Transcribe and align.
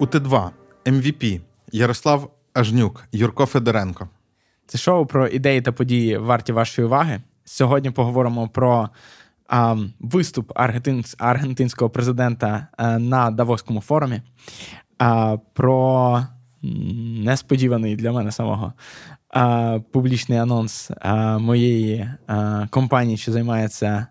УТ2, 0.00 0.50
МВП, 0.86 1.40
Ярослав 1.72 2.30
Ажнюк, 2.54 3.04
Юрко 3.12 3.46
Федоренко. 3.46 4.08
Це 4.66 4.78
шоу 4.78 5.06
про 5.06 5.28
ідеї 5.28 5.62
та 5.62 5.72
події 5.72 6.18
варті 6.18 6.52
вашої 6.52 6.86
уваги. 6.86 7.22
Сьогодні 7.44 7.90
поговоримо 7.90 8.48
про 8.48 8.88
а, 9.48 9.76
виступ 10.00 10.52
аргентин, 10.54 11.04
аргентинського 11.18 11.90
президента 11.90 12.66
а, 12.76 12.98
на 12.98 13.30
Давоському 13.30 13.80
форумі, 13.80 14.22
а, 14.98 15.36
про 15.52 16.26
несподіваний 16.62 17.96
для 17.96 18.12
мене 18.12 18.32
самого 18.32 18.72
а, 19.28 19.78
публічний 19.92 20.38
анонс 20.38 20.90
а, 21.00 21.38
моєї 21.38 22.10
а, 22.26 22.66
компанії, 22.70 23.16
що 23.16 23.32
займається, 23.32 24.06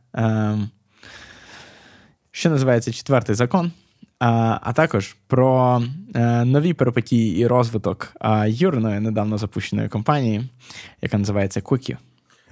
що 2.31 2.49
називається 2.49 2.91
четвертий 2.91 3.35
закон. 3.35 3.71
А 4.25 4.73
також 4.73 5.15
про 5.27 5.81
е, 6.15 6.45
нові 6.45 6.73
перипетії 6.73 7.37
і 7.37 7.47
розвиток 7.47 8.13
Юриної 8.47 8.99
недавно 8.99 9.37
запущеної 9.37 9.89
компанії, 9.89 10.49
яка 11.01 11.17
називається 11.17 11.59
Quickie. 11.59 11.97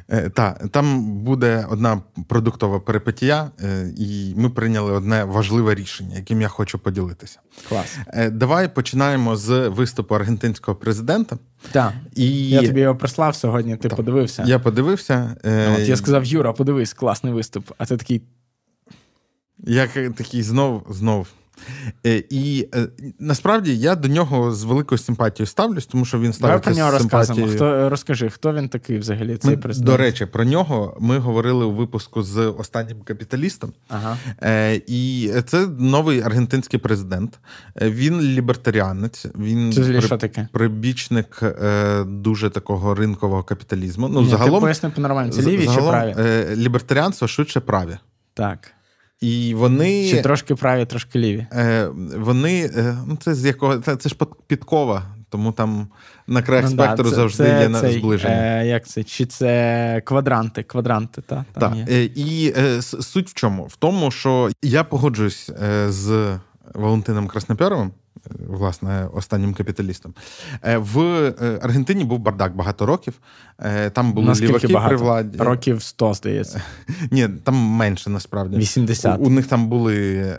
Е, 0.09 0.29
так, 0.29 0.67
там 0.71 1.13
буде 1.13 1.65
одна 1.70 2.02
продуктова 2.27 2.79
перипетія, 2.79 3.52
е, 3.62 3.93
і 3.98 4.34
ми 4.38 4.49
прийняли 4.49 4.91
одне 4.91 5.23
важливе 5.23 5.76
рішення, 5.76 6.15
яким 6.15 6.41
я 6.41 6.48
хочу 6.48 6.79
поділитися. 6.79 7.39
Клас. 7.70 7.98
Давай 8.31 8.76
починаємо 8.76 9.35
з 9.35 9.67
виступу 9.67 10.15
аргентинського 10.15 10.77
президента. 10.77 11.38
Так. 11.71 11.93
І... 12.15 12.49
Я 12.49 12.62
тобі 12.63 12.79
його 12.79 12.95
прислав 12.95 13.35
сьогодні, 13.35 13.77
ти 13.77 13.90
так. 13.90 13.98
подивився. 13.98 14.43
Я 14.48 14.59
подивився. 14.59 15.35
Ну, 15.45 15.73
от 15.73 15.79
Я 15.79 15.95
сказав, 15.95 16.26
Юра, 16.26 16.53
подивись, 16.53 16.93
класний 16.93 17.34
виступ. 17.34 17.71
А 17.77 17.85
ти 17.85 17.98
такий. 17.98 18.21
Я 19.63 19.88
такий 19.88 20.43
знов, 20.43 20.85
знов. 20.90 21.27
Е, 22.05 22.23
і 22.29 22.67
е, 22.76 22.87
насправді 23.20 23.77
я 23.77 23.95
до 23.95 24.07
нього 24.07 24.51
з 24.51 24.63
великою 24.63 24.99
симпатією 24.99 25.48
ставлюсь, 25.48 25.85
тому 25.85 26.05
що 26.05 26.20
він 26.20 26.34
ставиться 26.34 26.70
про 26.70 26.79
нього 26.79 26.99
симпатією. 26.99 27.55
Хто 27.55 27.90
розкажи, 27.90 28.29
хто 28.29 28.54
він 28.54 28.70
такий 28.70 28.98
взагалі? 28.98 29.37
Цей 29.37 29.51
ми, 29.51 29.57
президент? 29.57 29.91
До 29.91 29.98
речі, 29.98 30.26
про 30.26 30.43
нього 30.43 30.98
ми 30.99 31.17
говорили 31.17 31.65
у 31.65 31.71
випуску 31.71 32.23
з 32.23 32.37
останнім 32.37 33.01
капіталістом. 33.01 33.73
Ага. 33.89 34.17
Е, 34.43 34.82
І 34.87 35.32
це 35.45 35.67
новий 35.79 36.21
аргентинський 36.21 36.79
президент. 36.79 37.39
Він 37.82 38.21
лібертаріанець. 38.21 39.26
Він 39.39 39.73
це 39.73 39.82
при, 39.82 40.01
що 40.01 40.17
таке? 40.17 40.48
прибічник 40.51 41.39
е, 41.43 42.04
дуже 42.04 42.49
такого 42.49 42.95
ринкового 42.95 43.43
капіталізму. 43.43 44.07
Ну, 44.07 44.21
Ні, 44.21 44.29
загалом, 44.29 44.55
ти 44.55 44.62
поясни 44.62 44.89
по 44.89 45.01
нормально. 45.01 45.32
Це 45.32 45.41
ліві 45.41 45.65
загалом, 45.65 45.85
чи 45.85 45.91
праві? 45.91 46.15
Е, 46.29 46.55
лібертаріанство 46.55 47.27
швидше 47.27 47.59
праві. 47.59 47.98
Так. 48.34 48.71
І 49.21 49.53
вони 49.53 50.09
Чи 50.09 50.21
трошки 50.21 50.55
праві, 50.55 50.85
трошки 50.85 51.19
ліві. 51.19 51.47
Е, 51.53 51.87
Вони 52.17 52.71
е, 52.75 52.97
ну 53.07 53.15
це 53.15 53.33
з 53.35 53.45
якого 53.45 53.77
це, 53.77 53.95
це 53.95 54.09
ж 54.09 54.15
підкова, 54.47 55.03
тому 55.29 55.51
там 55.51 55.87
на 56.27 56.41
краях 56.41 56.65
ну, 56.65 56.71
спектру 56.71 57.03
да, 57.03 57.09
це, 57.09 57.15
завжди 57.15 57.43
це, 57.43 57.69
є 57.69 57.79
цей, 57.79 57.99
зближення. 57.99 58.61
Е, 58.61 58.67
Як 58.67 58.87
це? 58.87 59.03
Чи 59.03 59.25
це 59.25 60.01
квадранти? 60.05 60.63
Квадранти, 60.63 61.21
та, 61.21 61.45
там 61.53 61.73
так. 61.73 61.89
Є. 61.89 62.03
І 62.03 62.53
е, 62.57 62.81
суть 62.81 63.29
в 63.29 63.33
чому? 63.33 63.65
В 63.65 63.75
тому, 63.75 64.11
що 64.11 64.49
я 64.61 64.83
погоджуюсь 64.83 65.49
е, 65.49 65.91
з 65.91 66.38
Валентином 66.73 67.27
Краснопяровим, 67.27 67.91
власне, 68.47 69.07
останнім 69.13 69.53
капіталістом. 69.53 70.13
Е, 70.63 70.77
в 70.77 70.99
е, 71.01 71.59
Аргентині 71.61 72.03
був 72.03 72.19
бардак 72.19 72.55
багато 72.55 72.85
років. 72.85 73.13
Е, 73.62 73.90
там 73.90 74.13
були 74.13 74.34
ліваки 74.34 74.67
багато? 74.67 74.90
при 74.90 74.97
владі. 74.97 75.38
Років 75.38 75.81
100, 75.81 76.13
здається. 76.13 76.62
Ні, 77.12 77.28
там 77.44 77.56
менше 77.56 78.09
насправді. 78.09 78.57
80. 78.57 79.19
У, 79.19 79.23
у 79.23 79.29
них 79.29 79.47
там 79.47 79.67
були. 79.67 79.95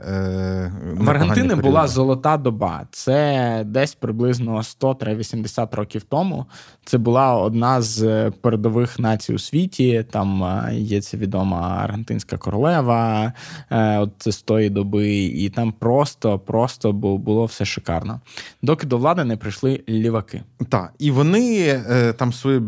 Е, 0.09 0.73
В 0.95 1.11
Аргентини 1.11 1.55
була 1.55 1.89
золота 1.89 2.37
доба. 2.37 2.87
Це 2.91 3.63
десь 3.67 3.95
приблизно 3.95 4.57
100-80 4.59 5.77
років 5.77 6.03
тому. 6.03 6.47
Це 6.85 6.99
була 6.99 7.37
одна 7.37 7.83
з 7.83 8.31
передових 8.31 8.99
націй 8.99 9.35
у 9.35 9.39
світі. 9.39 10.05
Там 10.11 10.61
є 10.73 11.01
ця 11.01 11.17
відома 11.17 11.81
аргентинська 11.85 12.37
королева, 12.37 13.33
от 13.71 14.11
це 14.19 14.33
з 14.33 14.43
тої 14.43 14.71
доби, 14.71 15.09
і 15.15 15.51
там 15.51 15.73
просто, 15.73 16.39
просто 16.39 16.93
було 16.93 17.45
все 17.45 17.65
шикарно. 17.65 18.21
Доки 18.63 18.87
до 18.87 18.99
влади 18.99 19.25
не 19.25 19.37
прийшли 19.37 19.81
ліваки. 19.89 20.43
Так, 20.69 20.93
і 20.99 21.11
вони 21.11 21.83
е, 21.91 22.13
там 22.13 22.33
свою 22.33 22.61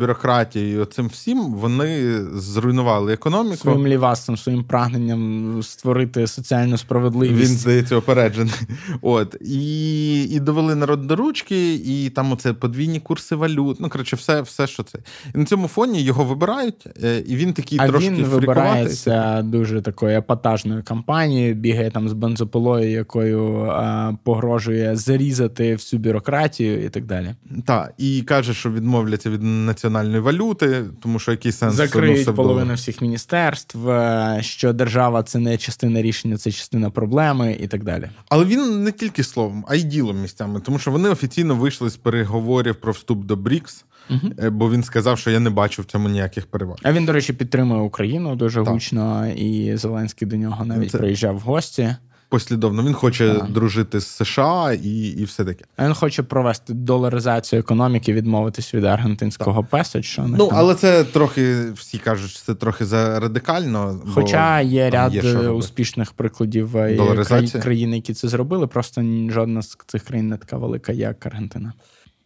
бюрократією, 0.45 0.85
цим 0.85 1.09
всім 1.09 1.55
вони 1.55 2.21
зруйнували 2.35 3.13
економіку 3.13 3.57
своїм 3.57 3.87
лівастом, 3.87 4.37
своїм 4.37 4.65
прагненням 4.65 5.63
створити 5.63 6.27
соціальну 6.27 6.79
справедливість. 6.79 7.51
Він 7.51 7.59
здається 7.59 7.97
опереджений. 7.97 8.55
От 9.03 9.37
і 9.41 10.23
і 10.25 10.41
довели 10.41 10.75
народ 10.75 11.07
до 11.07 11.17
ручки, 11.17 11.75
і 11.75 12.11
там 12.11 12.33
оце 12.33 12.53
подвійні 12.53 13.01
курси 13.01 13.37
валют. 13.37 13.81
Ну 13.81 13.89
коротше, 13.89 14.17
все, 14.17 14.43
все, 14.43 14.67
що 14.67 14.83
це. 14.83 14.99
І 15.35 15.39
на 15.39 15.45
цьому 15.45 15.69
фоні 15.69 16.03
його 16.03 16.25
вибирають, 16.25 16.87
е, 17.05 17.19
і 17.27 17.37
він 17.37 17.53
такий 17.53 17.79
а 17.81 17.89
трошки 17.89 18.11
він 18.11 18.25
вибирається 18.25 19.43
дуже 19.43 19.83
такою 19.83 20.19
епатажною 20.19 20.83
кампанією, 20.85 21.55
бігає 21.55 21.91
там 21.91 22.09
з 22.09 22.13
бензопилою, 22.13 22.91
якою 22.91 23.65
а, 23.65 24.13
погрожує 24.25 24.97
зарізати 24.97 25.75
всю 25.75 26.01
бюрократію 26.01 26.85
і 26.85 26.89
так 26.89 27.05
далі. 27.05 27.35
Так, 27.67 27.95
і 27.99 28.23
каже, 28.23 28.55
що 28.55 28.71
відмовляться 28.71 29.31
від 29.31 29.43
національної 29.43 30.21
валюти, 30.25 30.85
тому 31.01 31.19
що 31.19 31.31
який 31.31 31.53
сенс 31.53 31.75
закриють 31.75 32.37
половину 32.37 32.75
всіх 32.75 33.01
міністерств, 33.01 33.89
е, 33.89 34.39
що 34.41 34.73
держава 34.73 35.23
це 35.23 35.39
не 35.39 35.57
частина 35.57 36.03
рішення, 36.03 36.37
це 36.37 36.51
частина 36.51 36.91
проблеми 36.91 37.57
і 37.61 37.67
так 37.67 37.85
далі. 37.85 38.09
Але 38.29 38.45
він 38.45 38.85
не 38.85 38.93
тільки 38.93 39.25
словом, 39.25 39.65
а 39.69 39.75
й 39.75 39.83
ділом 39.83 40.23
місцями, 40.23 40.61
тому 40.61 40.79
що 40.79 40.91
вони 40.91 41.09
офіційно 41.09 41.55
вийшли 41.55 41.91
з 41.91 41.97
переговорів 41.97 42.77
про 42.77 42.93
вступ 42.93 43.25
до 43.25 43.37
БРІКС. 43.37 43.85
Uh-huh. 44.11 44.51
Бо 44.51 44.71
він 44.71 44.83
сказав, 44.83 45.19
що 45.19 45.31
я 45.31 45.41
не 45.41 45.51
бачу 45.51 45.83
в 45.83 45.85
цьому 45.85 46.09
ніяких 46.09 46.47
переваг. 46.47 46.79
А 46.83 46.93
він, 46.93 47.05
до 47.05 47.13
речі, 47.13 47.33
підтримує 47.33 47.81
Україну 47.81 48.37
дуже 48.37 48.65
так. 48.65 48.75
гучно, 48.75 49.29
і 49.29 49.77
Зеленський 49.77 50.29
до 50.29 50.37
нього 50.37 50.65
навіть 50.65 50.91
Це... 50.91 50.99
приїжджав 50.99 51.37
в 51.37 51.41
гості 51.41 51.97
послідовно. 52.29 52.83
Він 52.83 52.95
хоче 52.95 53.33
а. 53.33 53.47
дружити 53.47 54.01
з 54.01 54.07
США 54.07 54.73
і 54.83 55.07
і 55.07 55.25
все 55.25 55.45
таке. 55.45 55.65
Він 55.79 55.95
хоче 55.95 56.23
провести 56.23 56.75
доларизацію 56.75 57.61
економіки, 57.61 58.13
відмовитись 58.13 58.75
від 58.75 58.85
аргентинського 58.85 59.61
так. 59.61 59.71
песо. 59.71 60.03
Що 60.03 60.23
ну 60.23 60.49
там. 60.49 60.59
але 60.59 60.75
це 60.75 61.05
трохи 61.05 61.73
всі 61.73 61.99
кажуть, 61.99 62.31
що 62.31 62.41
це 62.41 62.55
трохи 62.55 62.85
за 62.85 63.21
радикально. 63.21 64.03
Хоча 64.15 64.61
є 64.61 64.91
ряд 64.91 65.15
є 65.15 65.49
успішних 65.49 66.13
прикладів 66.13 66.77
е, 66.77 67.51
країн, 67.63 67.95
які 67.95 68.15
це 68.15 68.29
зробили. 68.29 68.67
Просто 68.67 69.03
жодна 69.31 69.63
з 69.63 69.79
цих 69.87 70.03
країн 70.03 70.29
не 70.29 70.37
така 70.37 70.57
велика, 70.57 70.93
як 70.93 71.27
Аргентина. 71.27 71.73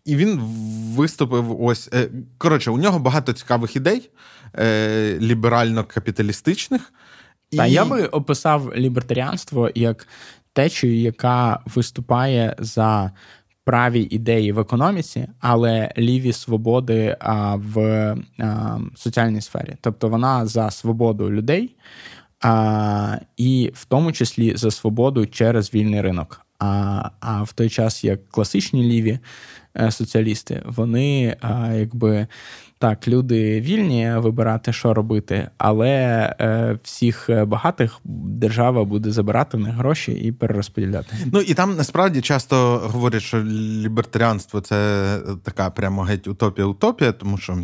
І 0.05 0.17
він 0.17 0.41
виступив 0.97 1.63
ось 1.63 1.89
е, 1.95 2.09
коротше. 2.39 2.71
У 2.71 2.79
нього 2.79 2.99
багато 2.99 3.33
цікавих 3.33 3.77
ідей 3.77 4.11
е, 4.55 5.19
ліберально-капіталістичних. 5.21 6.81
Та 7.57 7.67
і... 7.67 7.73
я 7.73 7.85
би 7.85 8.07
описав 8.07 8.77
лібертаріанство 8.77 9.71
як 9.75 10.09
течію, 10.53 11.01
яка 11.01 11.61
виступає 11.67 12.57
за 12.59 13.11
праві 13.65 14.01
ідеї 14.11 14.53
в 14.53 14.59
економіці, 14.59 15.29
але 15.41 15.93
ліві 15.99 16.33
свободи 16.33 17.17
а, 17.21 17.57
в 17.57 17.79
а, 18.39 18.79
соціальній 18.97 19.41
сфері. 19.41 19.77
Тобто 19.81 20.09
вона 20.09 20.47
за 20.47 20.71
свободу 20.71 21.31
людей, 21.31 21.77
а, 22.41 23.19
і 23.37 23.71
в 23.75 23.85
тому 23.85 24.13
числі 24.13 24.57
за 24.57 24.71
свободу 24.71 25.27
через 25.27 25.75
вільний 25.75 26.01
ринок. 26.01 26.41
А 26.59 27.11
а 27.21 27.43
в 27.43 27.53
той 27.53 27.69
час 27.69 28.05
як 28.05 28.29
класичні 28.29 28.83
ліві 28.83 29.19
е, 29.77 29.91
соціалісти, 29.91 30.63
вони 30.67 31.37
а, 31.41 31.73
якби 31.73 32.27
так, 32.79 33.09
люди 33.09 33.61
вільні 33.61 34.13
вибирати, 34.17 34.73
що 34.73 34.95
робити, 34.95 35.49
але 35.59 35.89
е, 36.41 36.79
всіх 36.83 37.31
багатих 37.47 38.01
держава 38.05 38.85
буде 38.85 39.11
забирати 39.11 39.57
в 39.57 39.61
них 39.61 39.75
гроші 39.75 40.13
і 40.13 40.33
перерозподіляти. 40.33 41.17
Ну 41.33 41.41
і 41.41 41.55
там 41.55 41.77
насправді 41.77 42.21
часто 42.21 42.57
говорять, 42.85 43.23
що 43.23 43.45
лібертаріанство 43.45 44.61
це 44.61 45.05
така 45.43 45.71
прямо 45.71 46.03
геть 46.03 46.29
утопія-утопія, 46.29 47.13
тому 47.13 47.39
що. 47.39 47.59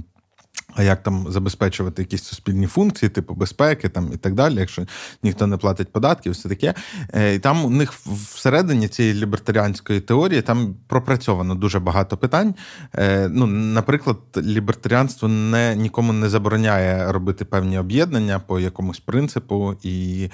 А 0.76 0.82
як 0.82 1.02
там 1.02 1.26
забезпечувати 1.28 2.02
якісь 2.02 2.22
суспільні 2.22 2.66
функції, 2.66 3.08
типу 3.08 3.34
безпеки 3.34 3.88
там 3.88 4.10
і 4.14 4.16
так 4.16 4.34
далі, 4.34 4.54
якщо 4.54 4.82
ніхто 5.22 5.46
не 5.46 5.56
платить 5.56 5.92
податків, 5.92 6.32
все 6.32 6.48
таке. 6.48 6.74
Е, 7.14 7.34
і 7.34 7.38
там 7.38 7.64
у 7.64 7.70
них 7.70 7.92
всередині 8.34 8.88
цієї 8.88 9.14
лібертаріанської 9.14 10.00
теорії 10.00 10.42
там 10.42 10.74
пропрацьовано 10.86 11.54
дуже 11.54 11.80
багато 11.80 12.16
питань. 12.16 12.54
Е, 12.94 13.28
ну, 13.32 13.46
Наприклад, 13.46 14.16
лібертаріанство 14.36 15.28
не 15.28 15.76
нікому 15.76 16.12
не 16.12 16.28
забороняє 16.28 17.12
робити 17.12 17.44
певні 17.44 17.78
об'єднання 17.78 18.38
по 18.38 18.60
якомусь 18.60 19.00
принципу. 19.00 19.76
І 19.82 20.28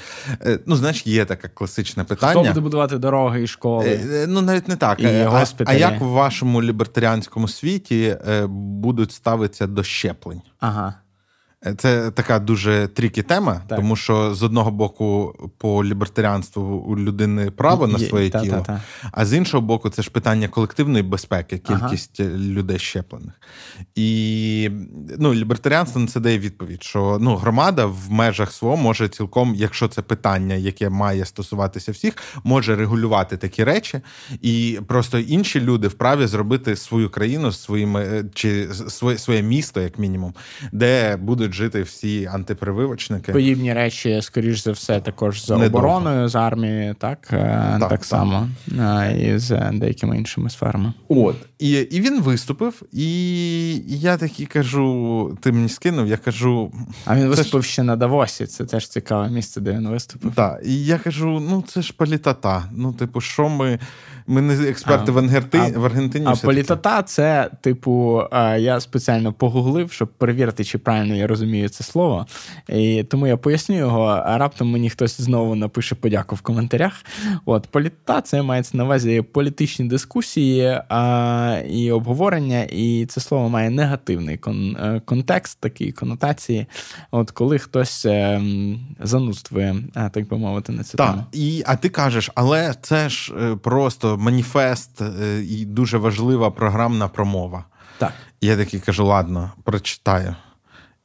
е, 0.47 0.59
ну, 0.67 0.77
знаєш, 0.77 1.07
є 1.07 1.25
таке 1.25 1.49
класичне 1.49 2.05
питання. 2.05 2.41
Хто 2.41 2.49
буде 2.49 2.61
будувати 2.61 2.99
дороги 2.99 3.43
і 3.43 3.47
школи? 3.47 4.01
Ну 4.29 4.41
навіть 4.41 4.69
не 4.69 4.77
так. 4.77 5.01
І 5.01 5.07
а, 5.07 5.45
а 5.65 5.75
як 5.75 6.01
в 6.01 6.05
вашому 6.05 6.63
лібертаріанському 6.63 7.49
світі 7.49 8.17
будуть 8.49 9.13
ставитися 9.13 9.67
до 9.67 9.83
щеплень? 10.11 10.43
Ага. 10.61 10.95
Це 11.79 12.11
така 12.11 12.39
дуже 12.39 12.89
трікі 12.89 13.23
тема, 13.23 13.63
так. 13.69 13.79
тому 13.79 13.97
що 13.97 14.35
з 14.35 14.43
одного 14.43 14.71
боку, 14.71 15.35
по 15.59 15.85
лібертаріанству 15.85 16.63
у 16.63 16.99
людини 16.99 17.51
право 17.51 17.87
на 17.87 17.99
своє 17.99 18.25
Є, 18.25 18.31
тіло, 18.31 18.57
та, 18.57 18.63
та, 18.63 18.83
а 19.13 19.27
з 19.27 19.35
іншого 19.35 19.61
боку, 19.61 19.91
це 19.91 20.03
ж 20.03 20.11
питання 20.11 20.49
колективної 20.49 21.03
безпеки, 21.03 21.59
кількість 21.59 22.21
ага. 22.21 22.31
людей 22.31 22.79
щеплених. 22.79 23.41
І 23.95 24.71
ну, 25.19 25.35
лібертаріанство 25.35 26.01
на 26.01 26.07
це 26.07 26.21
дає 26.21 26.39
відповідь, 26.39 26.83
що 26.83 27.19
ну, 27.21 27.37
громада 27.37 27.87
в 27.87 28.11
межах 28.11 28.53
свого 28.53 28.77
може 28.77 29.09
цілком, 29.09 29.55
якщо 29.55 29.89
це 29.89 30.03
питання, 30.03 30.55
яке 30.55 30.89
має 30.89 31.25
стосуватися 31.25 31.93
всіх, 31.93 32.15
може 32.45 32.77
регулювати 32.77 33.37
такі 33.37 33.65
речі, 33.65 34.01
і 34.43 34.81
просто 34.89 35.19
інші 35.19 35.61
люди 35.61 35.89
вправі 35.89 36.27
зробити 36.27 36.77
свою 36.77 37.11
країну 37.11 37.53
своїми 37.53 38.01
е, 38.01 38.25
чи 38.35 38.69
своє, 38.75 39.19
своє 39.19 39.43
місто, 39.43 39.81
як 39.81 39.99
мінімум, 39.99 40.35
де 40.73 41.17
будуть 41.17 41.50
жити 41.55 41.83
всі 41.83 42.27
антипрививочники. 42.33 43.33
Подібні 43.33 43.73
речі, 43.73 44.19
скоріш 44.23 44.65
за 44.65 44.73
все, 44.73 45.01
також 45.01 45.47
за 45.47 45.57
Недовго. 45.57 45.79
обороною 45.79 46.29
з 46.29 46.35
армії, 46.35 46.95
так 46.99 47.19
е, 47.33 47.77
так, 47.81 47.89
так 47.89 48.05
само 48.05 48.49
і 49.19 49.39
з 49.39 49.71
деякими 49.73 50.19
іншими 50.19 50.51
сферами. 50.51 50.93
От 51.09 51.37
і 51.59 51.71
і 51.71 52.01
він 52.01 52.23
виступив, 52.23 52.83
і 52.93 53.73
я 53.87 54.17
такий 54.17 54.47
кажу: 54.47 55.39
ти 55.41 55.53
мені 55.53 55.69
скинув, 55.69 56.07
я 56.07 56.17
кажу. 56.17 56.73
А 57.05 57.17
він 57.17 57.29
виступив 57.29 57.63
ж... 57.63 57.69
ще 57.69 57.83
на 57.83 57.97
Давосі. 57.97 58.47
Це 58.47 58.65
теж 58.65 58.89
цікаве 58.89 59.31
місце, 59.31 59.61
де 59.61 59.73
він 59.73 59.89
виступив. 59.89 60.35
Так, 60.35 60.61
і 60.65 60.85
я 60.85 60.99
кажу: 60.99 61.41
ну 61.51 61.65
це 61.69 61.83
ж 61.83 61.93
політата. 61.97 62.65
Ну, 62.73 62.93
типу, 62.93 63.21
що 63.21 63.49
ми. 63.49 63.79
Ми 64.27 64.43
не 64.43 64.69
експерти 64.69 65.05
а, 65.09 65.15
в 65.15 65.19
Аргентині. 65.19 65.73
А, 65.77 65.79
в 65.79 65.85
Аргентині 65.85 66.27
а 66.29 66.37
політота 66.37 67.03
це, 67.03 67.51
типу, 67.61 68.23
я 68.59 68.81
спеціально 68.81 69.33
погуглив, 69.33 69.93
щоб 69.93 70.09
перевірити, 70.09 70.65
чи 70.65 70.79
правильно 70.79 71.17
я 71.17 71.27
розумію 71.27 71.69
це 71.69 71.85
слово. 71.85 72.27
І 72.69 73.05
Тому 73.05 73.27
я 73.27 73.37
поясню 73.37 73.77
його, 73.77 74.03
а 74.03 74.39
раптом 74.39 74.71
мені 74.71 74.91
хтось 74.91 75.21
знову 75.21 75.55
напише 75.55 75.95
подяку 75.95 76.37
в 76.37 76.41
коментарях. 76.41 76.93
От 77.45 77.67
політота 77.67 78.21
це 78.21 78.43
мається 78.43 78.77
на 78.77 78.85
увазі 78.85 79.23
політичні 79.23 79.85
дискусії 79.85 80.81
а, 80.89 81.63
і 81.71 81.93
обговорення, 81.93 82.63
і 82.63 83.07
це 83.07 83.21
слово 83.21 83.49
має 83.49 83.71
негативний 83.71 84.37
кон, 84.37 84.77
е, 84.77 85.01
контекст, 85.05 85.61
такий 85.61 85.93
конотації. 85.93 86.67
От 87.11 87.31
коли 87.31 87.59
хтось 87.59 88.07
е, 88.07 88.43
занудствує, 89.01 89.77
так 90.13 90.29
би 90.29 90.39
мовити, 90.39 90.73
на 90.73 90.85
цю 90.85 90.97
так. 90.97 91.17
І, 91.33 91.63
А 91.67 91.77
ти 91.77 91.89
кажеш, 91.89 92.31
але 92.35 92.75
це 92.83 93.09
ж 93.09 93.35
е, 93.41 93.57
просто 94.11 94.25
маніфест 94.25 95.03
е, 95.03 95.41
і 95.41 95.65
дуже 95.65 95.99
важлива 95.99 96.51
програмна 96.51 97.09
промова. 97.09 97.65
Так. 97.99 98.13
І 98.41 98.47
я 98.47 98.57
такий 98.57 98.81
кажу: 98.81 99.07
ладно, 99.07 99.51
прочитаю. 99.65 100.37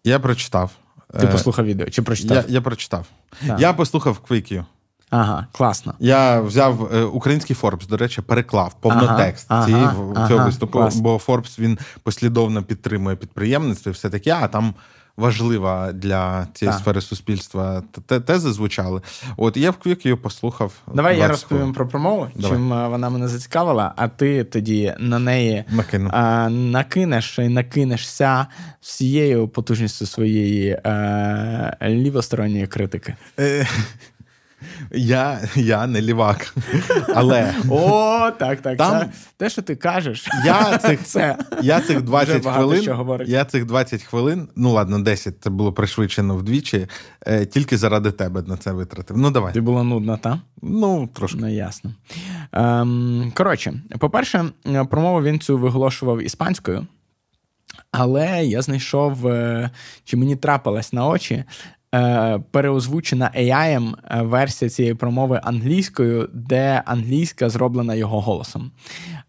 Я 0.04 0.20
прочитав. 0.20 0.72
Ти 1.20 1.26
е, 1.26 1.32
послухав 1.32 1.66
відео 1.66 1.90
чи 1.90 2.02
прочитав? 2.02 2.38
Я 2.38 2.44
я 2.48 2.62
прочитав. 2.62 3.06
Так. 3.48 3.60
Я 3.60 3.74
послухав 3.74 4.20
Квикію. 4.20 4.66
Ага, 5.10 5.48
класно. 5.52 5.94
Я 6.00 6.42
взяв 6.42 6.90
е, 6.94 7.04
український 7.04 7.56
Форбс, 7.56 7.88
до 7.88 7.98
речі, 7.98 8.22
переклав 8.22 8.74
повнотекст 8.82 9.46
ага, 9.50 9.66
цієї 9.66 9.84
ага, 9.84 10.28
цього 10.28 10.40
ага, 10.40 10.46
виступу, 10.46 10.80
клас. 10.80 10.96
бо 10.96 11.18
Форбс 11.18 11.60
він 11.60 11.78
послідовно 12.04 12.64
підтримує 12.64 13.16
підприємництво 13.16 13.90
і 13.90 13.94
все 13.94 14.10
таке, 14.10 14.38
а 14.42 14.48
там 14.48 14.74
важлива 15.18 15.92
для 15.92 16.48
цієї 16.54 16.74
так. 16.74 16.82
сфери 16.82 17.02
суспільства 17.02 17.84
тези 18.26 18.52
звучали. 18.52 19.02
От 19.38 19.58
я 19.58 19.72
в 19.72 19.78
Квік 19.78 20.22
послухав. 20.22 20.74
Давай 20.94 21.18
я 21.18 21.28
розповім 21.28 21.74
про 21.74 21.88
промову, 21.88 22.28
Давай. 22.36 22.52
чим 22.52 22.74
е, 22.74 22.88
вона 22.88 23.10
мене 23.10 23.28
зацікавила, 23.28 23.94
а 23.96 24.08
ти 24.08 24.44
тоді 24.44 24.94
на 25.00 25.20
неї 25.20 25.64
Накину. 25.70 26.10
а, 26.14 26.50
накинеш 26.50 27.40
і 27.40 27.48
накинешся 27.50 28.48
всією 28.82 29.48
потужністю 29.48 30.06
своєї 30.06 30.80
а, 30.84 30.90
е, 31.82 31.90
лівосторонньої 31.90 32.68
критики. 32.68 33.16
Е, 34.92 35.00
я 35.00 35.40
я 35.56 35.88
не 35.88 36.02
лівак. 36.02 36.56
Але 37.16 37.54
О, 37.70 38.32
так, 38.40 38.62
так. 38.62 38.78
Там... 38.78 39.00
Це, 39.00 39.10
те, 39.38 39.50
що 39.50 39.62
ти 39.62 39.76
кажеш, 39.76 40.28
я 40.46 40.78
цих 40.78 41.04
це 41.04 41.38
я 41.62 41.82
цих 41.82 42.02
20 42.02 42.46
хвилин. 42.46 43.22
Я 43.28 43.46
цих 43.46 43.66
20 43.66 44.04
хвилин, 44.04 44.48
ну 44.56 44.72
ладно, 44.72 45.00
10, 45.00 45.44
це 45.44 45.50
було 45.50 45.74
пришвидшено 45.74 46.36
вдвічі, 46.36 46.88
е, 47.28 47.46
тільки 47.46 47.78
заради 47.78 48.12
тебе 48.12 48.44
на 48.48 48.58
це 48.58 48.72
витратив. 48.72 49.18
Ну, 49.18 49.32
давай. 49.32 49.54
Ти 49.54 49.62
була 49.62 49.84
нудна, 49.84 50.18
та? 50.18 50.42
Ну, 50.62 51.10
трошки. 51.14 51.38
Ну, 51.42 51.54
ясно. 51.54 51.92
Ем, 52.52 53.32
Коротше, 53.36 53.74
по-перше, 54.00 54.46
промову 54.90 55.22
він 55.22 55.40
цю 55.40 55.58
виголошував 55.58 56.22
іспанською. 56.22 56.88
Але 57.92 58.46
я 58.46 58.62
знайшов, 58.62 59.28
е, 59.28 59.70
чи 60.04 60.18
мені 60.18 60.36
трапилась 60.36 60.94
на 60.94 61.08
очі 61.08 61.44
Е, 61.85 61.85
переозвучена 62.52 63.32
AI 63.38 63.94
е, 64.12 64.22
версія 64.22 64.70
цієї 64.70 64.94
промови 64.94 65.40
англійською, 65.44 66.30
де 66.34 66.82
англійська 66.86 67.50
зроблена 67.50 67.96
його 67.96 68.22
голосом. 68.22 68.72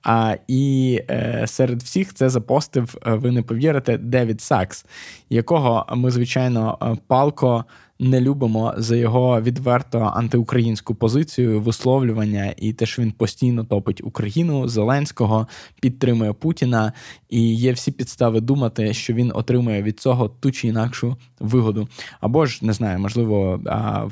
А, 0.02 0.36
І 0.48 1.00
е, 1.10 1.44
серед 1.46 1.82
всіх 1.82 2.14
це 2.14 2.28
запостив, 2.28 2.94
ви 3.06 3.30
не 3.30 3.42
повірите, 3.42 3.98
Девід 3.98 4.40
Сакс, 4.40 4.86
якого 5.30 5.86
ми, 5.94 6.10
звичайно, 6.10 6.98
палко 7.06 7.64
не 7.98 8.20
любимо 8.20 8.74
за 8.76 8.96
його 8.96 9.40
відверто 9.40 10.00
антиукраїнську 10.00 10.94
позицію, 10.94 11.60
висловлювання 11.60 12.54
і 12.56 12.72
те, 12.72 12.86
що 12.86 13.02
він 13.02 13.12
постійно 13.12 13.64
топить 13.64 14.00
Україну, 14.04 14.68
Зеленського, 14.68 15.46
підтримує 15.80 16.32
Путіна, 16.32 16.92
і 17.28 17.54
є 17.54 17.72
всі 17.72 17.92
підстави 17.92 18.40
думати, 18.40 18.94
що 18.94 19.14
він 19.14 19.32
отримує 19.34 19.82
від 19.82 20.00
цього 20.00 20.28
ту 20.28 20.52
чи 20.52 20.68
інакшу 20.68 21.16
вигоду. 21.40 21.88
Або 22.20 22.46
ж 22.46 22.58
не 22.62 22.72
знаю, 22.72 22.98
можливо, 22.98 23.60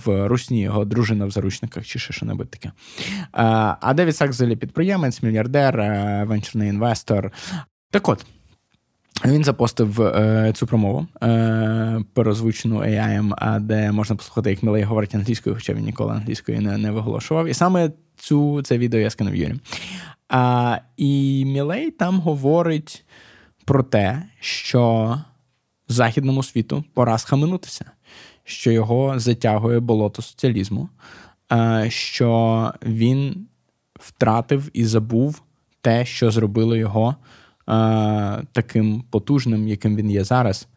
в 0.05 0.29
Русні 0.29 0.61
його 0.61 0.85
дружина 0.85 1.27
в 1.27 1.31
заручниках 1.31 1.87
чи 1.87 1.99
ще 1.99 2.13
що 2.13 2.27
небудь 2.27 2.51
таке. 2.51 2.73
А 3.33 3.95
Девід 3.95 4.17
Сакс 4.17 4.37
взагалі 4.37 4.57
підприємець, 4.57 5.23
мільярдер, 5.23 5.77
венчурний 6.27 6.69
інвестор. 6.69 7.33
Так 7.91 8.09
от. 8.09 8.27
Він 9.25 9.45
запостив 9.45 10.03
е, 10.03 10.53
цю 10.55 10.67
промову 10.67 11.07
е, 11.23 12.05
переозвучену 12.13 12.79
AI, 12.81 13.61
де 13.61 13.93
можна 13.93 14.17
послухати, 14.17 14.51
як 14.51 14.63
Мілей 14.63 14.83
говорить 14.83 15.15
англійською, 15.15 15.57
хоча 15.57 15.75
він 15.75 15.85
ніколи 15.85 16.13
англійською 16.13 16.61
не 16.61 16.79
не 16.79 16.91
виголошував. 16.91 17.47
І 17.47 17.55
саме 17.55 17.91
цю 18.17 18.63
це 18.63 18.79
відео 18.79 19.01
я 19.01 19.11
скинув 19.11 19.35
Юрі. 19.35 19.55
А, 20.29 20.79
І 20.97 21.45
Мілей 21.45 21.91
там 21.91 22.21
говорить 22.21 23.05
про 23.65 23.83
те, 23.83 24.23
що 24.41 25.19
західному 25.89 26.43
світу 26.43 26.85
пора 26.95 27.19
схаменутися, 27.19 27.85
що 28.45 28.71
його 28.71 29.19
затягує 29.19 29.81
болото 29.81 30.23
соціалізму, 30.23 30.89
а, 31.49 31.85
що 31.89 32.73
він 32.83 33.47
втратив 34.01 34.71
і 34.73 34.85
забув 34.85 35.43
те, 35.81 36.05
що 36.05 36.31
зробило 36.31 36.77
його 36.77 37.17
таким 38.53 39.05
потужним, 39.11 39.69
яким 39.69 39.97
він 39.97 40.11
є 40.11 40.25
зараз. 40.25 40.69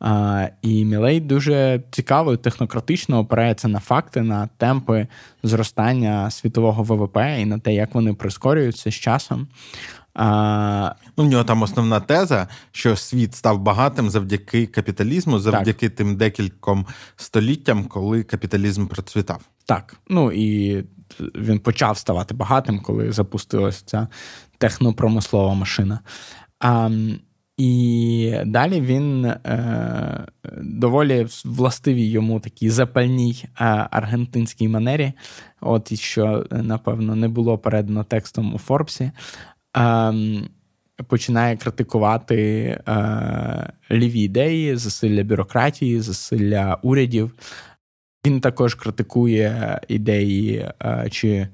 А, 0.00 0.48
І 0.62 0.84
Мілей 0.84 1.20
дуже 1.20 1.82
цікаво 1.90 2.32
і 2.32 2.36
технократично 2.36 3.18
опирається 3.18 3.68
на 3.68 3.80
факти, 3.80 4.22
на 4.22 4.48
темпи 4.56 5.06
зростання 5.42 6.30
світового 6.30 6.82
ВВП 6.82 7.16
і 7.38 7.44
на 7.44 7.58
те, 7.58 7.74
як 7.74 7.94
вони 7.94 8.14
прискорюються 8.14 8.90
з 8.90 8.94
часом. 8.94 9.48
А... 10.14 10.94
Ну, 11.16 11.24
У 11.24 11.26
нього 11.26 11.44
там 11.44 11.62
основна 11.62 12.00
теза, 12.00 12.48
що 12.72 12.96
світ 12.96 13.34
став 13.34 13.58
багатим 13.58 14.10
завдяки 14.10 14.66
капіталізму, 14.66 15.38
завдяки 15.38 15.88
так. 15.88 15.98
тим 15.98 16.16
декільком 16.16 16.86
століттям, 17.16 17.84
коли 17.84 18.22
капіталізм 18.22 18.86
процвітав. 18.86 19.40
Так. 19.64 19.96
Ну 20.08 20.32
і 20.32 20.84
він 21.20 21.58
почав 21.58 21.98
ставати 21.98 22.34
багатим, 22.34 22.80
коли 22.80 23.12
запустилася 23.12 23.82
ця 23.86 24.08
технопромислова 24.58 25.54
машина. 25.54 26.00
А, 26.60 26.90
І 27.56 28.34
далі 28.46 28.80
він 28.80 29.24
е, 29.24 30.26
доволі 30.62 31.26
властивій 31.44 32.10
йому 32.10 32.40
такій 32.40 32.70
запальній 32.70 33.44
е, 33.44 33.48
аргентинській 33.90 34.68
манері, 34.68 35.12
от 35.60 36.00
що, 36.00 36.46
напевно, 36.50 37.16
не 37.16 37.28
було 37.28 37.58
передано 37.58 38.04
текстом 38.04 38.54
у 38.54 38.58
Форбсі. 38.58 39.10
Е, 39.76 40.12
Починає 41.06 41.56
критикувати 41.56 42.36
е, 42.88 43.72
ліві 43.90 44.20
ідеї, 44.20 44.76
засилля 44.76 45.24
бюрократії, 45.24 46.00
засилля 46.00 46.78
урядів. 46.82 47.34
Він 48.26 48.40
також 48.40 48.74
критикує 48.74 49.80
ідеї 49.88 50.70
е, 50.82 51.08
чи 51.10 51.48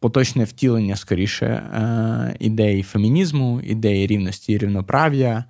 поточне 0.00 0.44
втілення 0.44 0.96
скоріше 0.96 1.46
е, 1.46 2.36
ідей 2.40 2.82
фемінізму, 2.82 3.60
ідеї 3.60 4.06
рівності 4.06 4.52
і 4.52 4.58
рівноправ'я. 4.58 5.44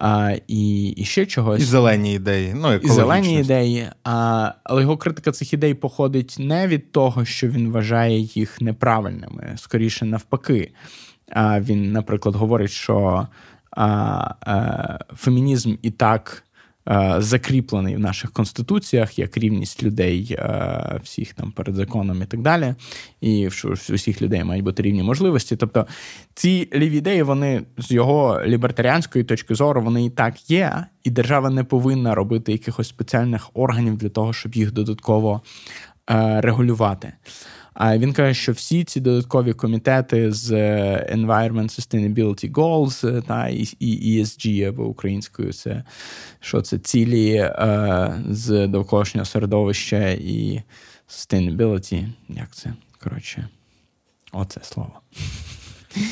А, 0.00 0.34
І 0.46 0.88
і 0.88 1.04
ще 1.04 1.26
чогось. 1.26 1.62
І 1.62 1.64
зелені 1.64 2.14
ідеї. 2.14 2.52
ну 2.56 2.74
І 2.74 2.88
зелені 2.88 3.40
ідеї. 3.40 3.88
А, 4.04 4.52
Але 4.64 4.82
його 4.82 4.96
критика 4.96 5.32
цих 5.32 5.52
ідей 5.52 5.74
походить 5.74 6.36
не 6.38 6.66
від 6.66 6.92
того, 6.92 7.24
що 7.24 7.48
він 7.48 7.72
вважає 7.72 8.18
їх 8.18 8.60
неправильними, 8.60 9.52
скоріше 9.56 10.04
навпаки. 10.04 10.72
А, 11.32 11.60
Він, 11.60 11.92
наприклад, 11.92 12.36
говорить, 12.36 12.70
що 12.70 13.28
а, 13.70 13.86
а, 14.40 14.98
фемінізм 15.16 15.74
і 15.82 15.90
так 15.90 16.42
е, 16.42 16.45
закріплений 17.18 17.96
в 17.96 18.00
наших 18.00 18.32
конституціях 18.32 19.18
як 19.18 19.36
рівність 19.36 19.82
людей 19.82 20.36
е, 20.38 21.00
всіх 21.02 21.34
там 21.34 21.52
перед 21.52 21.74
законом 21.74 22.22
і 22.22 22.26
так 22.26 22.42
далі. 22.42 22.74
І 23.20 23.50
що 23.50 23.68
усіх 23.68 24.22
людей 24.22 24.44
мають 24.44 24.64
бути 24.64 24.82
рівні 24.82 25.02
можливості. 25.02 25.56
Тобто 25.56 25.86
ці 26.34 26.68
ліві 26.74 26.96
ідеї, 26.96 27.22
вони 27.22 27.62
з 27.78 27.90
його 27.90 28.42
лібертаріанської 28.46 29.24
точки 29.24 29.54
зору, 29.54 29.82
вони 29.82 30.04
і 30.04 30.10
так 30.10 30.50
є, 30.50 30.86
і 31.04 31.10
держава 31.10 31.50
не 31.50 31.64
повинна 31.64 32.14
робити 32.14 32.52
якихось 32.52 32.88
спеціальних 32.88 33.50
органів 33.54 33.96
для 33.96 34.08
того, 34.08 34.32
щоб 34.32 34.54
їх 34.54 34.72
додатково 34.72 35.42
е, 36.10 36.40
регулювати. 36.40 37.12
Він 37.80 38.12
каже, 38.12 38.34
що 38.34 38.52
всі 38.52 38.84
ці 38.84 39.00
додаткові 39.00 39.52
комітети 39.52 40.32
з 40.32 40.52
е, 40.52 41.16
Environment 41.16 41.52
Sustainability 41.52 42.52
Goals 42.52 43.16
е, 43.16 43.22
та 43.22 43.48
і 43.48 44.20
ESG 44.20 44.68
або 44.68 44.84
українською, 44.84 45.52
це 45.52 45.84
що 46.40 46.62
це 46.62 46.78
цілі 46.78 47.34
е, 47.34 48.22
з 48.30 48.66
довколишнього 48.66 49.24
середовища 49.24 50.08
і 50.08 50.62
sustainability, 51.08 52.08
Як 52.28 52.54
це? 52.54 52.72
Коротше, 53.02 53.48
оце 54.32 54.60
слово 54.62 54.92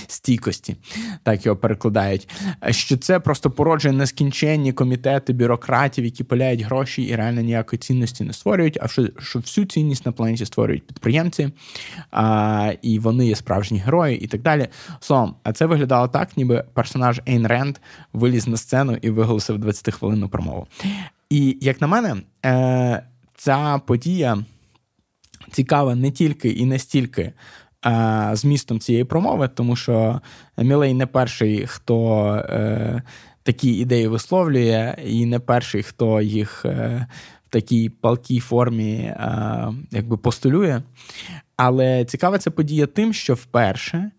стійкості, 0.07 0.77
так 1.23 1.47
його 1.47 1.57
перекладають. 1.57 2.29
Що 2.71 2.97
це 2.97 3.21
просто 3.21 3.51
породжує 3.51 3.95
нескінченні 3.95 4.73
комітети 4.73 5.33
бюрократів, 5.33 6.05
які 6.05 6.25
пиляють 6.25 6.61
гроші 6.61 7.03
і 7.03 7.17
реально 7.17 7.41
ніякої 7.41 7.79
цінності 7.79 8.25
не 8.25 8.33
створюють. 8.33 8.79
А 8.81 8.89
що 8.89 9.09
що 9.19 9.39
всю 9.39 9.65
цінність 9.65 10.07
на 10.07 10.13
планеті 10.13 10.47
створюють 10.47 10.87
підприємці, 10.87 11.51
а, 12.11 12.73
і 12.83 12.99
вони 12.99 13.27
є 13.27 13.37
справжні 13.37 13.79
герої, 13.79 14.19
і 14.19 14.27
так 14.27 14.43
далі. 14.43 14.69
Словом, 15.01 15.35
а 15.43 15.53
це 15.53 15.67
виглядало 15.67 16.09
так, 16.09 16.37
ніби 16.37 16.65
персонаж 16.75 17.21
Ейн 17.29 17.47
Ренд 17.47 17.79
виліз 18.13 18.49
на 18.49 18.57
сцену 18.57 18.99
і 19.03 19.11
виголосив 19.11 19.59
20 19.59 19.95
хвилинну 19.95 20.29
промову. 20.29 20.67
І 21.31 21.59
як 21.61 21.81
на 21.81 21.87
мене, 21.87 22.17
е, 22.47 23.03
ця 23.37 23.81
подія 23.87 24.45
цікава 25.51 25.95
не 25.95 26.11
тільки 26.11 26.49
і 26.49 26.67
не 26.67 26.79
стільки 26.79 27.33
змістом 28.33 28.81
цієї 28.81 29.05
промови, 29.05 29.49
тому 29.49 29.77
що 29.77 30.21
Мілей 30.59 30.95
не 30.95 31.07
перший, 31.07 31.67
хто 31.67 32.25
е, 32.35 33.03
такі 33.43 33.71
ідеї 33.71 34.09
висловлює, 34.09 34.97
і 35.07 35.27
не 35.27 35.39
перший, 35.39 35.83
хто 35.83 36.21
їх 36.21 36.65
е, 36.65 37.07
в 37.47 37.53
такій 37.53 37.89
палкій 37.89 38.41
формі 38.41 38.95
е, 38.95 39.73
якби 39.91 40.17
постулює. 40.17 40.83
Але 41.57 42.05
цікава 42.05 42.39
ця 42.39 42.51
подія 42.51 42.87
тим, 42.87 43.13
що 43.13 43.35
вперше. 43.35 44.11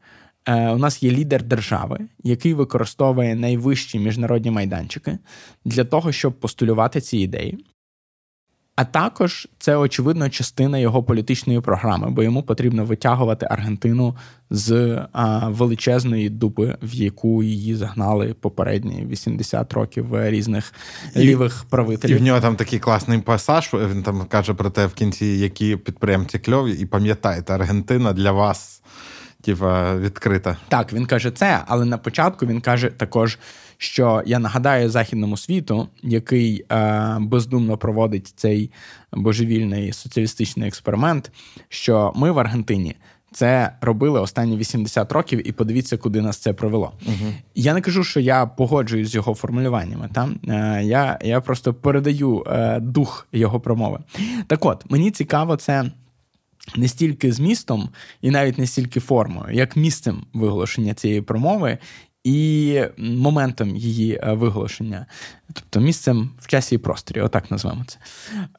У 0.47 0.77
нас 0.77 1.03
є 1.03 1.11
лідер 1.11 1.43
держави, 1.43 1.99
який 2.23 2.53
використовує 2.53 3.35
найвищі 3.35 3.99
міжнародні 3.99 4.51
майданчики 4.51 5.17
для 5.65 5.83
того, 5.83 6.11
щоб 6.11 6.33
постулювати 6.33 7.01
ці 7.01 7.17
ідеї. 7.17 7.65
А 8.75 8.85
також 8.85 9.47
це 9.59 9.75
очевидно 9.75 10.29
частина 10.29 10.77
його 10.77 11.03
політичної 11.03 11.61
програми, 11.61 12.09
бо 12.09 12.23
йому 12.23 12.43
потрібно 12.43 12.85
витягувати 12.85 13.47
Аргентину 13.49 14.15
з 14.49 14.99
а, 15.11 15.49
величезної 15.49 16.29
дуби, 16.29 16.77
в 16.83 16.93
яку 16.93 17.43
її 17.43 17.75
загнали 17.75 18.33
попередні 18.33 19.05
80 19.09 19.73
років 19.73 20.29
різних 20.29 20.73
і, 21.15 21.19
лівих 21.19 21.65
правителів. 21.69 22.17
І 22.17 22.19
в 22.19 22.23
нього 22.23 22.41
там 22.41 22.55
такий 22.55 22.79
класний 22.79 23.19
пасаж. 23.19 23.69
Він 23.73 24.03
там 24.03 24.25
каже 24.25 24.53
про 24.53 24.69
те, 24.69 24.85
в 24.85 24.93
кінці 24.93 25.25
які 25.25 25.75
підприємці 25.75 26.39
кльові, 26.39 26.71
і 26.71 26.85
пам'ятаєте, 26.85 27.53
Аргентина 27.53 28.13
для 28.13 28.31
вас 28.31 28.81
типа, 29.45 29.95
відкрита. 29.95 30.57
Так, 30.67 30.93
він 30.93 31.05
каже 31.05 31.31
це, 31.31 31.61
але 31.67 31.85
на 31.85 31.97
початку 31.97 32.45
він 32.45 32.61
каже 32.61 32.89
також 32.89 33.37
що 33.77 34.23
я 34.25 34.39
нагадаю 34.39 34.89
західному 34.89 35.37
світу, 35.37 35.87
який 36.03 36.65
е, 36.71 37.17
бездумно 37.19 37.77
проводить 37.77 38.33
цей 38.35 38.71
божевільний 39.13 39.93
соціалістичний 39.93 40.67
експеримент, 40.67 41.31
що 41.69 42.13
ми 42.15 42.31
в 42.31 42.39
Аргентині. 42.39 42.95
Це 43.35 43.71
робили 43.81 44.19
останні 44.19 44.57
80 44.57 45.11
років, 45.11 45.47
і 45.47 45.51
подивіться, 45.51 45.97
куди 45.97 46.21
нас 46.21 46.37
це 46.37 46.53
провело. 46.53 46.91
uh 47.07 47.33
Я 47.55 47.73
не 47.73 47.81
кажу, 47.81 48.03
що 48.03 48.19
я 48.19 48.45
погоджуюсь 48.45 49.09
з 49.09 49.15
його 49.15 49.33
формулюваннями. 49.33 50.09
Там 50.13 50.39
е, 50.47 50.81
я 50.83 51.19
я 51.23 51.41
просто 51.41 51.73
передаю 51.73 52.43
е, 52.47 52.79
дух 52.79 53.27
його 53.33 53.59
промови. 53.59 53.99
Так 54.47 54.65
от 54.65 54.91
мені 54.91 55.11
цікаво, 55.11 55.55
це 55.55 55.91
не 56.75 56.87
стільки 56.87 57.31
змістом 57.31 57.89
і 58.21 58.31
навіть 58.31 58.57
не 58.57 58.67
стільки 58.67 58.99
формою, 58.99 59.55
як 59.55 59.75
місцем 59.75 60.23
виголошення 60.33 60.93
цієї 60.93 61.21
промови, 61.21 61.77
і 62.25 62.81
моментом 62.97 63.75
її 63.75 64.19
е, 64.23 64.33
виголошення, 64.33 65.05
тобто 65.53 65.79
місцем 65.79 66.29
в 66.39 66.47
часі 66.47 66.75
і 66.75 66.77
просторі, 66.77 67.21
отак 67.21 67.51
назвемо 67.51 67.85
це. 67.87 67.97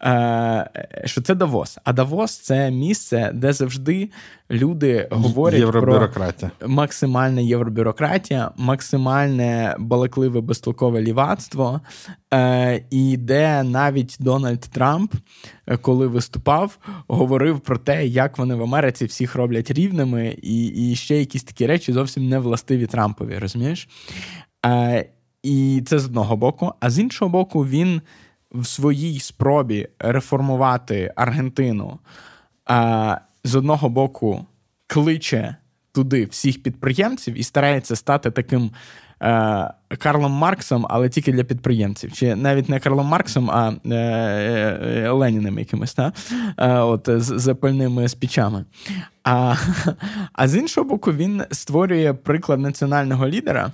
Е, 0.02 1.02
що 1.04 1.22
це 1.22 1.34
Давос. 1.34 1.78
А 1.84 1.92
Давос 1.92 2.38
це 2.38 2.70
місце, 2.70 3.30
де 3.34 3.52
завжди 3.52 4.10
люди 4.50 5.08
говорять 5.10 5.70
про 5.70 6.10
максимальна 6.66 7.40
євробюрократія, 7.40 8.50
максимальне 8.56 9.76
балакливе 9.78 10.40
безтолкове 10.40 11.02
лівацтво, 11.02 11.80
е, 12.34 12.84
і 12.90 13.16
де 13.16 13.62
навіть 13.62 14.16
Дональд 14.20 14.60
Трамп, 14.60 15.14
коли 15.80 16.06
виступав, 16.06 16.78
говорив 17.08 17.60
про 17.60 17.78
те, 17.78 18.06
як 18.06 18.38
вони 18.38 18.54
в 18.54 18.62
Америці 18.62 19.04
всіх 19.04 19.34
роблять 19.34 19.70
рівними, 19.70 20.36
і 20.42 20.66
і 20.66 20.96
ще 20.96 21.16
якісь 21.16 21.44
такі 21.44 21.66
речі 21.66 21.92
зовсім 21.92 22.28
не 22.28 22.38
властиві 22.38 22.86
Трампові, 22.86 23.38
розумієш? 23.38 23.88
Е, 24.66 25.10
і 25.42 25.82
це 25.86 25.98
з 25.98 26.04
одного 26.04 26.36
боку, 26.36 26.72
а 26.80 26.90
з 26.90 26.98
іншого 26.98 27.28
боку, 27.28 27.66
він 27.66 28.00
в 28.52 28.66
своїй 28.66 29.20
спробі 29.20 29.88
реформувати 29.98 31.12
Аргентину 31.16 31.98
з 33.44 33.54
одного 33.54 33.88
боку 33.88 34.46
кличе 34.86 35.56
туди 35.92 36.24
всіх 36.24 36.62
підприємців 36.62 37.38
і 37.38 37.42
старається 37.42 37.96
стати 37.96 38.30
таким 38.30 38.70
Е, 39.22 39.70
Карлом 39.98 40.32
Марксом, 40.32 40.86
але 40.88 41.08
тільки 41.08 41.32
для 41.32 41.44
підприємців. 41.44 42.12
Чи 42.12 42.34
навіть 42.34 42.68
не 42.68 42.80
Карлом 42.80 43.06
Марксом, 43.06 43.50
а 43.50 43.72
е, 43.84 43.94
е, 43.94 45.10
Леніним 45.10 45.58
якимось, 45.58 45.94
та? 45.94 46.12
от, 46.82 47.08
з 47.08 47.38
запальними 47.38 48.08
спічами. 48.08 48.64
А 49.24 49.54
а 50.32 50.48
з 50.48 50.56
іншого 50.56 50.88
боку, 50.88 51.12
він 51.12 51.42
створює 51.50 52.12
приклад 52.12 52.60
національного 52.60 53.28
лідера, 53.28 53.72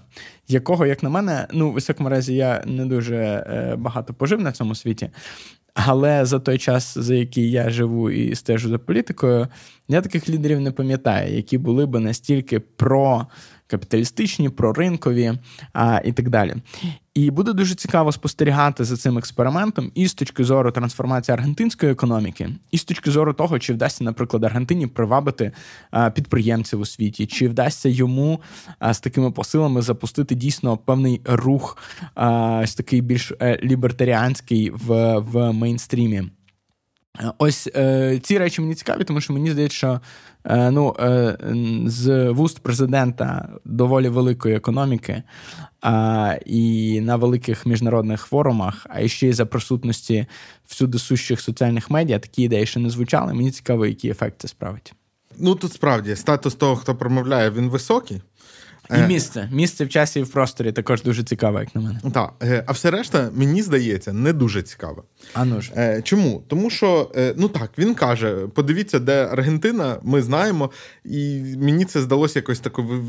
якого, 0.49 0.87
як 0.87 1.02
на 1.02 1.08
мене, 1.08 1.46
ну, 1.52 1.70
в 1.70 1.72
високому 1.72 2.08
разі 2.08 2.34
я 2.34 2.62
не 2.66 2.87
дуже 2.87 3.46
багато 3.78 4.14
пожив 4.14 4.40
на 4.40 4.52
цьому 4.52 4.75
світі. 4.75 5.11
Але 5.75 6.25
за 6.25 6.38
той 6.38 6.58
час, 6.58 6.99
за 6.99 7.14
який 7.14 7.50
я 7.50 7.70
живу 7.70 8.11
і 8.11 8.34
стежу 8.34 8.68
за 8.68 8.78
політикою, 8.78 9.49
я 9.88 10.00
таких 10.00 10.28
лідерів 10.28 10.61
не 10.61 10.70
пам'ятаю, 10.70 11.37
які 11.37 11.58
були 11.58 11.87
би 11.87 12.00
настільки 12.00 12.61
про 12.61 13.26
капіталістичні, 13.66 14.49
проринкові 14.49 15.33
а, 15.73 16.00
і 16.04 16.12
так 16.12 16.28
далі. 16.31 16.54
І 17.14 17.31
буде 17.31 17.52
дуже 17.52 17.75
цікаво 17.75 18.12
спостерігати 18.12 18.85
за 18.85 18.97
цим 18.97 19.19
експериментом 19.19 19.92
і 19.95 20.07
з 20.07 20.14
точки 20.14 20.45
зору 20.45 20.71
трансформації 20.71 21.33
аргентинської 21.33 21.92
економіки, 21.92 22.49
і 22.71 22.78
з 22.78 22.85
точки 22.85 23.11
зору 23.11 23.33
того, 23.33 23.59
чи 23.59 23.73
вдасться, 23.73 24.04
наприклад, 24.04 24.45
Аргентині 24.45 24.87
привабити 24.87 25.52
підприємців 26.14 26.81
у 26.81 26.85
світі, 26.85 27.26
чи 27.26 27.49
вдасться 27.49 27.88
йому 27.88 28.40
з 28.90 29.00
такими 29.00 29.31
посилами 29.31 29.83
запустити 29.83 30.35
дійсно 30.35 30.76
певний 30.76 31.21
рух, 31.25 31.78
ось 32.62 32.75
такий 32.75 33.00
більш 33.00 33.33
е, 33.40 33.61
лібертаріанський 33.62 34.71
в, 34.71 35.19
в 35.19 35.52
мейнстрімі. 35.52 36.23
Ось 37.38 37.69
е, 37.76 38.21
ці 38.23 38.38
речі 38.38 38.61
мені 38.61 38.75
цікаві, 38.75 39.04
тому 39.04 39.21
що 39.21 39.33
мені 39.33 39.50
здається, 39.50 39.76
що 39.76 40.00
ну, 40.44 40.96
е, 41.00 41.37
з 41.87 42.30
вуст 42.30 42.58
президента 42.58 43.49
доволі 43.64 44.08
великої 44.08 44.56
економіки 44.56 45.22
а, 45.80 46.37
і 46.46 47.00
на 47.00 47.16
великих 47.16 47.66
міжнародних 47.66 48.25
форумах, 48.25 48.87
а 48.90 49.08
ще 49.08 49.28
й 49.28 49.32
за 49.32 49.46
присутності 49.46 50.26
всюди 50.66 50.99
сущих 50.99 51.40
соціальних 51.40 51.90
медіа, 51.90 52.18
такі 52.18 52.42
ідеї 52.42 52.66
ще 52.66 52.80
не 52.80 52.90
звучали. 52.90 53.34
Мені 53.34 53.50
цікаво, 53.50 53.87
який 53.87 54.11
ефект 54.11 54.34
це 54.38 54.49
справить. 54.49 54.94
Ну 55.38 55.54
тут 55.54 55.72
справді 55.72 56.16
статус 56.16 56.54
того, 56.54 56.76
хто 56.76 56.94
промовляє, 56.94 57.50
він 57.50 57.68
високий. 57.68 58.22
І 58.90 58.94
е. 58.94 59.06
місце. 59.06 59.48
Місце 59.52 59.84
в 59.84 59.88
часі 59.88 60.20
і 60.20 60.22
в 60.22 60.32
просторі 60.32 60.72
також 60.72 61.02
дуже 61.02 61.22
цікаве, 61.22 61.60
як 61.60 61.74
на 61.74 61.80
мене. 61.80 62.00
Так, 62.14 62.32
е, 62.42 62.64
а 62.66 62.72
все 62.72 62.90
решта, 62.90 63.30
мені 63.34 63.62
здається, 63.62 64.12
не 64.12 64.32
дуже 64.32 64.62
цікаве. 64.62 65.02
А 65.34 65.44
ну 65.44 65.60
ж. 65.60 65.72
Е, 65.76 66.02
чому? 66.02 66.42
Тому 66.48 66.70
що, 66.70 67.10
ну 67.36 67.48
так, 67.48 67.70
він 67.78 67.94
каже: 67.94 68.36
подивіться, 68.54 68.98
де 68.98 69.26
Аргентина, 69.26 69.96
ми 70.02 70.22
знаємо, 70.22 70.70
і 71.04 71.42
мені 71.58 71.84
це 71.84 72.00
здалося 72.02 72.38
якось 72.38 72.60
такою 72.60 73.04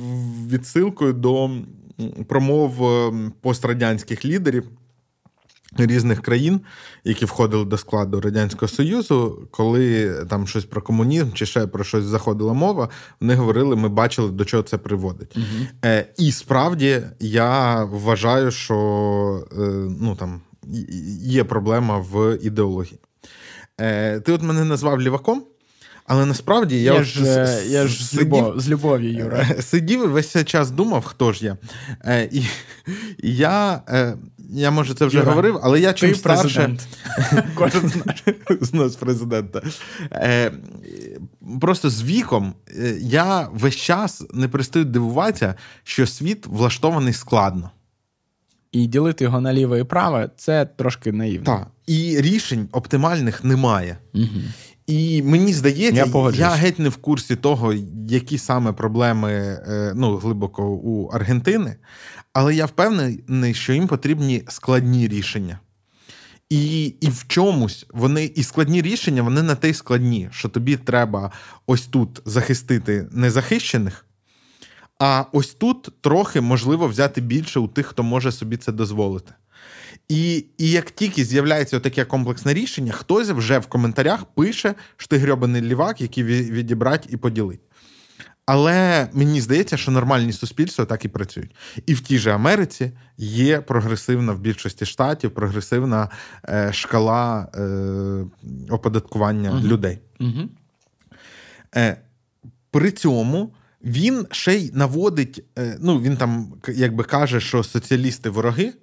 відсилкою 0.51 1.13
до 1.13 1.51
промов 2.27 2.91
пострадянських 3.41 4.25
лідерів 4.25 4.63
різних 5.77 6.21
країн, 6.21 6.61
які 7.03 7.25
входили 7.25 7.65
до 7.65 7.77
складу 7.77 8.21
Радянського 8.21 8.67
Союзу, 8.69 9.47
коли 9.51 10.13
там 10.29 10.47
щось 10.47 10.65
про 10.65 10.81
комунізм 10.81 11.31
чи 11.33 11.45
ще 11.45 11.67
про 11.67 11.83
щось 11.83 12.03
заходила 12.03 12.53
мова, 12.53 12.89
вони 13.21 13.35
говорили, 13.35 13.75
ми 13.75 13.89
бачили, 13.89 14.31
до 14.31 14.45
чого 14.45 14.63
це 14.63 14.77
приводить. 14.77 15.37
Угу. 15.37 15.45
Е, 15.85 16.05
І 16.17 16.31
справді 16.31 17.01
я 17.19 17.83
вважаю, 17.83 18.51
що 18.51 19.47
е, 19.51 19.55
ну 19.99 20.15
там. 20.15 20.41
є 21.21 21.43
проблема 21.43 21.97
в 21.97 22.37
ідеології. 22.41 22.99
Е, 23.81 24.19
Ти 24.19 24.31
от 24.31 24.41
мене 24.41 24.63
назвав 24.63 25.01
ліваком. 25.01 25.43
Але 26.07 26.25
насправді 26.25 26.81
я 26.83 26.93
я 26.93 27.03
ж 27.03 27.25
з, 27.25 27.65
я 27.71 27.87
ж 27.87 28.05
з, 28.05 28.15
любов, 28.21 28.59
з 28.59 28.69
любов'ю, 28.69 29.13
Юра. 29.13 29.45
Сидів 29.61 30.03
і 30.03 30.07
весь 30.07 30.29
цей 30.29 30.43
час 30.43 30.71
думав, 30.71 31.05
хто 31.05 31.33
ж 31.33 31.45
я. 31.45 31.57
Е, 32.05 32.29
І 32.31 32.39
і 33.23 33.35
я, 33.35 33.81
е, 33.89 34.13
я, 34.53 34.71
може, 34.71 34.93
це 34.93 35.05
вже 35.05 35.17
Юра, 35.17 35.29
говорив, 35.29 35.59
але 35.63 35.79
я 35.79 35.93
чим 35.93 36.15
старше... 36.15 36.77
Кожен 37.55 37.91
з 38.61 38.73
нас 38.73 38.95
президента. 38.95 39.61
Е, 40.11 40.51
Просто 41.61 41.89
з 41.89 42.03
віком 42.03 42.53
е, 42.69 42.97
я 43.01 43.47
весь 43.53 43.75
час 43.75 44.23
не 44.33 44.47
перестаю 44.47 44.85
дивуватися, 44.85 45.55
що 45.83 46.07
світ 46.07 46.47
влаштований 46.47 47.13
складно. 47.13 47.71
І 48.71 48.87
ділити 48.87 49.23
його 49.23 49.41
на 49.41 49.53
ліве 49.53 49.79
і 49.79 49.83
праве 49.83 50.29
це 50.37 50.65
трошки 50.65 51.11
наївно. 51.11 51.45
Так. 51.45 51.67
І 51.87 52.21
рішень 52.21 52.67
оптимальних 52.71 53.43
немає. 53.43 53.97
Угу. 54.13 54.41
І 54.87 55.21
мені 55.23 55.53
здається, 55.53 56.05
я, 56.13 56.31
я 56.35 56.49
геть 56.49 56.79
не 56.79 56.89
в 56.89 56.95
курсі 56.95 57.35
того, 57.35 57.73
які 58.07 58.37
саме 58.37 58.71
проблеми 58.71 59.31
е, 59.31 59.93
ну, 59.95 60.17
глибоко 60.17 60.69
у 60.69 61.07
Аргентини, 61.07 61.75
але 62.33 62.55
я 62.55 62.65
впевнений, 62.65 63.53
що 63.53 63.73
їм 63.73 63.87
потрібні 63.87 64.43
складні 64.47 65.07
рішення. 65.07 65.59
І 66.49 66.85
і 66.85 67.09
в 67.09 67.25
чомусь 67.27 67.85
вони 67.93 68.25
і 68.25 68.43
складні 68.43 68.81
рішення, 68.81 69.21
вони 69.21 69.41
на 69.41 69.55
те 69.55 69.69
й 69.69 69.73
складні, 69.73 70.29
що 70.31 70.49
тобі 70.49 70.77
треба 70.77 71.31
ось 71.67 71.87
тут 71.87 72.21
захистити 72.25 73.07
незахищених, 73.11 74.05
а 74.99 75.25
ось 75.31 75.53
тут 75.53 75.89
трохи 76.01 76.41
можливо 76.41 76.87
взяти 76.87 77.21
більше 77.21 77.59
у 77.59 77.67
тих, 77.67 77.85
хто 77.87 78.03
може 78.03 78.31
собі 78.31 78.57
це 78.57 78.71
дозволити. 78.71 79.33
І 80.09 80.45
і 80.57 80.69
як 80.71 80.91
тільки 80.91 81.25
з'являється 81.25 81.79
таке 81.79 82.05
комплексне 82.05 82.53
рішення, 82.53 82.91
хтось 82.91 83.29
вже 83.29 83.59
в 83.59 83.65
коментарях 83.65 84.25
пише, 84.25 84.75
що 84.97 85.07
ти 85.07 85.17
грьобаний 85.17 85.61
лівак, 85.61 86.01
який 86.01 86.23
відібрати 86.23 87.09
і 87.11 87.17
поділить. 87.17 87.59
Але 88.45 89.07
мені 89.13 89.41
здається, 89.41 89.77
що 89.77 89.91
нормальні 89.91 90.33
суспільства 90.33 90.85
так 90.85 91.05
і 91.05 91.07
працюють. 91.07 91.55
І 91.85 91.93
в 91.93 91.99
тій 92.01 92.17
же 92.17 92.31
Америці 92.31 92.91
є 93.17 93.61
прогресивна 93.61 94.33
в 94.33 94.39
більшості 94.39 94.85
штатів 94.85 95.31
прогресивна 95.31 96.09
е, 96.49 96.73
шкала 96.73 97.47
е, 97.55 97.65
оподаткування 98.69 99.51
uh 99.51 99.63
людей. 99.63 99.99
uh 100.19 100.47
Е, 101.75 101.97
При 102.71 102.91
цьому 102.91 103.53
він 103.83 104.27
ще 104.31 104.53
й 104.55 104.71
наводить, 104.73 105.43
е, 105.59 105.77
ну 105.81 106.01
він 106.01 106.17
там 106.17 106.53
якби 106.67 107.03
каже, 107.03 107.39
що 107.39 107.63
соціалісти 107.63 108.29
вороги. 108.29 108.73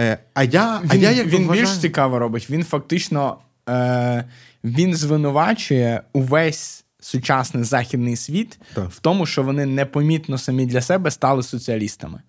Е, 0.00 0.18
а 0.34 0.42
я, 0.42 0.80
Він 0.80 0.90
а 0.90 0.94
я 0.94 1.10
як 1.10 1.26
він 1.26 1.46
вважаю... 1.46 1.66
більш 1.66 1.78
цікаво 1.78 2.18
робить. 2.18 2.50
Він 2.50 2.64
фактично 2.64 3.38
е, 3.68 4.24
він 4.64 4.94
звинувачує 4.94 6.02
увесь 6.12 6.84
сучасний 7.06 7.64
західний 7.64 8.16
світ 8.16 8.58
так. 8.74 8.90
в 8.90 9.00
тому, 9.00 9.26
що 9.26 9.42
вони 9.42 9.66
непомітно 9.66 10.38
самі 10.38 10.66
для 10.66 10.80
себе 10.80 11.10
стали 11.10 11.42
соціалістами. 11.42 12.20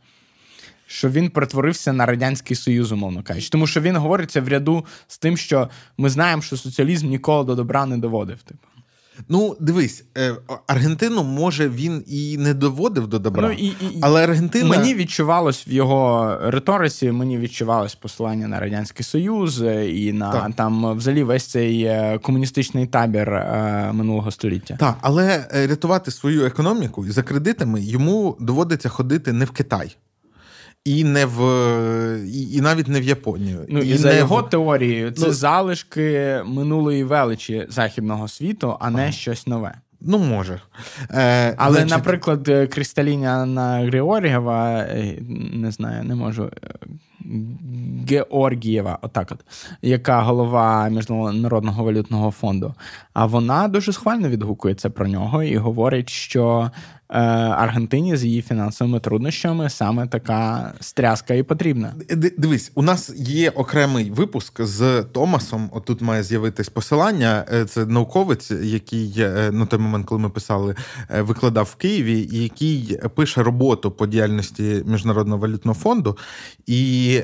Що 0.88 1.10
він 1.10 1.30
перетворився 1.30 1.94
на 1.94 2.06
Радянський 2.06 2.56
Союз, 2.56 2.92
умовно 2.92 3.24
кажучи. 3.24 3.50
Тому 3.50 3.68
що 3.68 3.82
він 3.82 3.98
говориться 3.98 4.42
в 4.42 4.48
ряду 4.48 4.86
з 5.08 5.18
тим, 5.18 5.38
що 5.38 5.70
ми 5.98 6.10
знаємо, 6.10 6.42
що 6.42 6.58
соціалізм 6.58 7.10
ніколи 7.10 7.46
до 7.46 7.56
добра 7.56 7.86
не 7.86 7.98
доводив. 7.98 8.44
Типу. 8.44 8.68
Ну, 9.30 9.56
дивись, 9.60 10.06
е, 10.18 10.36
Аргентину 10.68 11.24
може 11.24 11.70
він 11.70 12.04
і 12.08 12.38
не 12.38 12.54
доводив 12.54 13.08
до 13.08 13.20
добра. 13.20 13.48
Ну, 13.48 13.54
і, 13.54 13.66
і, 13.66 14.00
але 14.02 14.24
Аргентина... 14.24 14.70
Мені 14.70 14.94
відчувалось 14.94 15.68
в 15.68 15.70
його 15.70 16.38
риториці, 16.42 17.12
мені 17.12 17.38
відчувалось 17.38 17.96
посилання 17.96 18.48
на 18.48 18.60
Радянський 18.60 19.04
Союз 19.04 19.62
е, 19.62 19.92
і 19.92 20.14
на 20.14 20.32
так. 20.32 20.56
там 20.56 20.98
взагалі 20.98 21.24
весь 21.24 21.46
цей 21.46 21.84
е, 21.84 22.20
комуністичний 22.22 22.88
табір 22.88 23.32
минулого 23.94 24.32
століття. 24.32 24.78
Так, 24.80 24.98
але 25.02 25.48
рятувати 25.52 26.12
свою 26.12 26.46
економіку 26.46 27.12
за 27.12 27.24
кредитами 27.24 27.82
йому 27.82 28.38
доводиться 28.40 28.90
ходити 28.90 29.34
не 29.34 29.46
в 29.46 29.52
Китай 29.52 29.98
і 30.88 31.04
не 31.04 31.26
в 31.26 31.40
і, 32.26 32.52
і 32.52 32.62
навіть 32.62 32.88
не 32.88 33.02
в 33.02 33.04
Японію. 33.04 33.66
Ну 33.70 33.80
і, 33.80 33.90
і 33.90 33.98
за 33.98 34.14
його 34.14 34.42
в... 34.42 34.50
теорією, 34.50 35.12
це 35.12 35.28
ну, 35.28 35.34
залишки 35.34 36.42
минулої 36.46 37.04
величі 37.04 37.66
західного 37.70 38.28
світу, 38.28 38.78
а 38.80 38.90
не 38.90 39.02
ага. 39.02 39.12
щось 39.12 39.48
нове. 39.48 39.74
Ну, 40.02 40.18
може. 40.18 40.62
Е, 41.12 41.56
Але, 41.58 41.74
значить... 41.74 41.90
наприклад, 41.90 42.70
Кристаліня 42.70 43.30
Анна 43.30 43.80
Григорєва, 43.80 44.80
е, 44.80 45.18
не 45.54 45.72
знаю, 45.72 46.04
не 46.04 46.16
можу. 46.16 46.44
Е, 46.44 46.70
Георгієва, 48.10 49.00
отак 49.02 49.32
от, 49.32 49.40
яка 49.82 50.22
голова 50.22 50.90
Міжнародного 50.90 51.84
валютного 51.84 52.32
фонду. 52.32 52.74
А 53.14 53.26
вона 53.26 53.68
дуже 53.68 53.94
схвально 53.94 54.30
відгукується 54.30 54.90
про 54.90 55.08
нього 55.08 55.44
і 55.44 55.58
говорить, 55.58 56.10
що 56.10 56.72
Е, 56.72 56.97
Аргентині 57.08 58.18
з 58.18 58.26
її 58.26 58.42
фінансовими 58.42 59.00
труднощами 59.00 59.70
саме 59.70 60.08
така 60.08 60.74
стряска 60.80 61.34
і 61.34 61.44
потрібна. 61.44 61.94
Дивись, 62.38 62.72
у 62.76 62.82
нас 62.82 63.12
є 63.16 63.50
окремий 63.50 64.12
випуск 64.12 64.62
з 64.62 65.04
Томасом. 65.04 65.70
Отут 65.72 66.02
має 66.02 66.24
з'явитись 66.24 66.70
посилання. 66.70 67.46
Е, 67.54 67.66
це 67.66 67.86
науковець, 67.86 68.52
який 68.52 69.14
е, 69.18 69.52
на 69.52 69.66
той 69.66 69.80
момент, 69.80 70.06
коли 70.06 70.22
ми 70.22 70.30
писали, 70.30 70.76
викладав 71.20 71.66
в 71.66 71.76
Києві, 71.76 72.28
який 72.32 73.00
пише 73.16 73.44
роботу 73.44 73.92
по 73.92 74.08
діяльності 74.08 74.84
міжнародного 74.86 75.42
валютного 75.42 75.80
фонду. 75.80 76.18
І 76.66 77.22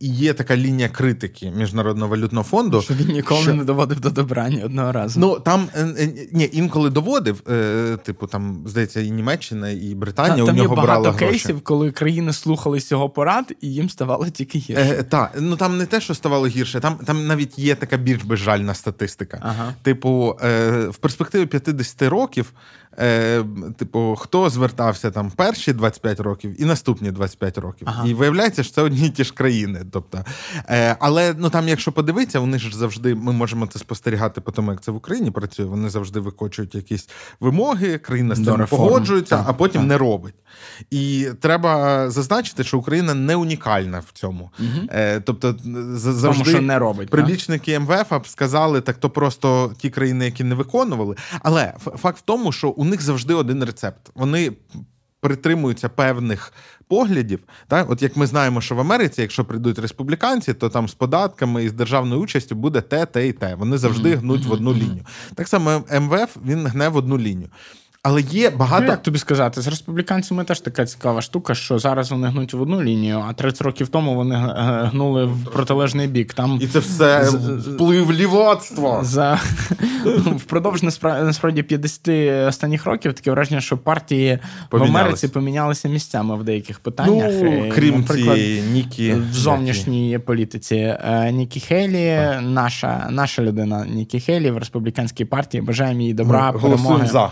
є 0.00 0.32
така 0.32 0.56
лінія 0.56 0.88
критики 0.88 1.52
міжнародного 1.56 2.10
валютного 2.10 2.44
фонду. 2.44 2.82
Що 2.82 2.94
він 2.94 3.08
ніколи 3.08 3.42
що... 3.42 3.54
не 3.54 3.64
доводив 3.64 4.00
до 4.00 4.10
добра 4.10 4.48
ні 4.48 4.64
одного 4.64 4.92
разу. 4.92 5.20
Ну 5.20 5.40
там 5.40 5.68
ні, 6.32 6.50
інколи 6.52 6.90
доводив, 6.90 7.40
типу 8.04 8.26
там 8.26 8.51
здається, 8.66 9.00
і 9.00 9.10
Німеччина, 9.10 9.70
і 9.70 9.94
Британія 9.94 10.36
Та, 10.36 10.42
у 10.42 10.46
там 10.46 10.56
нього 10.56 10.74
є 10.74 10.82
багато 10.82 11.10
гроші. 11.10 11.24
кейсів, 11.24 11.60
коли 11.60 11.90
країни 11.90 12.32
слухались 12.32 12.90
його 12.90 13.10
порад, 13.10 13.52
і 13.60 13.68
їм 13.74 13.90
ставало 13.90 14.28
тільки 14.28 14.58
гірше. 14.58 14.96
Е, 14.98 15.02
Так, 15.02 15.32
ну 15.40 15.56
там 15.56 15.78
не 15.78 15.86
те, 15.86 16.00
що 16.00 16.14
ставало 16.14 16.46
гірше, 16.46 16.80
там 16.80 16.94
там 16.96 17.26
навіть 17.26 17.58
є 17.58 17.74
така 17.74 17.96
більш 17.96 18.22
безжальна 18.22 18.74
статистика. 18.74 19.38
Ага. 19.42 19.74
Типу, 19.82 20.36
е, 20.44 20.70
в 20.86 20.96
перспективі 20.96 21.46
50 21.46 22.02
років 22.02 22.52
е, 22.98 23.44
типу, 23.76 24.16
хто 24.18 24.50
звертався 24.50 25.10
там 25.10 25.30
перші 25.30 25.72
25 25.72 26.20
років 26.20 26.62
і 26.62 26.64
наступні 26.64 27.10
25 27.10 27.58
років. 27.58 27.88
Ага. 27.90 28.08
І 28.08 28.14
виявляється, 28.14 28.62
що 28.62 28.72
це 28.72 28.82
одні 28.82 29.06
і 29.06 29.10
ті 29.10 29.24
ж 29.24 29.34
країни. 29.34 29.82
Тобто, 29.92 30.24
е, 30.68 30.96
Але 31.00 31.34
ну 31.38 31.50
там, 31.50 31.68
якщо 31.68 31.92
подивитися, 31.92 32.40
вони 32.40 32.58
ж 32.58 32.76
завжди 32.76 33.14
ми 33.14 33.32
можемо 33.32 33.66
це 33.66 33.78
спостерігати 33.78 34.40
по 34.40 34.52
тому, 34.52 34.70
як 34.70 34.80
це 34.80 34.90
в 34.90 34.96
Україні 34.96 35.30
працює. 35.30 35.66
Вони 35.66 35.90
завжди 35.90 36.20
викочують 36.20 36.74
якісь 36.74 37.08
вимоги, 37.40 37.98
країна 37.98 38.34
з 38.34 38.44
цим 38.44 38.66
погоджується, 38.70 39.36
так, 39.36 39.46
а 39.48 39.52
потім 39.52 39.80
так. 39.80 39.88
не 39.88 39.98
робить. 39.98 40.34
І 40.90 41.28
треба 41.40 42.10
зазначити, 42.10 42.64
що 42.64 42.78
Україна 42.78 43.14
не 43.14 43.36
унікальна 43.36 43.98
в 43.98 44.12
цьому. 44.12 44.50
Угу. 44.58 44.86
Е, 44.90 45.20
Тобто, 45.20 45.56
завжди 45.94 46.44
Тому, 46.44 46.44
що 46.44 46.62
не 46.62 46.78
робить, 46.78 47.10
прибічники 47.10 47.78
МВФ 47.78 48.12
сказали, 48.24 48.80
так 48.80 48.96
то 48.96 49.10
просто 49.10 49.72
ті 49.78 49.90
країни, 49.90 50.24
які 50.24 50.44
не 50.44 50.54
виконували. 50.54 51.16
Але 51.42 51.74
факт 51.78 52.18
в 52.18 52.20
тому, 52.20 52.52
що 52.52 52.68
у 52.82 52.84
них 52.84 53.02
завжди 53.02 53.34
один 53.34 53.64
рецепт. 53.64 54.10
Вони 54.14 54.52
притримуються 55.20 55.88
певних 55.88 56.52
поглядів. 56.88 57.40
Так? 57.68 57.90
От 57.90 58.02
як 58.02 58.16
ми 58.16 58.26
знаємо, 58.26 58.60
що 58.60 58.74
в 58.74 58.80
Америці, 58.80 59.22
якщо 59.22 59.44
прийдуть 59.44 59.78
республіканці, 59.78 60.54
то 60.54 60.68
там 60.68 60.88
з 60.88 60.94
податками 60.94 61.64
і 61.64 61.68
з 61.68 61.72
державною 61.72 62.20
участю 62.20 62.54
буде 62.54 62.80
те, 62.80 63.06
те 63.06 63.28
і 63.28 63.32
те. 63.32 63.54
Вони 63.54 63.78
завжди 63.78 64.14
гнуть 64.14 64.44
в 64.46 64.52
одну 64.52 64.74
лінію. 64.74 65.06
Так 65.34 65.48
само 65.48 65.84
МВФ 66.00 66.36
він 66.46 66.66
гне 66.66 66.88
в 66.88 66.96
одну 66.96 67.18
лінію. 67.18 67.48
Але 68.04 68.20
є 68.20 68.50
багато. 68.50 68.84
Ну, 68.84 68.90
як 68.90 69.02
тобі 69.02 69.18
сказати, 69.18 69.60
з 69.60 69.68
республіканцями 69.68 70.44
теж 70.44 70.60
така 70.60 70.86
цікава 70.86 71.22
штука, 71.22 71.54
що 71.54 71.78
зараз 71.78 72.10
вони 72.10 72.28
гнуть 72.28 72.54
в 72.54 72.62
одну 72.62 72.82
лінію, 72.82 73.24
а 73.28 73.32
30 73.32 73.62
років 73.62 73.88
тому 73.88 74.14
вони 74.14 74.36
гнули 74.92 75.24
в 75.24 75.44
протилежний 75.44 76.06
бік. 76.06 76.34
Там 76.34 76.58
І 76.62 76.66
це 76.66 76.78
все 76.78 77.30
вплив 77.74 78.12
лівоцтва. 78.12 79.04
За 79.04 79.40
впродовж 80.36 80.82
насправді 81.02 81.62
50 81.62 82.08
останніх 82.48 82.86
років 82.86 83.12
таке 83.12 83.30
враження, 83.30 83.60
що 83.60 83.78
партії 83.78 84.38
в 84.70 84.82
Америці 84.82 85.28
помінялися 85.28 85.88
місцями 85.88 86.36
в 86.36 86.44
деяких 86.44 86.80
питаннях. 86.80 87.32
Ну, 87.42 87.70
Крім 87.74 88.00
Наприклад, 88.00 88.36
цієї 88.36 88.62
Нікі 88.62 89.12
в 89.12 89.32
зовнішній 89.32 90.18
політиці. 90.18 90.76
Е, 90.76 91.32
Нікі 91.32 91.60
Хейлі, 91.60 92.40
наша 92.40 93.06
наша 93.10 93.42
людина 93.42 93.86
Нікі 93.86 94.20
Хейлі 94.20 94.50
в 94.50 94.58
республіканській 94.58 95.24
партії. 95.24 95.62
Бажаємо 95.62 96.00
їй 96.00 96.14
добра, 96.14 96.52
перемоги. 96.52 97.06
за. 97.06 97.30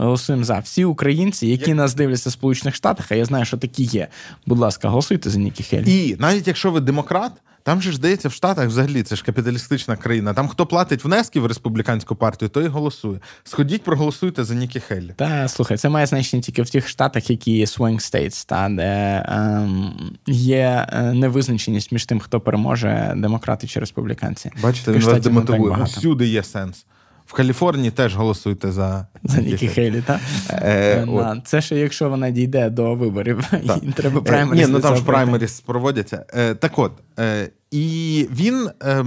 Голосуємо 0.00 0.44
за 0.44 0.58
всі 0.58 0.84
українці, 0.84 1.46
які 1.46 1.70
Як... 1.70 1.76
нас 1.76 1.94
дивляться 1.94 2.28
в 2.28 2.32
Сполучених 2.32 2.74
Штатах. 2.74 3.12
А 3.12 3.14
я 3.14 3.24
знаю, 3.24 3.44
що 3.44 3.56
такі 3.56 3.82
є. 3.82 4.08
Будь 4.46 4.58
ласка, 4.58 4.88
голосуйте 4.88 5.30
за 5.30 5.38
Нікі 5.38 5.62
Хелі. 5.62 6.06
І 6.06 6.16
навіть 6.18 6.46
якщо 6.46 6.70
ви 6.70 6.80
демократ, 6.80 7.32
Там 7.62 7.82
же 7.82 7.90
ж 7.90 7.96
здається, 7.96 8.28
в 8.28 8.32
Штатах 8.32 8.66
взагалі 8.66 9.02
це 9.02 9.16
ж 9.16 9.24
капіталістична 9.24 9.96
країна. 9.96 10.34
Там 10.34 10.48
хто 10.48 10.66
платить 10.66 11.04
внески 11.04 11.40
в 11.40 11.46
республіканську 11.46 12.14
партію, 12.16 12.48
той 12.48 12.64
і 12.64 12.68
голосує. 12.68 13.20
Сходіть, 13.44 13.82
проголосуйте 13.82 14.44
за 14.44 14.54
Нікі 14.54 14.80
Хеллі. 14.80 15.14
Та 15.16 15.48
слухай, 15.48 15.76
це 15.76 15.88
має 15.88 16.06
значення 16.06 16.42
тільки 16.42 16.62
в 16.62 16.70
тих 16.70 16.88
штатах, 16.88 17.30
які 17.30 17.52
є 17.52 17.64
swing 17.64 17.94
states, 17.94 18.46
та 18.46 18.68
де 18.68 19.24
ем, 19.28 19.92
є 20.26 20.86
е, 20.92 21.12
невизначеність 21.12 21.92
між 21.92 22.04
тим, 22.04 22.20
хто 22.20 22.40
переможе 22.40 23.12
демократи 23.16 23.66
чи 23.66 23.80
республіканці. 23.80 24.50
Бачите, 24.62 24.92
він 24.92 25.02
вас 25.02 25.20
демотивує. 25.20 25.82
Всюди 25.84 26.26
є 26.26 26.42
сенс. 26.42 26.84
В 27.30 27.32
Каліфорнії 27.32 27.90
теж 27.90 28.16
голосуйте 28.16 28.72
за 28.72 29.06
За 29.24 29.40
Нікі 29.40 29.68
Хейлі, 29.68 30.02
так? 30.06 30.20
Е, 30.50 31.06
е, 31.08 31.42
це 31.44 31.60
ще 31.60 31.76
якщо 31.76 32.10
вона 32.10 32.30
дійде 32.30 32.70
до 32.70 32.94
виборів, 32.94 33.44
і 33.84 33.92
треба 33.96 34.20
праймеріс. 34.20 34.62
Е, 34.62 34.66
ні, 34.66 34.72
ну 34.72 34.80
там 34.80 34.96
ж 34.96 35.02
праймеріс 35.04 35.60
проводяться. 35.60 36.24
Е, 36.34 36.54
так 36.54 36.78
от, 36.78 36.92
е, 37.18 37.50
і 37.70 38.28
він. 38.30 38.70
Е, 38.82 39.04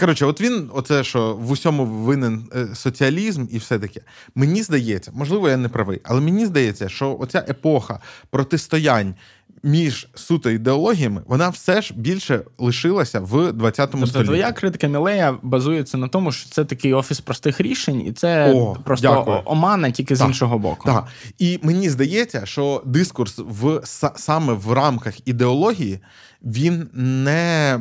Коротше, 0.00 0.26
от 0.26 0.40
він, 0.40 0.70
оце 0.74 1.04
що 1.04 1.34
в 1.34 1.50
усьому 1.50 1.84
винен 1.84 2.48
е, 2.56 2.66
соціалізм 2.74 3.46
і 3.50 3.58
все 3.58 3.78
таке. 3.78 4.00
Мені 4.34 4.62
здається, 4.62 5.10
можливо, 5.14 5.48
я 5.48 5.56
не 5.56 5.68
правий, 5.68 6.00
але 6.04 6.20
мені 6.20 6.46
здається, 6.46 6.88
що 6.88 7.16
оця 7.20 7.44
епоха 7.48 8.00
протистоянь 8.30 9.14
між 9.62 10.08
суто 10.14 10.50
ідеологіями, 10.50 11.22
вона 11.26 11.48
все 11.48 11.82
ж 11.82 11.94
більше 11.94 12.40
лишилася 12.58 13.20
в 13.20 13.52
20 13.52 13.90
тобто, 13.90 14.06
столітті. 14.06 14.26
Твоя 14.26 14.52
критика 14.52 14.86
Мілея 14.86 15.38
базується 15.42 15.98
на 15.98 16.08
тому, 16.08 16.32
що 16.32 16.50
це 16.50 16.64
такий 16.64 16.94
офіс 16.94 17.20
простих 17.20 17.60
рішень, 17.60 18.00
і 18.06 18.12
це 18.12 18.52
О, 18.52 18.76
просто 18.84 19.08
дякую. 19.08 19.42
омана 19.44 19.90
тільки 19.90 20.16
з 20.16 20.20
іншого 20.20 20.58
боку. 20.58 20.86
Так. 20.86 21.06
І 21.38 21.58
мені 21.62 21.90
здається, 21.90 22.46
що 22.46 22.82
дискурс 22.86 23.38
в 23.38 23.80
саме 24.16 24.52
в 24.52 24.72
рамках 24.72 25.28
ідеології 25.28 26.00
він 26.42 26.88
не. 26.94 27.80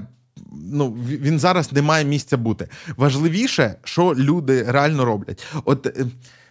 Ну, 0.72 0.98
він 1.08 1.40
зараз 1.40 1.72
не 1.72 1.82
має 1.82 2.06
місця 2.06 2.38
бути. 2.38 2.68
Важливіше, 2.98 3.76
що 3.84 4.16
люди 4.16 4.64
реально 4.68 5.06
роблять. 5.06 5.46
От 5.66 5.88
е, 5.88 6.06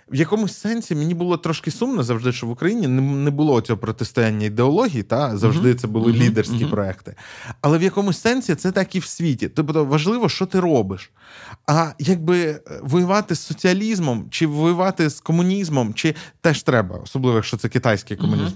в 0.09 0.14
якомусь 0.14 0.57
сенсі 0.57 0.95
мені 0.95 1.14
було 1.14 1.37
трошки 1.37 1.71
сумно 1.71 2.03
завжди, 2.03 2.33
що 2.33 2.47
в 2.47 2.51
Україні 2.51 2.88
не 2.88 3.31
було 3.31 3.61
цього 3.61 3.79
протистояння 3.79 4.47
ідеології, 4.47 5.03
та 5.03 5.37
завжди 5.37 5.75
це 5.75 5.87
були 5.87 6.12
лідерські 6.12 6.66
проекти. 6.66 7.14
Але 7.61 7.79
в 7.79 7.83
якомусь 7.83 8.21
сенсі 8.21 8.55
це 8.55 8.73
так 8.73 8.95
і 8.95 8.99
в 8.99 9.05
світі. 9.05 9.49
Тобто 9.49 9.85
важливо, 9.85 10.29
що 10.29 10.47
ти 10.47 10.61
робиш. 10.61 11.11
А 11.66 11.92
якби 11.99 12.45
е, 12.45 12.61
воювати 12.83 13.35
з 13.35 13.40
соціалізмом, 13.40 14.27
чи 14.31 14.47
воювати 14.47 15.11
з 15.11 15.21
комунізмом, 15.21 15.95
чи 15.95 16.14
теж 16.40 16.62
треба, 16.62 16.97
особливо 16.97 17.37
якщо 17.37 17.57
це 17.57 17.69
китайський 17.69 18.16
комунізм. 18.16 18.55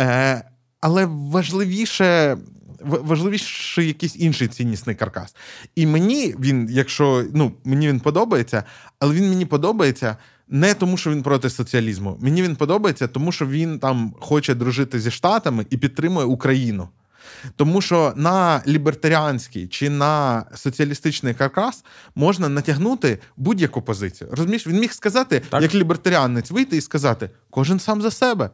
Е, 0.00 0.44
Але 0.80 1.06
важливіше. 1.06 2.38
Важливіше 2.80 3.84
якийсь 3.84 4.16
інший 4.16 4.48
ціннісний 4.48 4.96
каркас. 4.96 5.36
І 5.74 5.86
мені 5.86 6.34
він, 6.40 6.68
якщо 6.70 7.24
ну 7.34 7.52
мені 7.64 7.88
він 7.88 8.00
подобається, 8.00 8.64
але 8.98 9.14
він 9.14 9.28
мені 9.28 9.46
подобається 9.46 10.16
не 10.48 10.74
тому, 10.74 10.96
що 10.96 11.10
він 11.10 11.22
проти 11.22 11.50
соціалізму. 11.50 12.18
Мені 12.20 12.42
він 12.42 12.56
подобається, 12.56 13.08
тому 13.08 13.32
що 13.32 13.46
він 13.46 13.78
там 13.78 14.14
хоче 14.20 14.54
дружити 14.54 15.00
зі 15.00 15.10
Штатами 15.10 15.66
і 15.70 15.76
підтримує 15.76 16.26
Україну. 16.26 16.88
Тому 17.56 17.80
що 17.80 18.12
на 18.16 18.62
лібертаріанський 18.66 19.66
чи 19.68 19.90
на 19.90 20.44
соціалістичний 20.54 21.34
каркас 21.34 21.84
можна 22.14 22.48
натягнути 22.48 23.18
будь-яку 23.36 23.82
позицію. 23.82 24.30
Розумієш, 24.30 24.66
він 24.66 24.80
міг 24.80 24.92
сказати, 24.92 25.42
так. 25.50 25.62
як 25.62 25.74
лібертаріанець, 25.74 26.50
вийти 26.50 26.76
і 26.76 26.80
сказати: 26.80 27.30
кожен 27.50 27.78
сам 27.78 28.02
за 28.02 28.10
себе. 28.10 28.50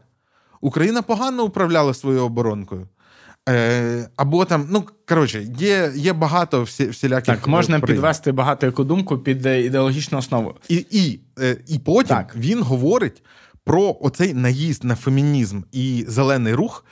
Україна 0.60 1.02
погано 1.02 1.44
управляла 1.44 1.94
своєю 1.94 2.24
оборонкою. 2.24 2.88
Е, 3.48 4.08
Або 4.16 4.44
там, 4.44 4.66
ну 4.70 4.84
коротше, 5.08 5.46
є 5.58 5.92
є 5.94 6.12
багато 6.12 6.62
всі, 6.62 6.86
всіляких. 6.86 7.36
Так, 7.36 7.48
можна 7.48 7.80
приїм. 7.80 7.96
підвести 7.96 8.32
багато 8.32 8.66
яку 8.66 8.84
думку 8.84 9.18
під 9.18 9.46
е, 9.46 9.62
ідеологічну 9.62 10.18
основу. 10.18 10.54
І 10.68 10.86
і, 10.90 11.20
е, 11.40 11.56
і 11.66 11.78
потім 11.78 12.16
так. 12.16 12.36
він 12.36 12.62
говорить 12.62 13.22
про 13.64 13.96
оцей 14.00 14.34
наїзд 14.34 14.84
на 14.84 14.96
фемінізм 14.96 15.60
і 15.72 16.04
зелений 16.08 16.54
рух. 16.54 16.84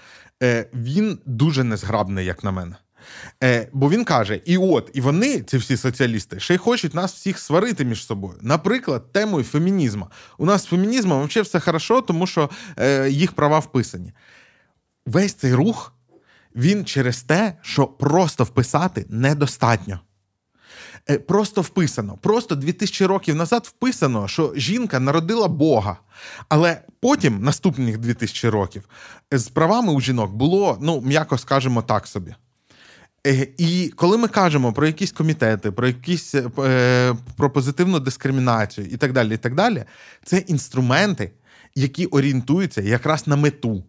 Е, 0.42 0.66
Він 0.74 1.18
дуже 1.26 1.64
незграбний, 1.64 2.24
як 2.26 2.44
на 2.44 2.50
мене. 2.50 2.76
Е, 3.44 3.68
Бо 3.72 3.90
він 3.90 4.04
каже: 4.04 4.40
і 4.44 4.58
от, 4.58 4.90
і 4.94 5.00
вони, 5.00 5.40
ці 5.40 5.56
всі 5.58 5.76
соціалісти, 5.76 6.40
ще 6.40 6.54
й 6.54 6.58
хочуть 6.58 6.94
нас 6.94 7.14
всіх 7.14 7.38
сварити 7.38 7.84
між 7.84 8.06
собою. 8.06 8.34
Наприклад, 8.42 9.12
темою 9.12 9.44
фемінізму. 9.44 10.06
У 10.38 10.46
нас 10.46 10.62
з 10.62 10.66
фемінізмом 10.66 11.26
взагалі 11.26 11.44
все 11.44 11.60
хорошо, 11.60 12.00
тому 12.00 12.26
що 12.26 12.50
е, 12.78 13.10
їх 13.10 13.32
права 13.32 13.58
вписані. 13.58 14.12
Весь 15.06 15.34
цей 15.34 15.54
рух 15.54 15.94
він 16.58 16.84
через 16.84 17.22
те, 17.22 17.54
що 17.62 17.86
просто 17.86 18.44
вписати 18.44 19.06
недостатньо. 19.08 20.00
Е, 21.10 21.18
просто 21.18 21.62
вписано. 21.62 22.18
Просто 22.22 22.54
2000 22.54 23.06
років 23.06 23.36
назад 23.36 23.66
вписано, 23.66 24.28
що 24.28 24.52
жінка 24.56 25.00
народила 25.00 25.48
Бога. 25.48 25.96
Але 26.48 26.80
потім, 27.00 27.42
наступних 27.42 27.98
2000 27.98 28.48
років, 28.48 28.88
з 29.32 29.48
правами 29.48 29.92
у 29.92 30.00
жінок 30.00 30.32
було, 30.32 30.78
ну, 30.80 31.00
м'яко 31.00 31.38
скажемо 31.38 31.82
так 31.82 32.06
собі. 32.06 32.34
Е, 33.26 33.48
і 33.58 33.92
коли 33.96 34.18
ми 34.18 34.28
кажемо 34.28 34.72
про 34.72 34.86
якісь 34.86 35.12
комітети, 35.12 35.70
про 35.70 35.86
якісь 35.86 36.34
е, 36.34 37.14
про 37.36 37.50
позитивну 37.50 38.00
дискримінацію 38.00 38.86
і 38.86 38.96
так 38.96 39.12
далі, 39.12 39.34
і 39.34 39.36
так 39.36 39.54
далі, 39.54 39.84
це 40.24 40.38
інструменти, 40.38 41.30
які 41.74 42.06
орієнтуються 42.06 42.82
якраз 42.82 43.26
на 43.26 43.36
мету. 43.36 43.84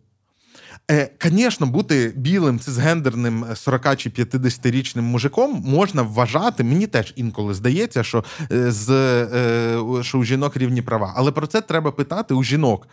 Звісно, 1.23 1.67
е, 1.67 1.69
бути 1.69 2.13
білим 2.15 2.59
цисгендерним 2.59 3.45
40 3.53 3.85
е, 3.85 3.95
чи 3.95 4.09
50-річним 4.09 5.01
мужиком 5.01 5.63
можна 5.65 6.01
вважати. 6.01 6.63
Мені 6.63 6.87
теж 6.87 7.13
інколи 7.15 7.53
здається, 7.53 8.03
що 8.03 8.23
е, 8.51 8.71
з 8.71 8.89
що 10.01 10.17
у 10.17 10.23
жінок 10.23 10.57
рівні 10.57 10.81
права. 10.81 11.13
Але 11.15 11.31
про 11.31 11.47
це 11.47 11.61
треба 11.61 11.91
питати 11.91 12.33
у 12.33 12.43
жінок. 12.43 12.87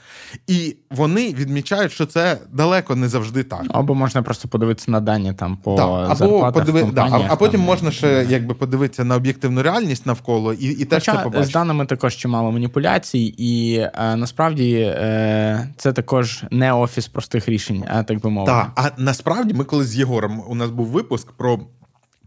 І 0.47 0.77
вони 0.91 1.35
відмічають, 1.35 1.93
що 1.93 2.07
це 2.07 2.39
далеко 2.53 2.97
не 2.97 3.09
завжди 3.09 3.43
так. 3.43 3.63
Або 3.69 3.95
можна 3.95 4.23
просто 4.23 4.49
подивитися 4.49 4.91
на 4.91 5.01
дані 5.01 5.33
там 5.33 5.57
по 5.57 5.77
так, 5.77 6.21
або 6.21 6.53
подиви... 6.53 6.83
да, 6.93 7.09
а, 7.13 7.27
а 7.29 7.37
потім 7.37 7.61
там... 7.61 7.67
можна 7.67 7.91
ще 7.91 8.27
якби 8.29 8.55
подивитися 8.55 9.05
на 9.05 9.15
об'єктивну 9.15 9.63
реальність 9.63 10.07
навколо 10.07 10.53
і 10.53 10.67
і 10.67 10.85
теж 10.85 11.05
це 11.05 11.13
побачити. 11.13 11.45
з 11.45 11.53
даними 11.53 11.87
також 11.87 12.17
чимало 12.17 12.53
маніпуляцій, 12.53 13.35
і 13.39 13.77
е, 13.79 14.17
насправді 14.17 14.73
е, 14.73 15.69
це 15.77 15.93
також 15.93 16.45
не 16.51 16.73
офіс 16.73 17.09
простих 17.09 17.49
рішень 17.49 17.76
а 17.89 18.03
так 18.03 18.21
би 18.21 18.31
мовити. 18.31 18.53
Так, 18.53 18.73
а 18.77 18.91
насправді 19.03 19.55
ми 19.55 19.65
коли 19.65 19.85
з 19.85 19.97
Єгором 19.97 20.43
у 20.49 20.55
нас 20.55 20.71
був 20.71 20.87
випуск 20.87 21.33
про. 21.33 21.61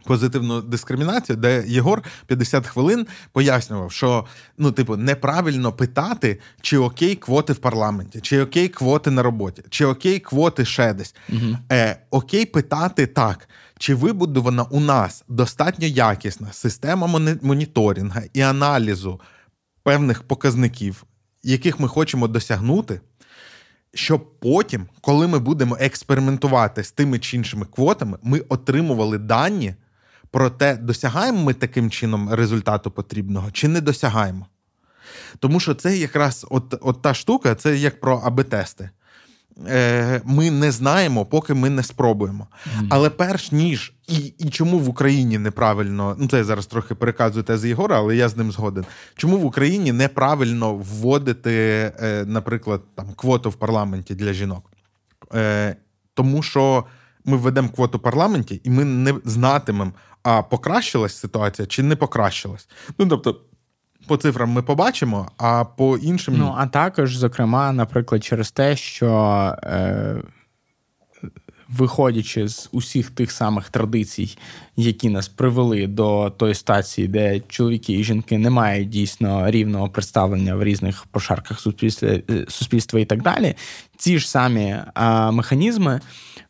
Позитивну 0.03 0.61
дискримінацію, 0.61 1.35
де 1.35 1.63
Єгор 1.67 2.03
50 2.27 2.67
хвилин 2.67 3.07
пояснював, 3.31 3.91
що 3.91 4.25
ну, 4.57 4.71
типу, 4.71 4.97
неправильно 4.97 5.71
питати, 5.71 6.39
чи 6.61 6.77
окей 6.77 7.15
квоти 7.15 7.53
в 7.53 7.57
парламенті, 7.57 8.21
чи 8.21 8.41
окей 8.41 8.67
квоти 8.67 9.11
на 9.11 9.23
роботі, 9.23 9.63
чи 9.69 9.85
окей 9.85 10.19
квоти 10.19 10.65
ще 10.65 10.93
десь. 10.93 11.15
Угу. 11.29 11.57
Е, 11.71 11.99
Окей, 12.09 12.45
питати 12.45 13.07
так, 13.07 13.49
чи 13.79 13.95
вибудована 13.95 14.63
у 14.63 14.79
нас 14.79 15.23
достатньо 15.27 15.87
якісна 15.87 16.47
система 16.51 17.21
моніторингу 17.41 18.19
і 18.33 18.41
аналізу 18.41 19.19
певних 19.83 20.23
показників, 20.23 21.03
яких 21.43 21.79
ми 21.79 21.87
хочемо 21.87 22.27
досягнути 22.27 23.01
щоб 23.93 24.39
потім, 24.39 24.87
коли 25.01 25.27
ми 25.27 25.39
будемо 25.39 25.77
експериментувати 25.79 26.83
з 26.83 26.91
тими 26.91 27.19
чи 27.19 27.37
іншими 27.37 27.65
квотами, 27.65 28.17
ми 28.23 28.39
отримували 28.39 29.17
дані 29.17 29.75
про 30.31 30.49
те, 30.49 30.75
досягаємо 30.75 31.43
ми 31.43 31.53
таким 31.53 31.89
чином 31.89 32.33
результату 32.33 32.91
потрібного 32.91 33.51
чи 33.51 33.67
не 33.67 33.81
досягаємо. 33.81 34.47
Тому 35.39 35.59
що 35.59 35.73
це 35.75 35.97
якраз 35.97 36.45
от, 36.49 36.75
от 36.81 37.01
та 37.01 37.13
штука, 37.13 37.55
це 37.55 37.77
як 37.77 37.99
про 37.99 38.17
АБ-тести. 38.17 38.89
Е, 39.67 40.21
ми 40.25 40.51
не 40.51 40.71
знаємо, 40.71 41.25
поки 41.25 41.53
ми 41.53 41.69
не 41.69 41.83
спробуємо. 41.83 42.47
Mm. 42.65 42.87
Але 42.89 43.09
перш 43.09 43.51
ніж 43.51 43.93
і 44.09 44.33
і 44.37 44.49
чому 44.49 44.79
в 44.79 44.89
Україні 44.89 45.37
неправильно, 45.37 46.15
ну 46.19 46.27
це 46.27 46.37
я 46.37 46.43
зараз 46.43 46.65
трохи 46.65 46.95
переказую 46.95 47.43
тези 47.43 47.67
Єгора, 47.67 47.97
але 47.97 48.15
я 48.15 48.29
з 48.29 48.37
ним 48.37 48.51
згоден. 48.51 48.85
Чому 49.15 49.37
в 49.37 49.45
Україні 49.45 49.91
неправильно 49.91 50.73
вводити, 50.73 51.51
е, 51.99 52.25
наприклад, 52.27 52.81
там 52.95 53.05
квоту 53.15 53.49
в 53.49 53.55
парламенті 53.55 54.15
для 54.15 54.33
жінок? 54.33 54.71
Е, 55.33 55.75
Тому 56.13 56.43
що 56.43 56.85
ми 57.25 57.37
введемо 57.37 57.69
квоту 57.69 57.97
в 57.97 58.01
парламенті, 58.01 58.61
і 58.63 58.69
ми 58.69 58.85
не 58.85 59.13
знатимемо, 59.25 59.91
а 60.23 60.41
покращилась 60.41 61.17
ситуація 61.17 61.65
чи 61.65 61.83
не 61.83 61.95
покращилась. 61.95 62.69
Ну 62.97 63.07
тобто 63.07 63.41
по 64.07 64.17
цифрам 64.17 64.49
ми 64.49 64.61
побачимо, 64.61 65.31
а 65.37 65.65
по 65.65 65.97
іншим 65.97 66.35
ну 66.37 66.55
а 66.57 66.67
також, 66.67 67.17
зокрема, 67.17 67.71
наприклад, 67.71 68.23
через 68.23 68.51
те, 68.51 68.75
що. 68.75 69.07
Е... 69.63 70.21
Виходячи 71.77 72.47
з 72.47 72.69
усіх 72.71 73.09
тих 73.09 73.31
самих 73.31 73.69
традицій, 73.69 74.37
які 74.77 75.09
нас 75.09 75.27
привели 75.27 75.87
до 75.87 76.29
тої 76.29 76.53
стації, 76.53 77.07
де 77.07 77.39
чоловіки 77.39 77.93
і 77.93 78.03
жінки 78.03 78.37
не 78.37 78.49
мають 78.49 78.89
дійсно 78.89 79.51
рівного 79.51 79.89
представлення 79.89 80.55
в 80.55 80.63
різних 80.63 81.05
пошарках 81.05 81.59
суспільства, 81.59 82.09
е, 82.09 82.45
суспільства 82.47 82.99
і 82.99 83.05
так 83.05 83.21
далі, 83.21 83.55
ці 83.97 84.19
ж 84.19 84.29
самі 84.29 84.75
а, 84.93 85.31
механізми 85.31 86.01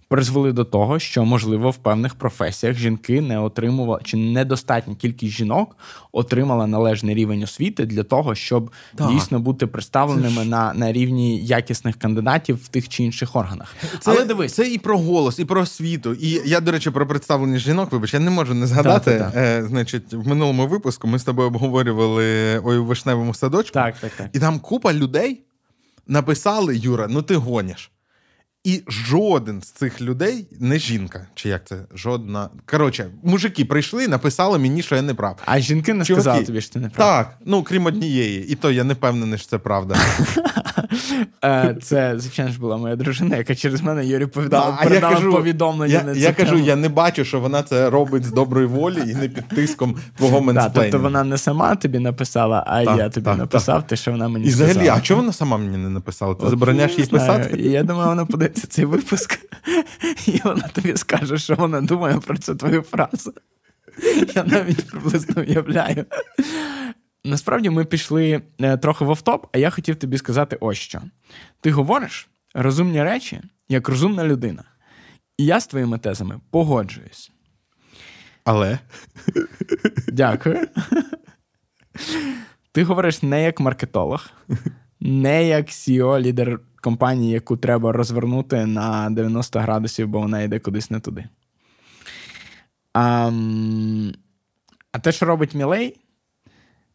призвели 0.10 0.52
до 0.52 0.64
того, 0.64 1.00
що 1.00 1.26
можливо 1.26 1.70
в 1.70 1.78
певних 1.78 2.16
професіях 2.16 2.78
жінки 2.78 3.22
не 3.22 3.40
отримували 3.40 4.02
чи 4.04 4.18
недостатня 4.18 4.96
кількість 4.96 5.34
жінок 5.34 5.76
отримала 6.12 6.68
належний 6.68 7.16
рівень 7.16 7.44
освіти 7.44 7.86
для 7.86 8.04
того, 8.04 8.36
щоб 8.36 8.72
так. 8.96 9.10
дійсно 9.10 9.40
бути 9.40 9.68
представленими 9.68 10.44
ж... 10.44 10.50
на 10.50 10.74
на 10.74 10.92
рівні 10.92 11.46
якісних 11.46 11.96
кандидатів 11.96 12.56
в 12.56 12.68
тих 12.68 12.90
чи 12.90 13.04
інших 13.04 13.36
органах. 13.36 13.76
Це, 14.00 14.12
Але 14.12 14.26
дивись, 14.26 14.54
це 14.54 14.70
і 14.70 14.78
про 14.78 14.98
голос, 14.98 15.40
і 15.40 15.46
про 15.46 15.62
освіту. 15.62 16.14
І 16.14 16.42
я, 16.46 16.60
до 16.60 16.72
речі, 16.72 16.90
про 16.90 17.08
представлення 17.08 17.58
жінок. 17.58 17.92
Вибач, 17.92 18.14
я 18.14 18.20
не 18.20 18.32
можу 18.32 18.54
не 18.54 18.68
згадати. 18.68 19.12
Так, 19.12 19.34
так, 19.34 19.44
е, 19.44 19.64
значить, 19.68 20.14
в 20.14 20.28
минулому 20.28 20.68
випуску 20.68 21.08
ми 21.08 21.20
з 21.20 21.24
тобою 21.24 21.48
обговорювали 21.48 22.60
ой, 22.64 22.78
у 22.78 22.86
вишневому 22.86 23.34
садочку. 23.34 23.74
Так, 23.74 23.96
так, 24.02 24.12
так. 24.18 24.30
І 24.34 24.40
там 24.40 24.60
купа 24.60 24.94
людей 24.94 25.44
написали: 26.08 26.78
Юра, 26.78 27.08
ну 27.10 27.22
ти 27.22 27.36
гоніш. 27.36 27.92
І 28.70 28.84
жоден 28.88 29.62
з 29.62 29.66
цих 29.66 30.02
людей 30.02 30.48
не 30.60 30.80
жінка. 30.80 31.28
Чи 31.36 31.50
як 31.50 31.66
це? 31.66 31.76
Жодна. 31.96 32.50
Коротше, 32.66 33.10
мужики 33.24 33.66
прийшли, 33.66 34.08
написали 34.08 34.60
мені, 34.60 34.82
що 34.82 34.96
я 34.96 35.02
не 35.02 35.14
прав. 35.14 35.38
А 35.46 35.60
жінки 35.60 35.94
не 35.94 36.06
Чуваки, 36.06 36.22
сказали 36.22 36.46
тобі, 36.46 36.62
що 36.62 36.74
ти 36.74 36.80
не 36.80 36.90
прав? 36.90 37.08
Так, 37.08 37.38
ну 37.46 37.64
крім 37.64 37.86
однієї. 37.86 38.48
І 38.48 38.56
то 38.56 38.72
я 38.72 38.84
не 38.84 38.94
впевнений, 38.94 39.40
що 39.40 39.48
це 39.48 39.58
правда. 39.58 39.96
Е, 41.46 41.76
це, 41.82 42.14
звичайно 42.18 42.52
ж, 42.52 42.60
була 42.60 42.78
моя 42.78 42.96
дружина, 42.96 43.38
яка 43.38 43.56
через 43.56 43.82
мене 43.82 44.06
Юрі 44.06 44.26
повідомила 44.26 44.80
передала 44.84 45.16
кажу, 45.16 45.32
повідомлення. 45.32 46.04
Я, 46.08 46.14
я 46.14 46.34
кажу, 46.34 46.58
я 46.58 46.76
не 46.76 46.90
бачу, 46.90 47.26
що 47.26 47.40
вона 47.40 47.64
це 47.64 47.90
робить 47.90 48.26
з 48.26 48.32
доброї 48.32 48.68
волі 48.68 49.00
і 49.08 49.16
не 49.16 49.30
під 49.30 49.48
тиском 49.48 49.96
твого 50.18 50.42
менсплейну. 50.42 50.92
Тобто 50.92 51.00
вона 51.00 51.24
не 51.24 51.38
сама 51.38 51.76
тобі 51.76 52.00
написала, 52.00 52.64
а 52.68 52.86
так, 52.86 52.98
я 52.98 53.10
тобі 53.10 53.26
так, 53.26 53.38
написав, 53.38 53.88
те, 53.88 53.96
що 53.96 54.12
вона 54.12 54.28
мені 54.28 54.46
і 54.46 54.52
сказала. 54.52 54.70
І 54.70 54.72
взагалі, 54.72 55.00
а 55.00 55.02
чого 55.02 55.22
вона 55.22 55.34
сама 55.34 55.58
мені 55.58 55.78
не 55.78 55.90
написала? 55.90 56.36
Ти 56.36 56.50
забороняєш 56.50 56.98
їй 56.98 57.06
писати? 57.06 57.62
Я 57.62 57.84
думаю, 57.84 58.10
вона 58.10 58.26
подивиться 58.60 58.68
цей 58.68 58.86
випуск, 58.86 59.40
і 60.28 60.42
вона 60.44 60.68
тобі 60.68 60.98
скаже, 60.98 61.38
що 61.38 61.56
вона 61.56 61.82
думає 61.82 62.20
про 62.20 62.38
цю 62.38 62.56
твою 62.56 62.82
фразу. 62.82 63.34
Я 64.36 64.44
навіть 64.44 64.88
приблизно 64.88 65.42
уявляю. 65.42 66.06
Насправді 67.24 67.70
ми 67.70 67.86
пішли 67.86 68.42
е, 68.62 68.78
трохи 68.78 69.06
в 69.06 69.10
автоп, 69.10 69.48
а 69.52 69.58
я 69.58 69.70
хотів 69.70 69.96
тобі 69.96 70.18
сказати 70.18 70.58
ось 70.60 70.78
що. 70.78 71.02
Ти 71.62 71.72
говориш 71.72 72.30
розумні 72.54 73.04
речі 73.04 73.42
як 73.70 73.90
розумна 73.90 74.24
людина. 74.24 74.64
І 75.38 75.46
я 75.46 75.60
з 75.60 75.68
твоїми 75.68 75.98
тезами 75.98 76.40
погоджуюсь. 76.52 77.32
Але. 78.44 78.80
Дякую. 80.08 80.68
Ти 82.72 82.84
говориш 82.84 83.24
не 83.24 83.44
як 83.44 83.60
маркетолог, 83.60 84.30
не 85.00 85.48
як 85.48 85.68
CEO, 85.68 86.20
лідер 86.20 86.60
компанії, 86.80 87.32
яку 87.32 87.58
треба 87.58 87.92
розвернути 87.92 88.66
на 88.66 89.10
90 89.10 89.60
градусів, 89.60 90.08
бо 90.08 90.20
вона 90.20 90.42
йде 90.42 90.60
кудись 90.60 90.92
не 90.92 91.00
туди. 91.00 91.26
А, 92.94 93.32
а 94.92 95.00
те, 95.00 95.12
що 95.12 95.26
робить 95.26 95.56
Мілей, 95.56 95.98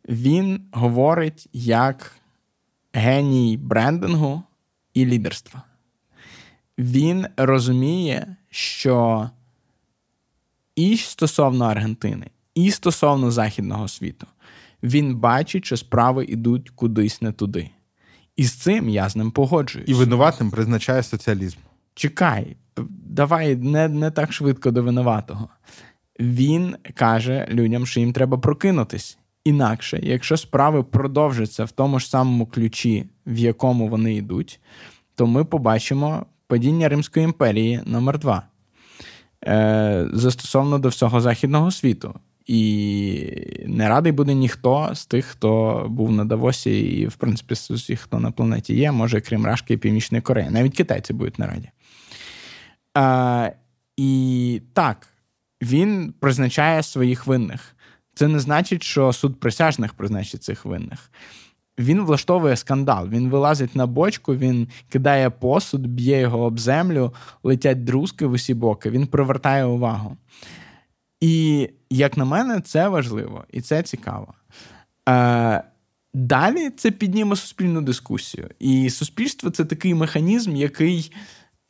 він 0.09 0.61
говорить 0.73 1.49
як 1.53 2.13
геній 2.93 3.57
брендингу 3.57 4.43
і 4.95 5.07
лідерства. 5.07 5.63
Він 6.79 7.27
розуміє, 7.37 8.37
що 8.51 9.31
і 10.77 10.97
стосовно 10.97 11.65
Аргентини, 11.65 12.27
і 12.55 12.71
стосовно 12.71 13.31
Західного 13.31 13.89
світу, 13.89 14.27
він 14.83 15.17
бачить, 15.17 15.65
що 15.65 15.77
справи 15.77 16.25
йдуть 16.25 16.71
кудись 16.71 17.23
не 17.23 17.33
туди. 17.33 17.71
І 18.37 18.45
з 18.45 18.53
цим 18.53 18.89
я 18.89 19.09
з 19.09 19.17
ним 19.17 19.31
погоджуюсь. 19.31 19.89
І 19.89 19.95
винуватим 19.95 20.51
призначає 20.51 21.03
соціалізм. 21.03 21.59
Чекай, 21.95 22.57
давай 23.07 23.57
не, 23.57 23.89
не 23.89 24.11
так 24.11 24.33
швидко 24.33 24.71
до 24.71 24.83
винуватого. 24.83 25.49
Він 26.21 26.77
каже 26.95 27.47
людям, 27.51 27.87
що 27.87 28.01
їм 28.01 28.13
треба 28.13 28.39
прокинутись. 28.39 29.19
Інакше, 29.45 30.01
якщо 30.03 30.37
справи 30.37 30.83
продовжаться 30.83 31.65
в 31.65 31.71
тому 31.71 31.99
ж 31.99 32.09
самому 32.09 32.47
ключі, 32.47 33.05
в 33.27 33.39
якому 33.39 33.89
вони 33.89 34.15
йдуть, 34.15 34.61
то 35.15 35.27
ми 35.27 35.45
побачимо 35.45 36.27
падіння 36.47 36.89
Римської 36.89 37.25
імперії 37.25 37.81
номер 37.87 38.19
2 38.19 38.43
е, 39.47 40.09
застосовно 40.13 40.79
до 40.79 40.89
всього 40.89 41.21
західного 41.21 41.71
світу. 41.71 42.15
І 42.47 43.65
не 43.67 43.89
радий 43.89 44.13
буде 44.13 44.35
ніхто 44.35 44.91
з 44.95 45.07
тих, 45.07 45.25
хто 45.25 45.85
був 45.89 46.13
на 46.13 46.25
Давосі, 46.25 46.81
і, 46.81 47.07
в 47.07 47.15
принципі, 47.15 47.55
з 47.55 47.71
усіх, 47.71 48.01
хто 48.01 48.21
на 48.21 48.31
планеті 48.31 48.75
є, 48.75 48.93
може, 48.93 49.21
крім 49.21 49.47
Рашки 49.47 49.75
і 49.75 49.77
Північної 49.77 50.23
Кореї. 50.23 50.51
Навіть 50.51 50.77
китайці 50.77 51.13
будуть 51.13 51.39
на 51.39 51.47
раді. 51.47 51.71
А, 52.95 53.51
І 53.97 54.63
так, 54.73 55.09
він 55.63 56.15
призначає 56.21 56.83
своїх 56.83 57.27
винних. 57.27 57.77
Це 58.15 58.29
не 58.29 58.41
значить, 58.41 58.83
що 58.83 59.13
суд 59.13 59.41
присяжних 59.41 59.95
призначить 59.95 60.43
цих 60.43 60.65
винних. 60.65 61.11
Він 61.79 62.01
влаштовує 62.01 62.57
скандал. 62.57 63.09
Він 63.09 63.31
вилазить 63.31 63.77
на 63.77 63.87
бочку, 63.87 64.35
він 64.37 64.69
кидає 64.89 65.31
посуд, 65.31 65.87
б'є 65.87 66.21
його 66.21 66.45
об 66.45 66.59
землю, 66.59 67.15
летять 67.43 67.85
друзки 67.85 68.27
в 68.27 68.33
усі 68.33 68.55
боки, 68.55 68.91
він 68.91 69.07
привертає 69.07 69.65
увагу. 69.65 70.17
І, 71.21 71.71
як 71.91 72.17
на 72.17 72.25
мене, 72.25 72.61
це 72.61 72.89
важливо 72.89 73.45
і 73.51 73.61
це 73.61 73.83
цікаво. 73.83 74.35
Е, 75.09 75.63
Далі 76.15 76.71
це 76.71 76.91
підніме 76.91 77.37
суспільну 77.37 77.83
дискусію. 77.83 78.49
І 78.59 78.91
суспільство 78.91 79.51
це 79.51 79.65
такий 79.65 79.95
механізм, 79.95 80.57
який 80.57 81.13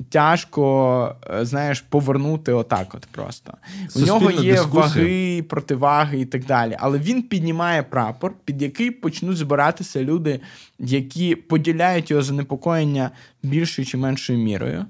тяжко, 0.08 1.16
е, 1.30 1.44
знаєш, 1.44 1.80
повернути 1.80 2.52
отак, 2.52 2.94
от 2.94 3.06
просто. 3.06 3.54
У 3.96 4.00
нього 4.00 4.30
є 4.30 4.52
дискусія. 4.52 4.82
ваги, 4.82 5.42
противаги 5.48 6.20
і 6.20 6.24
так 6.24 6.44
далі. 6.44 6.76
Але 6.80 6.98
він 6.98 7.22
піднімає 7.22 7.82
прапор, 7.82 8.34
під 8.44 8.62
який 8.62 8.90
почнуть 8.90 9.36
збиратися 9.36 10.04
люди, 10.04 10.40
які 10.78 11.34
поділяють 11.34 12.10
його 12.10 12.22
занепокоєння 12.22 13.10
більшою 13.42 13.86
чи 13.86 13.96
меншою 13.96 14.38
мірою. 14.38 14.86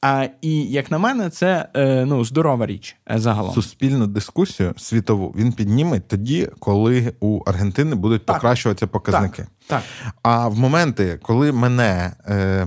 А, 0.00 0.28
І 0.40 0.62
як 0.62 0.90
на 0.90 0.98
мене, 0.98 1.30
це 1.30 1.68
е, 1.74 2.04
ну 2.04 2.24
здорова 2.24 2.66
річ 2.66 2.96
е, 3.10 3.18
загалом. 3.18 3.54
Суспільну 3.54 4.06
дискусію 4.06 4.74
світову 4.76 5.34
він 5.36 5.52
підніме 5.52 6.00
тоді, 6.00 6.48
коли 6.58 7.12
у 7.20 7.42
Аргентини 7.46 7.94
будуть 7.96 8.26
так. 8.26 8.36
покращуватися 8.36 8.86
показники. 8.86 9.46
Так, 9.66 9.82
так. 10.04 10.12
А 10.22 10.48
в 10.48 10.58
моменти, 10.58 11.18
коли 11.22 11.52
мене 11.52 12.12
е, 12.26 12.66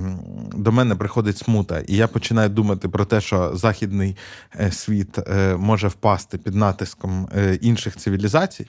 до 0.54 0.72
мене 0.72 0.96
приходить 0.96 1.38
смута, 1.38 1.80
і 1.80 1.96
я 1.96 2.08
починаю 2.08 2.50
думати 2.50 2.90
про 2.90 3.06
те, 3.06 3.22
що 3.22 3.56
західний 3.56 4.18
е, 4.60 4.72
світ 4.72 5.18
е, 5.18 5.56
може 5.56 5.88
впасти 5.88 6.38
під 6.38 6.56
натиском 6.56 7.30
е, 7.36 7.56
інших 7.62 7.96
цивілізацій. 7.96 8.68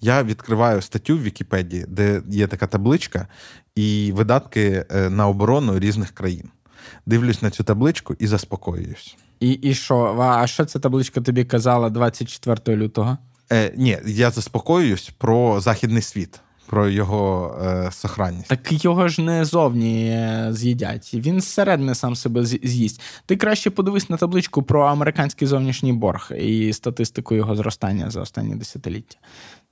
Я 0.00 0.22
відкриваю 0.22 0.82
статтю 0.82 1.16
в 1.16 1.22
Вікіпедії, 1.22 1.84
де 1.88 2.22
є 2.28 2.46
така 2.46 2.66
табличка, 2.66 3.28
і 3.76 4.12
видатки 4.14 4.84
на 5.10 5.28
оборону 5.28 5.78
різних 5.78 6.10
країн 6.10 6.50
дивлюсь 7.06 7.42
на 7.42 7.50
цю 7.50 7.64
табличку 7.64 8.16
і 8.18 8.26
заспокоююсь. 8.26 9.16
І 9.40 9.50
і 9.50 9.74
що? 9.74 10.16
А 10.20 10.46
що 10.46 10.64
ця 10.64 10.78
табличка 10.78 11.20
тобі 11.20 11.44
казала 11.44 11.90
24 11.90 12.76
лютого? 12.76 13.18
Е, 13.52 13.72
Ні, 13.76 13.98
я 14.06 14.30
заспокоююсь 14.30 15.10
про 15.18 15.60
західний 15.60 16.02
світ. 16.02 16.40
Про 16.66 16.88
його 16.88 17.58
е, 17.62 17.90
сохранність. 17.92 18.48
Так 18.48 18.84
його 18.84 19.08
ж 19.08 19.22
не 19.22 19.44
зовні 19.44 20.08
е, 20.08 20.48
з'їдять. 20.52 21.10
Він 21.14 21.40
зсередини 21.40 21.94
сам 21.94 22.16
себе 22.16 22.44
з'їсть. 22.44 23.00
Ти 23.26 23.36
краще 23.36 23.70
подивись 23.70 24.10
на 24.10 24.16
табличку 24.16 24.62
про 24.62 24.82
американський 24.82 25.48
зовнішній 25.48 25.92
борг 25.92 26.32
і 26.38 26.72
статистику 26.72 27.34
його 27.34 27.56
зростання 27.56 28.10
за 28.10 28.20
останні 28.20 28.54
десятиліття. 28.54 29.18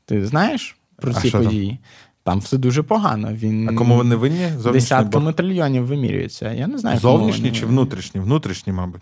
Ти 0.04 0.26
знаєш 0.26 0.76
про 0.96 1.14
ці 1.14 1.30
події? 1.30 1.68
Там? 1.68 1.78
Там 2.24 2.38
все 2.38 2.58
дуже 2.58 2.82
погано. 2.82 3.32
Він 3.32 3.68
А 3.68 3.72
кому 3.74 3.96
вони 3.96 4.16
винні? 4.16 4.48
Зовнішній 4.48 4.72
Десятками 4.72 5.24
борг? 5.24 5.36
трильйонів 5.36 5.86
вимірюється. 5.86 6.52
Я 6.52 6.66
не 6.66 6.78
знаю. 6.78 6.98
Зовнішні 6.98 7.42
кому 7.48 7.54
чи 7.60 7.66
внутрішні? 7.66 8.20
Внутрішні, 8.20 8.72
мабуть. 8.72 9.00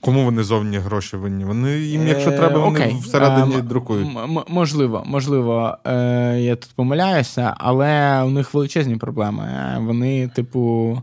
Кому 0.00 0.24
вони 0.24 0.42
зовні 0.42 0.78
гроші 0.78 1.16
винні? 1.16 1.44
Вони 1.44 1.78
їм, 1.78 2.06
якщо 2.08 2.32
треба, 2.32 2.58
вони 2.58 2.80
Окей. 2.80 2.96
всередині 3.02 3.54
а, 3.58 3.60
друкують. 3.60 4.08
М- 4.16 4.38
можливо, 4.48 5.02
можливо, 5.06 5.78
е- 5.84 6.38
я 6.40 6.56
тут 6.56 6.70
помиляюся, 6.74 7.54
але 7.58 8.22
у 8.22 8.30
них 8.30 8.54
величезні 8.54 8.96
проблеми. 8.96 9.76
Вони, 9.80 10.28
типу, 10.28 10.98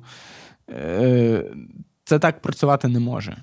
е- 0.69 1.43
це 2.03 2.19
так 2.19 2.41
працювати 2.41 2.87
не 2.87 2.99
може. 2.99 3.37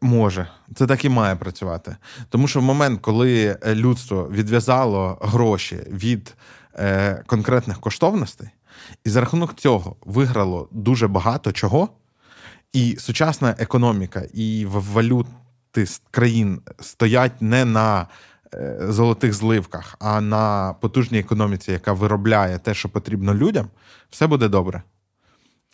Може, 0.00 0.48
це 0.74 0.86
так 0.86 1.04
і 1.04 1.08
має 1.08 1.36
працювати. 1.36 1.96
Тому 2.28 2.48
що 2.48 2.60
в 2.60 2.62
момент, 2.62 3.00
коли 3.00 3.58
е, 3.62 3.74
людство 3.74 4.28
відв'язало 4.30 5.18
гроші 5.20 5.76
від 5.90 6.34
е, 6.74 7.22
конкретних 7.26 7.80
коштовностей, 7.80 8.48
і 9.04 9.10
за 9.10 9.20
рахунок 9.20 9.54
цього 9.54 9.96
виграло 10.04 10.68
дуже 10.72 11.08
багато 11.08 11.52
чого, 11.52 11.88
і 12.72 12.96
сучасна 12.98 13.54
економіка, 13.58 14.22
і 14.34 14.66
валюти 14.66 15.30
країн 16.10 16.60
стоять 16.80 17.42
не 17.42 17.64
на 17.64 18.06
е, 18.54 18.78
золотих 18.80 19.34
зливках, 19.34 19.96
а 20.00 20.20
на 20.20 20.74
потужній 20.80 21.18
економіці, 21.18 21.72
яка 21.72 21.92
виробляє 21.92 22.58
те, 22.58 22.74
що 22.74 22.88
потрібно 22.88 23.34
людям, 23.34 23.68
все 24.10 24.26
буде 24.26 24.48
добре. 24.48 24.82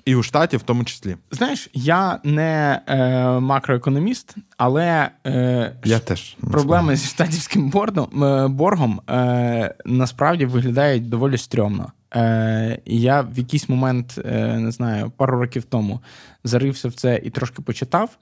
І 0.05 0.15
у 0.15 0.23
штаті 0.23 0.57
в 0.57 0.63
тому 0.63 0.85
числі. 0.85 1.17
Знаєш, 1.31 1.71
я 1.75 2.21
не 2.25 2.81
е, 2.87 3.25
макроекономіст, 3.41 4.35
але 4.57 5.11
е, 5.27 5.77
я 5.85 5.99
теж 5.99 6.37
проблеми 6.51 6.97
зі 6.97 7.07
штатівським 7.07 7.71
бордом, 7.71 8.25
е, 8.25 8.49
боргом 8.49 9.01
е, 9.11 9.75
насправді 9.85 10.47
виглядають 10.47 11.09
доволі 11.09 11.39
стрьомно. 11.39 11.93
Е, 12.15 12.79
Я 12.87 13.21
в 13.21 13.39
якийсь 13.39 13.69
момент, 13.69 14.21
е, 14.25 14.59
не 14.59 14.71
знаю, 14.71 15.13
пару 15.17 15.41
років 15.41 15.65
тому 15.65 16.01
зарився 16.45 16.89
в 16.89 16.93
це 16.93 17.21
і 17.25 17.31
трошки 17.31 17.63
почитав, 17.63 18.19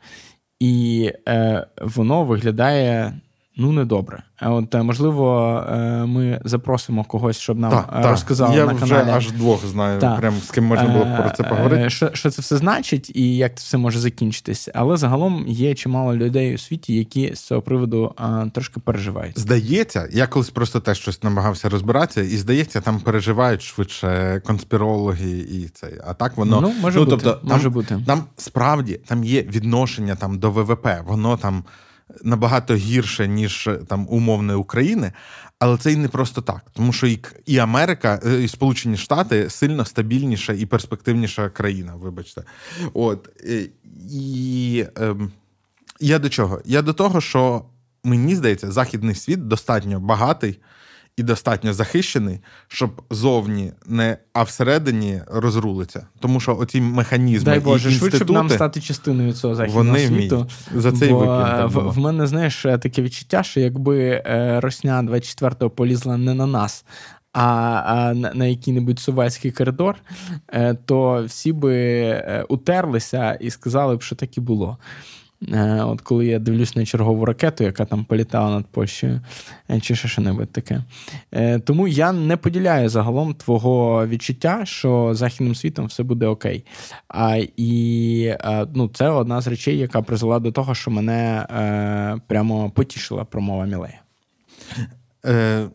і 0.60 1.10
е, 1.28 1.66
воно 1.80 2.24
виглядає 2.24 3.12
ну 3.56 3.72
недобре. 3.72 4.22
От 4.42 4.74
е, 4.74 4.82
можливо, 4.82 5.56
е, 5.70 6.06
ми 6.06 6.40
запросимо 6.44 7.04
когось, 7.04 7.38
щоб 7.38 7.58
нам 7.58 7.70
так, 7.70 8.04
е, 8.04 8.10
розказали 8.10 8.56
Я 8.56 8.66
на 8.66 8.72
вже 8.72 8.94
каналі. 8.94 9.10
аж 9.16 9.32
двох 9.32 9.66
знаю, 9.66 10.00
так. 10.00 10.20
прям 10.20 10.34
з 10.34 10.50
ким 10.50 10.64
можна 10.64 10.88
було 10.88 11.06
про 11.20 11.30
це 11.30 11.42
поговорити. 11.42 11.90
Що 11.90 12.10
що 12.12 12.30
це 12.30 12.42
все 12.42 12.56
значить 12.56 13.16
і 13.16 13.36
як 13.36 13.58
це 13.58 13.62
все 13.62 13.78
може 13.78 13.98
закінчитись. 13.98 14.68
Але 14.74 14.96
загалом 14.96 15.44
є 15.48 15.74
чимало 15.74 16.16
людей 16.16 16.54
у 16.54 16.58
світі, 16.58 16.94
які 16.94 17.34
з 17.34 17.40
цього 17.40 17.62
приводу 17.62 18.12
а, 18.16 18.46
трошки 18.52 18.80
переживають. 18.80 19.38
Здається, 19.38 20.08
я 20.12 20.26
колись 20.26 20.50
просто 20.50 20.80
теж 20.80 20.98
щось 20.98 21.22
намагався 21.22 21.68
розбиратися, 21.68 22.22
і 22.22 22.36
здається, 22.36 22.80
там 22.80 23.00
переживають 23.00 23.62
швидше 23.62 24.40
конспірологи 24.46 25.30
і 25.30 25.68
це. 25.74 25.88
А 26.06 26.14
так 26.14 26.36
воно 26.36 26.60
ну 26.60 26.72
може 26.80 26.98
ну, 26.98 27.04
бути. 27.04 27.16
Тобто, 27.16 27.40
може 27.42 27.62
там, 27.62 27.72
бути. 27.72 28.00
Там 28.06 28.24
справді 28.36 29.00
там 29.06 29.24
є 29.24 29.42
відношення 29.42 30.14
там 30.14 30.38
до 30.38 30.50
ВВП. 30.50 30.88
Воно 31.06 31.36
там 31.36 31.64
набагато 32.24 32.74
гірше, 32.74 33.28
ніж 33.28 33.68
там 33.88 34.06
умовної 34.10 34.58
України, 34.58 35.12
але 35.58 35.78
це 35.78 35.92
і 35.92 35.96
не 35.96 36.08
просто 36.08 36.40
так. 36.40 36.62
Тому 36.72 36.92
що 36.92 37.06
і 37.06 37.20
і 37.46 37.58
Америка, 37.58 38.20
е, 38.26 38.42
і 38.42 38.48
Сполучені 38.48 38.96
Штати 38.96 39.50
сильно 39.50 39.84
стабільніша 39.84 40.52
і 40.52 40.66
перспективніша 40.66 41.48
країна, 41.48 41.94
вибачте. 41.94 42.42
От 42.94 43.28
е, 43.44 43.66
і 44.10 44.86
ем, 44.96 45.32
я 46.00 46.18
до 46.18 46.28
чого? 46.28 46.60
Я 46.64 46.82
до 46.82 46.92
того, 46.92 47.20
що 47.20 47.64
мені 48.04 48.36
здається, 48.36 48.72
західний 48.72 49.14
світ 49.14 49.48
достатньо 49.48 50.00
багатий 50.00 50.60
і 51.16 51.22
достатньо 51.22 51.72
захищений, 51.72 52.40
щоб 52.68 53.02
зовні 53.10 53.72
не 53.86 54.16
а 54.32 54.42
всередині 54.42 55.20
розрулиться. 55.26 56.06
Тому 56.20 56.40
що 56.40 56.56
оці 56.56 56.80
механізми 56.80 57.44
Дай 57.44 57.60
Боже, 57.60 57.88
і 57.88 57.92
інститути, 57.92 58.16
швидше 58.16 58.32
б 58.32 58.34
нам 58.34 58.50
стати 58.50 58.80
частиною 58.80 59.32
цього 59.32 59.54
західного 59.54 59.84
вони 59.84 60.06
світу. 60.06 60.36
Вміють. 60.36 60.82
За 60.82 60.92
цей 60.92 61.08
бо 61.08 61.18
викид, 61.18 61.72
в, 61.72 61.90
в 61.90 61.98
мене 61.98 62.26
знаєш 62.26 62.62
таке 62.62 63.02
відчуття, 63.02 63.42
що 63.42 63.60
якби 63.60 64.22
е, 64.26 64.60
Росня 64.60 65.02
24-го 65.02 65.70
полізла 65.70 66.16
не 66.16 66.34
на 66.34 66.46
нас. 66.46 66.84
А, 67.32 67.42
а 67.86 68.14
на, 68.14 68.34
на 68.34 68.46
який-небудь 68.46 68.98
сувальський 68.98 69.52
коридор, 69.52 69.96
е, 70.48 70.74
то 70.74 71.24
всі 71.26 71.52
би 71.52 71.76
е, 71.76 72.44
утерлися 72.48 73.38
і 73.40 73.50
сказали 73.50 73.96
б, 73.96 74.02
що 74.02 74.16
так 74.16 74.38
і 74.38 74.40
було. 74.40 74.78
Е, 75.52 75.82
от 75.82 76.00
коли 76.00 76.26
я 76.26 76.38
дивлюсь 76.38 76.76
на 76.76 76.86
чергову 76.86 77.24
ракету, 77.24 77.64
яка 77.64 77.84
там 77.84 78.04
політала 78.04 78.50
над 78.50 78.66
Польщею, 78.66 79.20
е, 79.70 79.80
чи 79.80 79.94
ще 79.94 80.08
що-небудь 80.08 80.52
таке. 80.52 80.84
Е, 81.32 81.58
тому 81.58 81.88
я 81.88 82.12
не 82.12 82.36
поділяю 82.36 82.88
загалом 82.88 83.34
твого 83.34 84.06
відчуття, 84.06 84.60
що 84.64 85.10
західним 85.14 85.54
світом 85.54 85.86
все 85.86 86.02
буде 86.02 86.26
окей. 86.26 86.64
А, 87.08 87.36
І 87.56 88.36
ну, 88.74 88.90
це 88.94 89.08
одна 89.08 89.40
з 89.40 89.46
речей, 89.46 89.78
яка 89.78 90.02
призвела 90.02 90.38
до 90.38 90.52
того, 90.52 90.74
що 90.74 90.90
мене 90.90 91.46
прямо 92.26 92.70
потішила 92.70 93.24
промова 93.24 93.66
Мілея. 93.66 94.00
Е, 95.24 95.68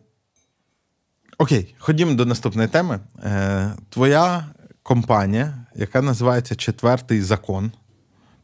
Окей, 1.38 1.74
ходімо 1.78 2.14
до 2.14 2.26
наступної 2.26 2.68
теми. 2.68 3.00
Е, 3.24 3.72
Твоя 3.88 4.46
компанія, 4.82 5.54
яка 5.74 6.02
називається 6.02 6.56
Четвертий 6.56 7.22
закон. 7.22 7.72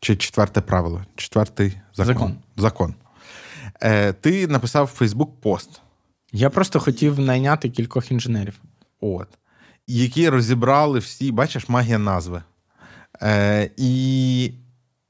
Чи 0.05 0.17
четверте 0.17 0.61
правило? 0.61 1.03
Четвертий 1.17 1.73
закон. 1.95 2.15
Закон. 2.15 2.35
закон. 2.57 2.95
Е, 3.83 4.13
Ти 4.13 4.47
написав 4.47 4.87
Фейсбук 4.87 5.41
пост. 5.41 5.81
Я 6.33 6.51
просто 6.51 6.81
хотів 6.81 7.21
найняти 7.21 7.71
кількох 7.71 8.11
інженерів. 8.13 8.61
От. 9.01 9.29
Які 9.87 10.29
розібрали 10.29 10.99
всі, 10.99 11.33
бачиш, 11.33 11.69
магія 11.69 11.99
назви. 11.99 12.43
Е, 13.23 13.71
І 13.77 14.45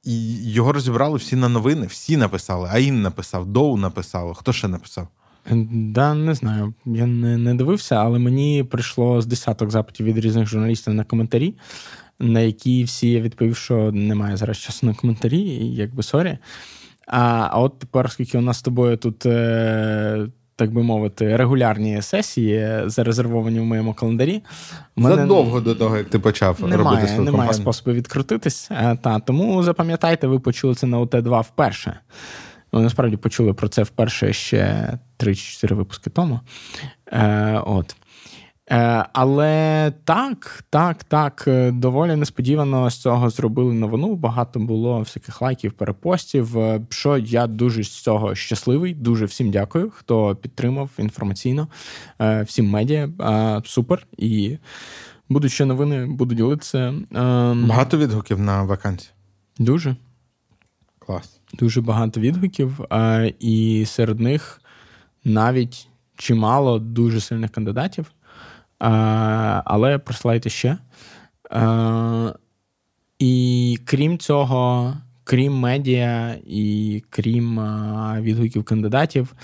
і 0.05 0.53
його 0.53 0.73
розібрали 0.73 1.19
всі 1.19 1.37
на 1.37 1.49
новини, 1.49 1.87
всі 1.87 2.17
написали. 2.17 2.69
Аїн 2.73 3.03
написав, 3.03 3.47
Доу 3.47 3.77
написав. 3.77 4.35
Хто 4.35 4.53
ще 4.53 4.69
написав? 4.69 5.09
Да, 5.71 6.15
не 6.15 6.35
знаю. 6.35 6.75
Я 6.87 7.07
не 7.07 7.37
не 7.37 7.55
дивився, 7.55 7.97
але 7.97 8.19
мені 8.19 8.65
прийшло 8.65 9.23
з 9.23 9.27
десяток 9.27 9.71
запитів 9.71 10.07
від 10.07 10.19
різних 10.19 10.49
журналістів 10.49 10.95
на 10.95 11.05
коментарі 11.05 11.55
на 12.18 12.40
які 12.40 12.85
всі 12.85 13.11
я 13.11 13.20
відповів, 13.20 13.57
що 13.57 13.92
немає 13.92 14.37
зараз 14.37 14.59
часу 14.59 14.87
на 14.87 14.94
коментарі, 14.94 15.38
і 15.40 15.74
якби 15.74 16.03
sorry. 16.03 16.38
А 17.07 17.48
а 17.50 17.61
от 17.61 17.79
тепер, 17.79 18.07
оскільки 18.07 18.38
у 18.38 18.40
нас 18.40 18.59
з 18.59 18.62
тобою 18.62 18.96
тут, 18.96 19.27
е, 19.27 20.27
так 20.57 20.72
би 20.72 20.83
мовити, 20.83 21.37
регулярні 21.37 22.03
сесії 22.03 22.83
зарезервовані 22.87 23.61
в 23.61 23.64
моєму 23.64 23.94
календарі. 23.94 24.42
Мене... 24.96 25.16
Задовго 25.16 25.61
до 25.61 25.74
того, 25.74 25.96
як 25.96 26.09
ти 26.09 26.18
почав 26.18 26.61
немає, 26.61 26.77
робити 26.77 27.07
свою 27.07 27.24
Немає 27.24 27.31
компанію. 27.33 27.62
способу 27.62 27.92
відкрутитись. 27.96 28.68
Е, 28.70 28.98
та, 29.03 29.18
тому 29.18 29.62
запам'ятайте, 29.62 30.27
ви 30.27 30.38
почули 30.38 30.74
це 30.74 30.87
на 30.87 30.98
УТ-2 31.00 31.40
вперше. 31.40 32.00
Ви 32.72 32.83
насправді 32.83 33.16
почули 33.16 33.53
про 33.53 33.68
це 33.68 33.83
вперше 33.83 34.33
ще 34.33 34.92
3-4 35.18 35.74
випуски 35.74 36.11
тому. 36.11 36.40
Е, 37.12 37.62
От. 37.66 37.96
Е, 38.70 39.07
але 39.12 39.92
так, 40.05 40.64
так, 40.70 41.05
так, 41.05 41.44
е, 41.46 41.70
доволі 41.70 42.16
несподівано 42.16 42.90
з 42.90 42.96
цього 42.96 43.31
зробили 43.31 43.74
новину. 43.74 44.14
Багато 44.14 44.61
було 44.61 44.98
всяких 44.98 45.42
лайків, 45.42 45.72
перепостів. 45.72 46.59
Е, 46.59 46.81
що 46.88 47.18
я 47.18 47.46
дуже 47.46 47.85
з 47.85 48.03
цього 48.03 48.35
щасливий. 48.35 48.94
Дуже 48.94 49.24
всім 49.24 49.50
дякую, 49.50 49.90
хто 49.90 50.37
підтримав 50.37 50.90
інформаційно, 50.98 51.68
всім 52.44 52.70
медіа. 52.70 53.09
Супер. 53.64 54.07
І 54.16 54.59
будуть 55.29 55.53
ще 55.53 55.64
новини, 55.64 56.07
буду 56.07 56.35
ділитися. 56.35 56.94
Ем, 57.14 57.66
багато 57.68 57.98
відгуків 57.98 58.40
на 58.40 58.62
вакансії? 58.62 59.12
Дуже. 59.59 59.96
Клас. 60.98 61.40
Дуже 61.53 61.81
багато 61.81 62.20
відгуків, 62.20 62.81
і 63.40 63.85
серед 63.87 64.20
них 64.20 64.61
навіть 65.24 65.88
чимало 66.16 66.79
дуже 66.79 67.20
сильних 67.20 67.50
кандидатів. 67.50 68.12
Але 69.64 69.99
присилайте 69.99 70.51
ще. 70.51 70.79
І 73.18 73.79
крім 73.85 74.18
цього, 74.18 74.92
крім 75.25 75.59
медіа 75.59 76.37
і 76.47 77.03
крім 77.11 77.61
відгуків 78.20 78.64
кандидатів, 78.64 79.35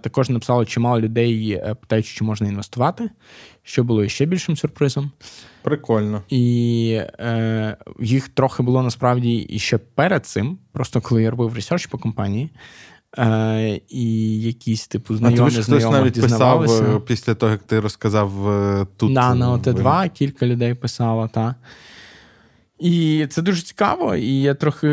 також 0.00 0.30
написало 0.30 0.64
чимало 0.64 1.00
людей, 1.00 1.52
е, 1.52 1.74
питаючи, 1.74 2.14
чи 2.14 2.24
можна 2.24 2.48
інвестувати, 2.48 3.10
що 3.62 3.84
було 3.84 4.08
ще 4.08 4.26
більшим 4.26 4.56
сюрпризом. 4.56 5.10
Прикольно. 5.62 6.22
І 6.28 7.00
е, 7.18 7.76
їх 8.00 8.28
трохи 8.28 8.62
було 8.62 8.82
насправді 8.82 9.36
і 9.36 9.58
ще 9.58 9.78
перед 9.78 10.26
цим, 10.26 10.58
просто 10.72 11.00
коли 11.00 11.22
я 11.22 11.30
робив 11.30 11.54
research 11.54 11.86
по 11.86 11.98
компанії. 11.98 12.50
Е, 13.18 13.80
І 13.88 14.40
якісь 14.40 14.88
типу 14.88 15.16
знайомі, 15.16 15.50
а 15.52 15.56
ти 15.56 15.62
хтось 15.62 15.84
навіть 15.84 16.20
писав 16.20 16.70
е, 16.70 17.00
після 17.06 17.34
того, 17.34 17.52
як 17.52 17.62
ти 17.62 17.80
розказав 17.80 18.48
е, 18.48 18.86
тут. 18.96 19.12
Да, 19.12 19.34
на 19.34 19.52
ОТ2 19.52 20.10
кілька 20.10 20.46
людей 20.46 20.74
писало, 20.74 21.28
так. 21.28 21.54
І 22.78 23.26
це 23.30 23.42
дуже 23.42 23.62
цікаво, 23.62 24.14
і 24.14 24.40
я 24.40 24.54
трохи 24.54 24.88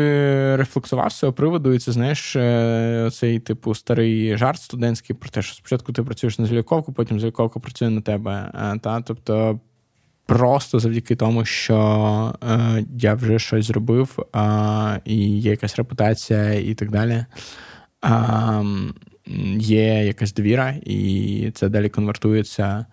рефлексував 0.56 1.12
з 1.12 1.18
цього 1.18 1.32
приводу, 1.32 1.72
і 1.72 1.78
це 1.78 1.92
знаєш, 1.92 2.36
е, 2.36 3.10
цей 3.12 3.38
типу 3.38 3.74
старий 3.74 4.36
жарт 4.36 4.60
студентський 4.60 5.16
про 5.16 5.30
те, 5.30 5.42
що 5.42 5.54
спочатку 5.54 5.92
ти 5.92 6.02
працюєш 6.02 6.38
на 6.38 6.46
заліковку, 6.46 6.92
потім 6.92 7.20
заліковка 7.20 7.60
працює 7.60 7.90
на 7.90 8.00
тебе. 8.00 8.52
Та? 8.82 9.00
Тобто 9.00 9.60
просто 10.26 10.80
завдяки 10.80 11.16
тому, 11.16 11.44
що 11.44 12.34
е, 12.50 12.84
я 12.98 13.14
вже 13.14 13.38
щось 13.38 13.66
зробив, 13.66 14.18
е, 14.36 15.00
і 15.04 15.40
є 15.40 15.50
якась 15.50 15.76
репутація, 15.76 16.52
і 16.52 16.74
так 16.74 16.90
далі 16.90 17.24
є 19.58 20.04
якась 20.04 20.34
довіра, 20.34 20.74
і 20.84 21.50
це 21.54 21.68
далі 21.68 21.88
конвертується 21.88 22.86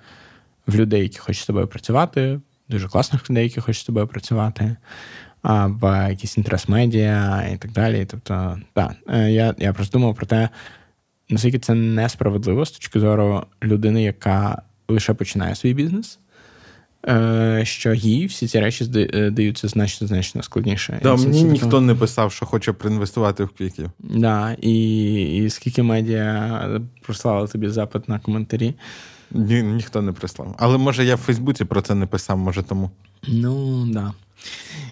в 0.67 0.76
людей, 0.76 1.02
які 1.02 1.17
хочуть 1.17 1.43
з 1.43 1.45
тобою 1.45 1.67
працювати, 1.67 2.39
дуже 2.69 2.88
класних 2.88 3.30
людей, 3.30 3.43
які 3.43 3.62
хочуть 3.62 3.82
з 3.82 3.86
тобою 3.86 4.08
працювати, 4.08 4.76
в 5.43 6.10
якийсь 6.10 6.38
інтерес 6.38 6.69
медіа 6.69 7.47
і 7.53 7.57
так 7.57 7.72
далі. 7.72 8.05
Тобто, 8.05 8.59
так, 8.74 8.95
е, 9.09 9.32
я 9.32 9.55
я 9.57 9.74
просто 9.74 9.99
думав 9.99 10.16
про 10.16 10.26
те, 10.26 10.49
наскільки 11.30 11.59
це 11.59 11.74
несправедливо 11.74 12.66
з 12.66 12.72
точки 12.72 12.99
зору 12.99 13.43
людини, 13.64 14.03
яка 14.03 14.61
лише 14.88 15.14
починає 15.14 15.55
свій 15.55 15.74
бізнес. 15.74 16.20
Е, 17.08 17.62
що 17.66 17.93
їй 17.93 18.26
всі 18.26 18.47
ці 18.47 18.60
речі 18.60 18.84
здаються 18.84 19.68
значно 19.68 20.08
значно 20.08 20.43
складніше. 20.43 20.99
Да, 21.04 21.16
Мені 21.16 21.41
це, 21.41 21.47
ніхто 21.47 21.82
не 21.82 21.95
писав, 21.95 22.32
що 22.32 22.45
хоче 22.45 22.74
проінвестувати 22.74 23.43
в 23.43 23.49
квіків. 23.49 23.91
Да, 23.99 24.56
і, 24.62 25.38
і 25.38 25.49
скільки 25.49 25.84
медіа 25.84 26.82
прислали 27.01 27.47
тобі 27.47 27.70
запит 27.70 28.10
на 28.10 28.20
коментарі. 28.20 28.74
Ні, 29.32 29.64
Ніхто 29.64 30.01
не 30.01 30.12
прислав. 30.12 30.56
Але 30.60 30.78
може 30.78 31.06
я 31.06 31.16
в 31.16 31.20
Фейсбуці 31.20 31.66
про 31.66 31.82
це 31.82 31.95
не 31.95 32.06
писав, 32.06 32.38
може 32.38 32.64
тому. 32.64 32.91
Ну, 33.28 33.86
да. 33.86 34.14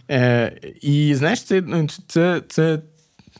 Е, 0.09 0.59
І 0.81 1.15
знаєш, 1.15 1.43
це 1.43 1.63
ну, 1.67 1.87
це, 2.07 2.41
це 2.47 2.81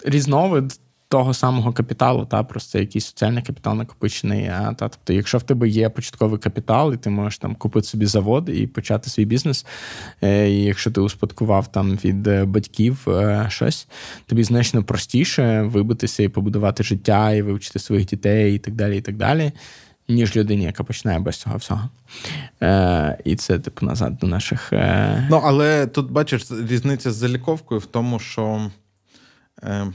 різновид 0.05 0.79
того 1.11 1.33
самого 1.33 1.73
капіталу, 1.73 2.25
та 2.25 2.43
просто 2.43 2.79
якийсь 2.79 3.05
соціальний 3.05 3.43
капітал 3.43 3.75
накопичений. 3.75 4.45
Та, 4.47 4.75
Тобто, 4.77 5.13
якщо 5.13 5.37
в 5.37 5.43
тебе 5.43 5.69
є 5.69 5.89
початковий 5.89 6.39
капітал, 6.39 6.93
і 6.93 6.97
ти 6.97 7.09
можеш 7.09 7.37
там 7.37 7.55
купити 7.55 7.87
собі 7.87 8.05
завод 8.05 8.49
і 8.53 8.67
почати 8.67 9.09
свій 9.09 9.25
бізнес, 9.25 9.65
е, 10.21 10.49
і 10.49 10.63
якщо 10.63 10.91
ти 10.91 11.01
успадкував 11.01 11.71
там 11.71 11.91
від 11.91 12.27
е, 12.27 12.45
батьків 12.45 13.07
е, 13.07 13.45
щось, 13.49 13.87
тобі 14.25 14.43
значно 14.43 14.83
простіше 14.83 15.61
вибитися 15.61 16.23
і 16.23 16.27
побудувати 16.27 16.83
життя, 16.83 17.31
і 17.31 17.41
вивчити 17.41 17.79
своїх 17.79 18.05
дітей, 18.05 18.55
і 18.55 18.59
так 18.59 18.73
далі, 18.73 18.97
і 18.97 19.01
так 19.01 19.17
далі. 19.17 19.51
Ніж 20.09 20.35
людині, 20.35 20.63
яка 20.63 20.83
починає 20.83 21.19
без 21.19 21.37
цього 21.37 21.57
всього. 21.57 21.89
Е, 22.61 23.17
І 23.25 23.35
це, 23.35 23.59
типу, 23.59 23.85
назад 23.85 24.17
до 24.17 24.27
наших. 24.27 24.73
Е... 24.73 25.27
Ну, 25.29 25.41
але 25.43 25.87
тут 25.87 26.11
бачиш 26.11 26.45
різниця 26.69 27.11
з 27.11 27.15
заліковкою 27.15 27.79
в 27.79 27.85
тому, 27.85 28.19
що 28.19 28.71
е, 29.63 29.87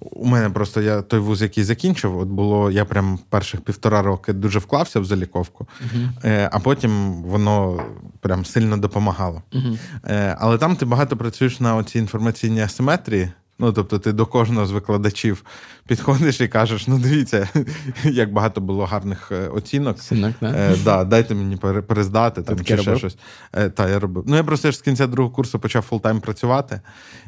у 0.00 0.26
мене 0.26 0.50
просто 0.50 0.82
я 0.82 1.02
той 1.02 1.20
вуз, 1.20 1.42
який 1.42 1.64
закінчив, 1.64 2.18
от 2.18 2.28
було 2.28 2.70
я 2.70 2.84
прям 2.84 3.18
перших 3.28 3.60
півтора 3.60 4.02
роки 4.02 4.32
дуже 4.32 4.58
вклався 4.58 5.00
в 5.00 5.04
заліковку, 5.04 5.68
uh-huh. 5.80 6.48
а 6.52 6.58
потім 6.58 7.22
воно 7.22 7.82
прям 8.20 8.44
сильно 8.44 8.76
допомагало. 8.76 9.42
Uh-huh. 9.52 10.36
Але 10.38 10.58
там 10.58 10.76
ти 10.76 10.84
багато 10.84 11.16
працюєш 11.16 11.60
на 11.60 11.76
оцій 11.76 11.98
інформаційній 11.98 12.60
асиметрії. 12.60 13.30
Ну, 13.58 13.72
тобто, 13.72 13.98
ти 13.98 14.12
до 14.12 14.26
кожного 14.26 14.66
з 14.66 14.70
викладачів 14.70 15.44
підходиш 15.86 16.40
і 16.40 16.48
кажеш: 16.48 16.86
ну, 16.86 16.98
дивіться, 16.98 17.48
як 18.04 18.32
багато 18.32 18.60
було 18.60 18.84
гарних 18.84 19.32
е, 19.32 19.48
оцінок. 19.48 20.00
Синок, 20.00 20.34
да? 20.40 20.50
Е, 20.50 20.76
да, 20.84 21.04
Дайте 21.04 21.34
мені 21.34 21.56
перездати 21.56 22.42
там, 22.42 22.64
чи 22.64 22.76
ще 22.78 22.96
щось. 22.96 23.18
Е, 23.52 23.70
та, 23.70 23.88
я 23.88 23.98
робив. 23.98 24.24
Ну, 24.26 24.36
я 24.36 24.44
просто 24.44 24.70
ж 24.70 24.78
з 24.78 24.82
кінця 24.82 25.06
другого 25.06 25.34
курсу 25.34 25.58
почав 25.58 25.82
full-time 25.82 26.20
працювати. 26.20 26.80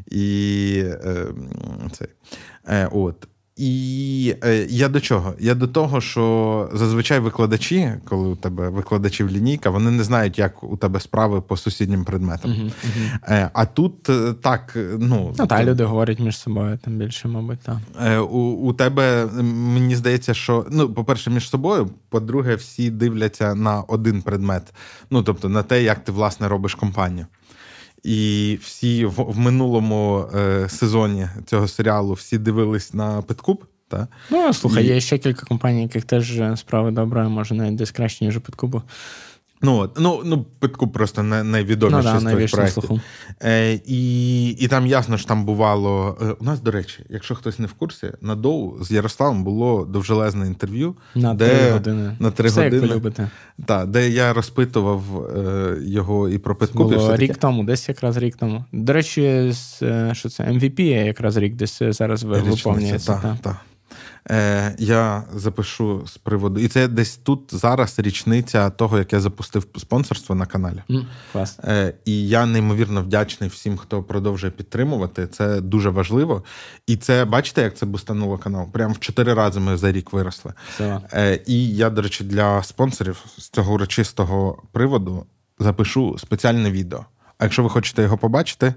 І 0.07 0.83
е, 0.85 1.27
це, 1.93 2.07
е, 2.69 2.89
от. 2.93 3.27
І 3.61 4.35
е, 4.45 4.67
я 4.71 4.89
до 4.89 5.01
чого? 5.01 5.35
Я 5.39 5.55
до 5.55 5.67
того, 5.67 6.01
що 6.01 6.69
зазвичай 6.73 7.21
викладачі, 7.21 7.93
коли 8.09 8.29
у 8.29 8.37
тебе 8.37 8.69
викладачів 8.69 9.31
лінійка, 9.31 9.71
вони 9.71 9.91
не 9.91 10.05
знають, 10.05 10.39
як 10.39 10.63
у 10.63 10.77
тебе 10.77 11.01
справи 11.01 11.41
по 11.41 11.57
сусіднім 11.57 12.05
предметам. 12.05 12.51
Uh-huh, 12.51 12.65
uh-huh. 12.65 13.35
Е, 13.35 13.51
а 13.53 13.67
тут 13.67 14.09
е, 14.09 14.35
так, 14.43 14.79
ну 14.99 15.35
Ну, 15.39 15.47
та 15.47 15.65
люди 15.65 15.85
говорять 15.85 16.21
між 16.21 16.39
собою 16.39 16.79
там 16.85 16.95
більше, 16.95 17.29
мабуть, 17.29 17.59
так. 17.59 17.77
Е, 18.03 18.19
у, 18.19 18.39
у 18.39 18.73
тебе 18.73 19.27
мені 19.43 19.97
здається, 19.97 20.35
що 20.35 20.67
ну, 20.71 20.93
по-перше, 20.93 21.31
між 21.31 21.49
собою, 21.49 21.91
по-друге, 22.09 22.55
всі 22.55 22.91
дивляться 22.91 23.55
на 23.55 23.81
один 23.81 24.23
предмет. 24.23 24.75
Ну 25.11 25.23
тобто 25.23 25.49
на 25.49 25.63
те, 25.63 25.83
як 25.83 26.05
ти 26.05 26.13
власне 26.13 26.49
робиш 26.49 26.75
компанію. 26.75 27.27
І 28.03 28.59
всі 28.63 29.05
в, 29.05 29.15
в 29.17 29.39
минулому 29.39 30.25
е, 30.35 30.69
сезоні 30.69 31.29
цього 31.47 31.69
серіалу 31.69 32.13
всі 32.13 32.39
дивились 32.39 32.95
на 32.95 33.23
Петкуб. 33.23 33.65
Та? 33.89 34.09
Ну, 34.31 34.53
слухай, 34.53 34.85
і... 34.85 34.87
є 34.87 35.01
ще 35.01 35.19
кілька 35.19 35.47
компаній, 35.47 35.83
яких 35.83 36.05
теж 36.05 36.41
е, 36.41 36.57
справи 36.57 36.91
добре, 36.91 37.29
може 37.29 37.55
навіть 37.55 37.75
десь 37.75 37.91
краще, 37.91 38.25
ніж 38.25 38.37
у 38.37 38.41
Петкубу. 38.41 38.83
Ну, 39.63 39.91
ну, 39.97 40.23
ну 40.25 40.47
Питку 40.59 40.89
просто 40.89 41.23
найвідоміший 41.23 42.13
ну, 42.15 42.21
да, 42.21 42.47
з 42.49 42.51
проєктів. 42.51 43.01
Е, 43.43 43.81
І 43.87 44.49
і 44.51 44.69
там 44.69 44.87
ясно, 44.87 45.19
що 45.19 45.29
там 45.29 45.45
бувало. 45.45 46.19
Е, 46.23 46.35
у 46.41 46.45
нас, 46.45 46.61
до 46.61 46.71
речі, 46.71 47.05
якщо 47.09 47.35
хтось 47.35 47.59
не 47.59 47.67
в 47.67 47.73
курсі, 47.73 48.13
на 48.21 48.35
Доу 48.35 48.85
з 48.85 48.91
Ярославом 48.91 49.45
було 49.45 49.85
довжелезне 49.85 50.47
інтерв'ю. 50.47 50.95
На 51.15 51.35
де, 51.35 51.49
три 51.49 51.71
години. 51.71 52.17
На 52.19 52.31
три 52.31 52.49
Все, 52.49 52.65
години. 52.65 52.83
Як 52.83 52.91
ви 52.91 52.97
любите. 52.97 53.31
Та, 53.67 53.87
де 53.87 54.11
я 54.11 54.33
розпитував 54.33 55.03
е, 55.37 55.77
його 55.83 56.29
і 56.29 56.39
про 56.39 56.57
Питку. 56.57 56.79
Було 56.79 57.17
рік 57.17 57.37
тому, 57.37 57.65
десь 57.65 57.89
якраз 57.89 58.17
рік 58.17 58.37
тому. 58.37 58.65
До 58.73 58.93
речі, 58.93 59.53
з, 59.53 59.83
е, 59.83 60.11
що 60.15 60.29
це 60.29 60.45
MVP 60.45 60.81
якраз 61.05 61.37
рік 61.37 61.55
десь 61.55 61.83
зараз 61.83 62.23
виповнюється. 62.23 63.21
Так, 63.23 63.37
так. 63.43 63.57
Е, 64.31 64.75
Я 64.79 65.25
запишу 65.35 66.07
з 66.07 66.17
приводу. 66.19 66.61
І 66.61 66.69
це 66.69 66.89
десь 66.89 67.17
тут 67.17 67.55
зараз 67.55 67.99
річниця 67.99 68.71
того, 68.71 68.99
як 68.99 69.13
я 69.13 69.21
запустив 69.21 69.67
спонсорство 69.79 70.35
на 70.35 70.47
каналі. 70.47 70.83
Mm, 70.91 71.05
клас. 71.33 71.59
Е, 71.65 71.95
І 72.05 72.29
я 72.29 72.47
неймовірно 72.47 73.03
вдячний 73.03 73.51
всім, 73.51 73.77
хто 73.77 74.03
продовжує 74.03 74.51
підтримувати. 74.51 75.27
Це 75.27 75.61
дуже 75.61 75.91
важливо. 75.91 76.45
І 76.87 76.97
це, 76.97 77.25
бачите, 77.25 77.63
як 77.63 77.77
це 77.77 77.87
бустануло 77.87 78.39
канал? 78.39 78.71
Прямо 78.73 78.95
в 78.95 78.99
чотири 78.99 79.35
рази 79.35 79.61
ми 79.61 79.77
за 79.77 79.93
рік 79.93 80.13
виросли. 80.13 80.53
Е, 81.13 81.41
І 81.47 81.77
я, 81.77 81.91
до 81.91 82.03
речі, 82.03 82.25
для 82.25 82.63
спонсорів 82.63 83.25
з 83.39 83.49
цього 83.49 83.75
урочистого 83.75 84.63
приводу 84.73 85.27
запишу 85.59 86.19
спеціальне 86.19 86.71
відео. 86.71 87.05
А 87.39 87.45
якщо 87.45 87.63
ви 87.63 87.69
хочете 87.69 88.03
його 88.03 88.19
побачити 88.19 88.75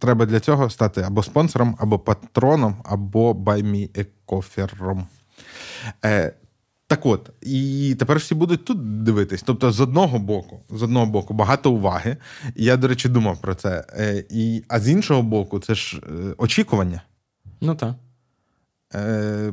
треба 0.00 0.26
для 0.26 0.40
цього 0.40 0.70
стати 0.70 1.02
або 1.02 1.22
спонсором, 1.22 1.76
або 1.78 1.98
патроном, 1.98 2.76
або 2.84 3.34
байміекофером. 3.34 5.06
Е, 6.04 6.32
так 6.86 7.06
от, 7.06 7.30
і 7.40 7.96
тепер 7.98 8.18
всі 8.18 8.34
будуть 8.34 8.64
тут 8.64 9.02
дивитись. 9.02 9.42
Тобто, 9.42 9.72
з 9.72 9.80
одного 9.80 10.18
боку, 10.18 10.60
з 10.70 10.82
одного 10.82 11.06
боку, 11.06 11.34
багато 11.34 11.72
уваги. 11.72 12.16
Я, 12.56 12.76
до 12.76 12.88
речі, 12.88 13.08
думав 13.08 13.40
про 13.40 13.54
це. 13.54 13.84
Е, 13.98 14.24
і, 14.30 14.64
А 14.68 14.80
з 14.80 14.88
іншого 14.88 15.22
боку, 15.22 15.58
це 15.58 15.74
ж 15.74 16.00
е, 16.06 16.34
очікування. 16.38 17.02
Ну 17.60 17.74
так. 17.74 17.94
Е, 18.94 19.52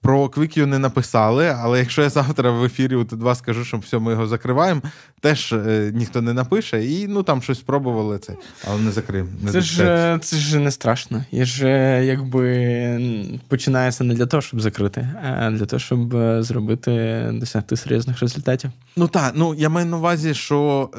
про 0.00 0.26
QuickU 0.26 0.66
не 0.66 0.78
написали, 0.78 1.56
але 1.58 1.78
якщо 1.78 2.02
я 2.02 2.10
завтра 2.10 2.50
в 2.50 2.64
ефірі 2.64 2.94
у 2.96 3.02
Т2 3.02 3.34
скажу, 3.34 3.64
що 3.64 3.78
все, 3.78 3.98
ми 3.98 4.12
його 4.12 4.26
закриваємо, 4.26 4.82
теж 5.20 5.52
е, 5.52 5.90
ніхто 5.94 6.22
не 6.22 6.32
напише, 6.32 6.84
і 6.84 7.08
ну 7.08 7.22
там 7.22 7.42
щось 7.42 7.58
спробували 7.58 8.18
це, 8.18 8.36
але 8.68 8.80
не 8.80 8.90
закриємо. 8.90 9.30
це 9.52 9.60
ж 9.60 9.84
е, 9.84 10.18
це 10.22 10.36
ж 10.36 10.58
не 10.58 10.70
страшно. 10.70 11.24
Я 11.30 11.44
ж 11.44 11.66
е, 11.66 12.04
якби 12.04 13.38
починається 13.48 14.04
не 14.04 14.14
для 14.14 14.26
того, 14.26 14.40
щоб 14.40 14.60
закрити, 14.60 15.08
а 15.22 15.50
для 15.50 15.66
того, 15.66 15.80
щоб 15.80 16.16
е, 16.16 16.42
зробити 16.42 17.24
досягти 17.32 17.76
серйозних 17.76 18.20
результатів. 18.20 18.70
Ну 18.96 19.08
так, 19.08 19.32
ну 19.36 19.54
я 19.54 19.68
маю 19.68 19.86
на 19.86 19.96
увазі, 19.96 20.34
що 20.34 20.90
е, 20.94 20.98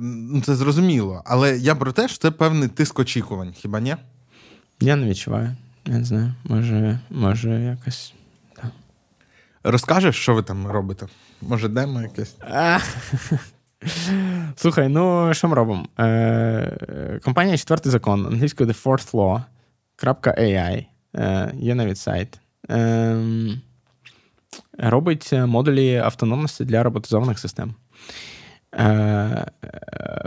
ну, 0.00 0.42
це 0.42 0.54
зрозуміло, 0.54 1.22
але 1.24 1.58
я 1.58 1.74
про 1.74 1.92
те, 1.92 2.08
що 2.08 2.18
це 2.18 2.30
певний 2.30 2.68
тиск 2.68 2.98
очікувань, 2.98 3.52
хіба 3.52 3.80
ні? 3.80 3.96
Я 4.80 4.96
не 4.96 5.06
відчуваю. 5.06 5.56
Я 5.86 5.98
не 5.98 6.04
знаю, 6.04 6.34
може, 6.44 6.98
може 7.10 7.50
якось. 7.50 8.14
Розкажеш, 9.64 10.16
що 10.16 10.34
ви 10.34 10.42
там 10.42 10.66
робите? 10.66 11.06
Може, 11.42 11.68
демо 11.68 12.02
якесь? 12.02 12.36
Слухай, 14.56 14.88
ну 14.88 15.34
що 15.34 15.48
ми 15.48 15.54
робимо? 15.54 15.86
Е, 16.00 17.20
Компанія 17.24 17.56
четвертий 17.58 17.92
закон, 17.92 18.26
англійською 18.26 18.70
The 18.70 18.82
Fourth 18.84 19.10
Law. 19.12 19.42
.ai. 20.02 20.86
Е, 21.16 21.52
Є 21.58 21.74
навіть 21.74 21.98
сайт. 21.98 22.40
Е, 22.70 23.16
Робить 24.78 25.32
модулі 25.32 25.96
автономності 25.96 26.64
для 26.64 26.82
роботизованих 26.82 27.38
систем. 27.38 27.74
Е, 28.74 29.46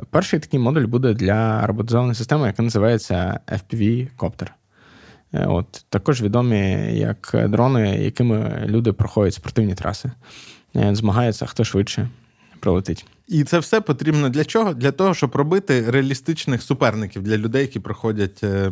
Перший 0.10 0.40
такий 0.40 0.60
модуль 0.60 0.86
буде 0.86 1.14
для 1.14 1.68
роботизованої 1.68 2.16
системи, 2.16 2.48
яка 2.48 2.64
називається 2.64 3.40
FPV 3.48 4.08
Copter. 4.18 4.48
Е, 5.34 5.46
от 5.46 5.86
Також 5.90 6.22
відомі 6.22 6.60
як 6.94 7.36
дрони, 7.50 7.98
якими 7.98 8.64
люди 8.66 8.94
проходять 8.94 9.34
спортивні 9.34 9.76
траси, 9.76 10.12
е, 10.76 10.96
змагаються, 10.96 11.46
хто 11.46 11.64
швидше 11.64 12.10
пролетить. 12.60 13.06
І 13.28 13.44
це 13.44 13.60
все 13.60 13.82
потрібно 13.82 14.30
для 14.30 14.46
чого? 14.46 14.74
Для 14.74 14.92
того, 14.92 15.14
щоб 15.14 15.36
робити 15.36 15.92
реалістичних 15.92 16.62
суперників 16.62 17.24
для 17.24 17.38
людей, 17.38 17.62
які 17.62 17.80
проходять 17.80 18.44
е, 18.44 18.72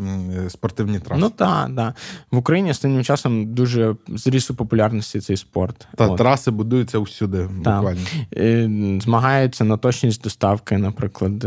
спортивні 0.50 1.00
траси. 1.00 1.22
Ну 1.22 1.30
так, 1.30 1.70
да. 1.70 1.94
в 2.32 2.38
Україні 2.38 2.72
останнім 2.72 3.04
часом 3.04 3.54
дуже 3.54 3.96
зріс 4.08 4.52
у 4.52 4.56
популярності 4.56 5.20
цей 5.20 5.38
спорт. 5.38 5.88
Та 5.96 6.08
От. 6.08 6.18
траси 6.18 6.52
будуються 6.52 7.00
всюди. 7.00 7.50
буквально. 7.58 8.02
Змагаються 9.02 9.64
на 9.64 9.78
точність 9.78 10.24
доставки, 10.24 10.78
наприклад. 10.78 11.46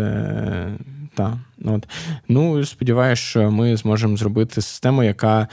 Так. 1.14 1.34
От. 1.64 1.88
Ну, 2.28 2.64
сподіваюся, 2.64 3.22
що 3.22 3.50
ми 3.50 3.76
зможемо 3.76 4.16
зробити 4.16 4.62
систему, 4.62 5.02
яка 5.02 5.48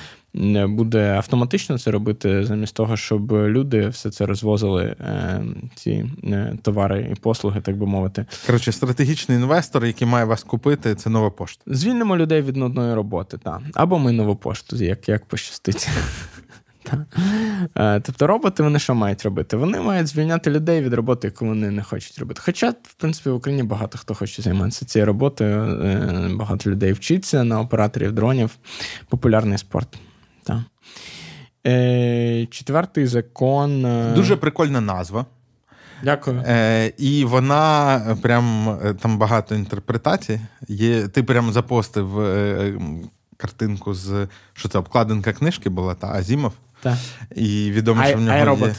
буде 0.67 1.09
автоматично 1.09 1.77
це 1.77 1.91
робити, 1.91 2.45
замість 2.45 2.75
того, 2.75 2.97
щоб 2.97 3.31
люди 3.31 3.87
все 3.87 4.11
це 4.11 4.25
розвозили, 4.25 4.95
е, 4.99 5.43
ці 5.75 6.05
е, 6.23 6.57
товари 6.61 7.09
і 7.11 7.15
послуги, 7.15 7.40
так 7.49 7.77
би 7.77 7.85
мовити. 7.85 8.25
Коротше, 8.45 8.71
стратегічний 8.71 9.37
інвестор, 9.37 9.85
який 9.85 10.07
має 10.07 10.25
вас 10.25 10.43
купити, 10.43 10.95
це 10.95 11.09
нова 11.09 11.29
пошта. 11.29 11.63
Звільнимо 11.67 12.17
людей 12.17 12.41
від 12.41 12.55
нудної 12.55 12.93
роботи, 12.93 13.37
так. 13.37 13.61
Або 13.73 13.99
ми 13.99 14.11
нову 14.11 14.35
пошту, 14.35 14.75
як 14.75 15.09
як 15.09 15.25
пощастить. 15.25 15.89
Е, 17.75 17.99
тобто 17.99 18.27
роботи 18.27 18.63
вони 18.63 18.79
що 18.79 18.95
мають 18.95 19.23
робити? 19.23 19.57
Вони 19.57 19.79
мають 19.79 20.07
звільняти 20.07 20.49
людей 20.49 20.81
від 20.81 20.93
роботи, 20.93 21.27
яку 21.27 21.45
вони 21.45 21.71
не 21.71 21.83
хочуть 21.83 22.19
робити. 22.19 22.41
Хоча, 22.45 22.69
в 22.69 22.93
принципі, 22.97 23.29
в 23.29 23.35
Україні 23.35 23.63
багато 23.63 23.97
хто 23.97 24.13
хоче 24.15 24.41
займатися 24.41 24.85
цією 24.85 25.05
роботою, 25.05 25.81
е, 25.83 26.29
багато 26.33 26.69
людей 26.69 26.93
вчиться 26.93 27.43
на 27.43 27.61
операторів 27.61 28.11
дронів. 28.11 28.57
Популярний 29.09 29.57
спорт. 29.57 29.87
Так. 30.43 30.57
Е, 31.67 32.47
четвертий 32.51 33.07
закон. 33.07 33.87
Дуже 34.15 34.35
прикольна 34.35 34.81
назва. 34.81 35.25
Дякую. 36.03 36.43
Е, 36.47 36.93
І 36.97 37.25
вона 37.25 38.01
прям 38.21 38.77
там 39.01 39.17
багато 39.17 39.55
інтерпретацій. 39.55 40.39
Є, 40.67 41.07
Ти 41.07 41.23
прям 41.23 41.51
запостив 41.51 42.15
картинку 43.37 43.93
з 43.93 44.27
що 44.53 44.69
це 44.69 44.77
обкладинка 44.77 45.33
книжки 45.33 45.69
була, 45.69 45.93
та 45.95 46.07
Азімов. 46.07 46.53
Так. 46.81 46.97
І 47.35 47.71
відомо, 47.71 48.03
що 48.03 48.17
в 48.17 48.21
нього 48.21 48.37
є. 48.67 48.75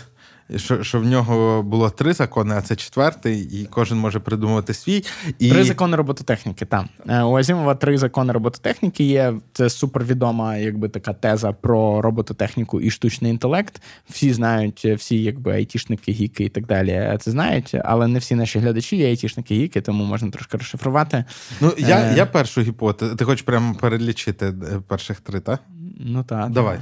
Що 0.56 0.82
що 0.82 1.00
в 1.00 1.04
нього 1.04 1.62
було 1.62 1.90
три 1.90 2.12
закони, 2.12 2.54
а 2.54 2.62
це 2.62 2.76
четвертий, 2.76 3.40
і 3.40 3.66
кожен 3.70 3.98
може 3.98 4.18
придумувати 4.18 4.74
свій. 4.74 5.04
І... 5.38 5.50
Три 5.50 5.64
закони 5.64 5.96
робототехніки. 5.96 6.64
Там 6.64 6.88
е, 7.08 7.22
у 7.22 7.36
Азімова 7.36 7.74
три 7.74 7.98
закони 7.98 8.32
робототехніки 8.32 9.04
є. 9.04 9.34
Це 9.52 9.70
супервідома, 9.70 10.56
якби 10.56 10.88
така 10.88 11.12
теза 11.12 11.52
про 11.52 12.02
робототехніку 12.02 12.80
і 12.80 12.90
штучний 12.90 13.30
інтелект. 13.30 13.82
Всі 14.10 14.32
знають, 14.32 14.84
всі 14.84 15.22
якби 15.22 15.52
айтішники, 15.52 16.12
гіки 16.12 16.44
і 16.44 16.48
так 16.48 16.66
далі. 16.66 17.18
Це 17.20 17.30
знають, 17.30 17.76
але 17.84 18.06
не 18.06 18.18
всі 18.18 18.34
наші 18.34 18.58
глядачі 18.58 18.96
є 18.96 19.08
айтішники, 19.08 19.54
гіки, 19.54 19.80
тому 19.80 20.04
можна 20.04 20.30
трошки 20.30 20.56
розшифрувати. 20.56 21.24
Ну 21.60 21.72
я 21.78 21.98
е... 21.98 22.14
я 22.16 22.26
першу 22.26 22.60
гіпотезу. 22.60 23.16
Ти 23.16 23.24
хочеш 23.24 23.42
прямо 23.42 23.74
перелічити 23.74 24.46
е, 24.46 24.52
перших 24.88 25.20
три, 25.20 25.40
так? 25.40 25.60
Ну 26.00 26.24
так. 26.24 26.50
Давай. 26.50 26.78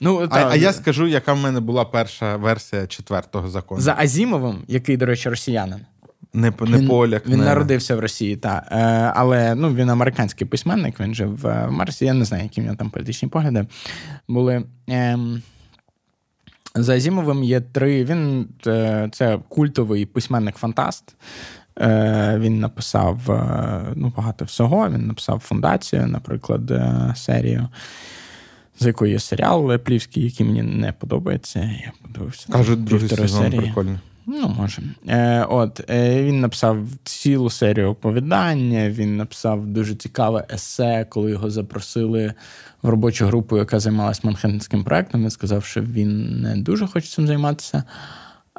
Ну, 0.00 0.28
та... 0.28 0.36
А 0.36 0.50
а 0.50 0.56
я 0.56 0.72
скажу, 0.72 1.06
яка 1.06 1.32
в 1.32 1.38
мене 1.38 1.60
була 1.60 1.84
перша 1.84 2.36
версія 2.36 2.86
четвертого 2.86 3.48
закону. 3.48 3.80
За 3.80 3.94
Азімовим, 3.98 4.64
який, 4.68 4.96
до 4.96 5.06
речі, 5.06 5.28
росіянин. 5.28 5.80
Не 6.32 6.52
не 6.60 6.78
він, 6.78 6.88
поляк. 6.88 7.26
Він 7.26 7.38
не... 7.38 7.44
народився 7.44 7.96
в 7.96 8.00
Росії, 8.00 8.36
так. 8.36 8.68
Е, 8.70 8.76
але 9.14 9.54
ну, 9.54 9.74
він 9.74 9.90
американський 9.90 10.46
письменник, 10.46 11.00
він 11.00 11.14
жив 11.14 11.36
в 11.40 11.70
Марсі. 11.70 12.04
Я 12.04 12.14
не 12.14 12.24
знаю, 12.24 12.42
які 12.42 12.60
в 12.60 12.64
нього 12.64 12.76
там 12.76 12.90
політичні 12.90 13.28
погляди 13.28 13.66
були. 14.28 14.64
Е, 14.90 15.18
за 16.74 16.94
Азімовим 16.94 17.44
є 17.44 17.60
три. 17.60 18.04
Він 18.04 18.48
е, 18.66 19.08
це 19.12 19.38
культовий 19.48 20.06
письменник-фантаст. 20.06 21.14
Е, 21.80 22.36
Він 22.38 22.60
написав 22.60 23.30
е, 23.30 23.82
ну, 23.94 24.12
багато 24.16 24.44
всього. 24.44 24.88
Він 24.90 25.06
написав 25.06 25.38
фундацію, 25.38 26.06
наприклад, 26.06 26.70
е, 26.70 27.12
серію 27.16 27.68
з 28.80 28.86
якої 28.86 29.12
є 29.12 29.18
серіал 29.18 29.66
Леплівський, 29.66 30.24
який 30.24 30.46
мені 30.46 30.62
не 30.62 30.92
подобається. 30.92 31.58
Я 31.58 31.92
подивився. 32.02 32.52
Кажуть, 32.52 32.84
другий 32.84 33.08
сезон 33.08 33.52
прикольно. 33.52 34.00
Ну, 34.30 34.54
може. 34.58 34.82
Е, 35.08 35.44
От 35.44 35.90
е, 35.90 36.22
він 36.22 36.40
написав 36.40 36.78
цілу 37.04 37.50
серію 37.50 37.90
оповідання. 37.90 38.90
Він 38.90 39.16
написав 39.16 39.66
дуже 39.66 39.94
цікаве 39.94 40.46
есе, 40.54 41.06
коли 41.08 41.30
його 41.30 41.50
запросили 41.50 42.34
в 42.82 42.88
робочу 42.88 43.26
групу, 43.26 43.58
яка 43.58 43.80
займалась 43.80 44.24
Манхеттенським 44.24 44.84
проектом. 44.84 45.22
Він 45.22 45.30
сказав, 45.30 45.64
що 45.64 45.80
він 45.80 46.40
не 46.40 46.56
дуже 46.56 46.86
хоче 46.86 47.08
цим 47.08 47.26
займатися. 47.26 47.82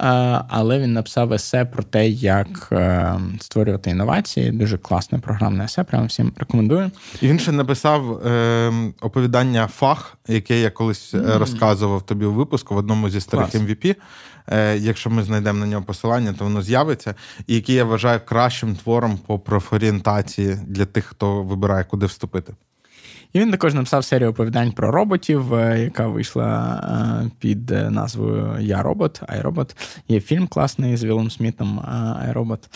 Е, 0.02 0.42
але 0.48 0.80
він 0.80 0.94
написав 0.94 1.34
есе 1.34 1.66
про 1.66 1.84
те, 1.84 2.10
як 2.10 2.70
е, 2.72 3.20
створювати 3.40 3.90
інновації. 3.90 4.52
Дуже 4.52 4.78
класне 4.78 5.20
програмне 5.20 5.64
есе. 5.66 5.84
Прямо 5.84 6.06
всім 6.06 6.34
рекомендую. 6.38 6.92
І 7.22 7.28
він 7.28 7.40
ще 7.40 7.52
написав 7.52 8.28
е, 8.28 8.74
оповідання 9.02 9.68
Фах, 9.68 10.18
яке 10.28 10.62
я 10.62 10.70
колись 10.70 11.14
mm. 11.14 11.38
розказував 11.38 12.02
тобі 12.02 12.26
у 12.26 12.34
випуску 12.34 12.76
в 12.76 12.78
одному 12.78 13.10
зі 13.10 13.22
старих 13.22 13.52
Клас. 13.52 13.64
MVP. 13.64 13.96
Якщо 14.78 15.10
ми 15.10 15.24
знайдемо 15.24 15.60
на 15.60 15.66
нього 15.66 15.84
посилання, 15.84 16.34
то 16.34 16.44
воно 16.44 16.62
з'явиться. 16.62 17.16
І 17.48 17.56
який 17.56 17.76
я 17.76 17.84
вважаю 17.84 18.20
кращим 18.26 18.76
твором 18.76 19.18
по 19.18 19.40
профорієнтації 19.40 20.58
для 20.68 20.86
тих, 20.86 21.06
хто 21.06 21.44
вибирає, 21.44 21.84
куди 21.84 22.06
вступити. 22.06 22.54
І 23.34 23.40
він 23.40 23.52
також 23.52 23.74
написав 23.74 24.04
серію 24.04 24.30
оповідань 24.30 24.72
про 24.72 24.92
роботів, 24.92 25.54
е, 25.54 25.84
яка 25.84 26.08
вийшла 26.08 26.82
е, 27.26 27.32
під 27.40 27.70
назвою 27.70 28.58
Я 28.60 28.84
робот, 28.84 29.22
Айробот. 29.28 29.76
Є 30.08 30.20
фільм 30.22 30.48
класний 30.48 30.98
з 30.98 31.04
Вілом 31.04 31.32
Смітом 31.32 31.80
Айробот. 32.22 32.70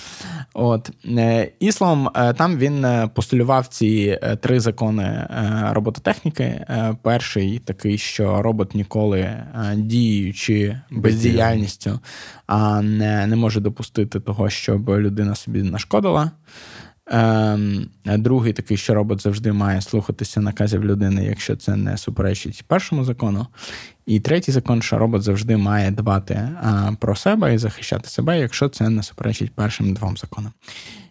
От. 0.53 0.91
Е, 1.05 1.51
і 1.59 1.71
словом, 1.71 2.09
там 2.37 2.57
він 2.57 2.87
постулював 3.13 3.67
ці 3.67 4.19
три 4.41 4.59
закони 4.59 5.27
робототехніки. 5.71 6.65
Перший 7.01 7.59
такий, 7.59 7.97
що 7.97 8.41
робот 8.41 8.75
ніколи 8.75 9.43
діючи 9.75 10.79
бездіяльністю, 10.91 11.99
а 12.47 12.81
не 12.81 13.35
може 13.35 13.59
допустити 13.59 14.19
того, 14.19 14.49
щоб 14.49 14.89
людина 14.89 15.35
собі 15.35 15.63
нашкодила. 15.63 16.31
Ем, 17.07 17.89
Другий 18.05 18.53
такий, 18.53 18.77
що 18.77 18.93
робот 18.93 19.21
завжди 19.21 19.51
має 19.53 19.81
слухатися 19.81 20.41
наказів 20.41 20.85
людини, 20.85 21.25
якщо 21.25 21.55
це 21.55 21.75
не 21.75 21.97
суперечить 21.97 22.63
першому 22.67 23.03
закону. 23.03 23.47
І 24.05 24.19
третій 24.19 24.51
закон, 24.51 24.81
що 24.81 24.97
робот 24.97 25.21
завжди 25.21 25.57
має 25.57 25.91
дбати 25.91 26.49
а, 26.61 26.91
про 26.99 27.15
себе 27.15 27.53
і 27.53 27.57
захищати 27.57 28.09
себе, 28.09 28.39
якщо 28.39 28.69
це 28.69 28.89
не 28.89 29.03
суперечить 29.03 29.51
першим 29.55 29.93
двом 29.93 30.17
законам. 30.17 30.51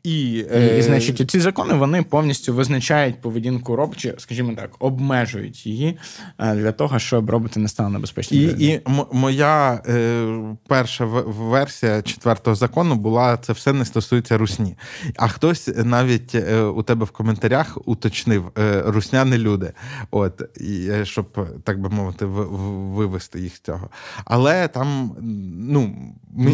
І, 0.04 0.44
е... 0.52 0.78
і 0.78 0.82
значить, 0.82 1.30
ці 1.30 1.40
закони 1.40 1.74
вони 1.74 2.02
повністю 2.02 2.54
визначають 2.54 3.20
поведінку 3.20 3.76
роботів, 3.76 4.14
скажімо 4.18 4.52
так, 4.56 4.70
обмежують 4.78 5.66
її 5.66 5.98
е, 6.38 6.54
для 6.54 6.72
того, 6.72 6.98
щоб 6.98 7.30
роботи 7.30 7.60
не 7.60 7.68
стали 7.68 7.90
небезпечними. 7.90 8.54
І 8.58 8.66
і 8.66 8.80
моя 9.12 9.82
е, 9.86 10.26
перша 10.66 11.04
версія 11.26 12.02
четвертого 12.02 12.56
закону 12.56 12.94
була: 12.94 13.36
це 13.36 13.52
все 13.52 13.72
не 13.72 13.84
стосується 13.84 14.38
русні. 14.38 14.76
А 15.16 15.28
хтось 15.28 15.70
навіть 15.84 16.34
е, 16.34 16.62
у 16.62 16.82
тебе 16.82 17.04
в 17.04 17.10
коментарях 17.10 17.78
уточнив 17.84 18.44
е, 18.58 18.82
русняни 18.86 19.38
люди, 19.38 19.72
от 20.10 20.42
і 20.60 20.88
е, 20.90 21.04
щоб 21.04 21.48
так 21.64 21.80
би 21.80 21.88
мовити, 21.88 22.24
в, 22.24 22.48
вивести 22.94 23.40
їх 23.40 23.56
з 23.56 23.60
цього. 23.60 23.88
Але 24.24 24.68
там 24.68 25.16
ну 25.56 25.94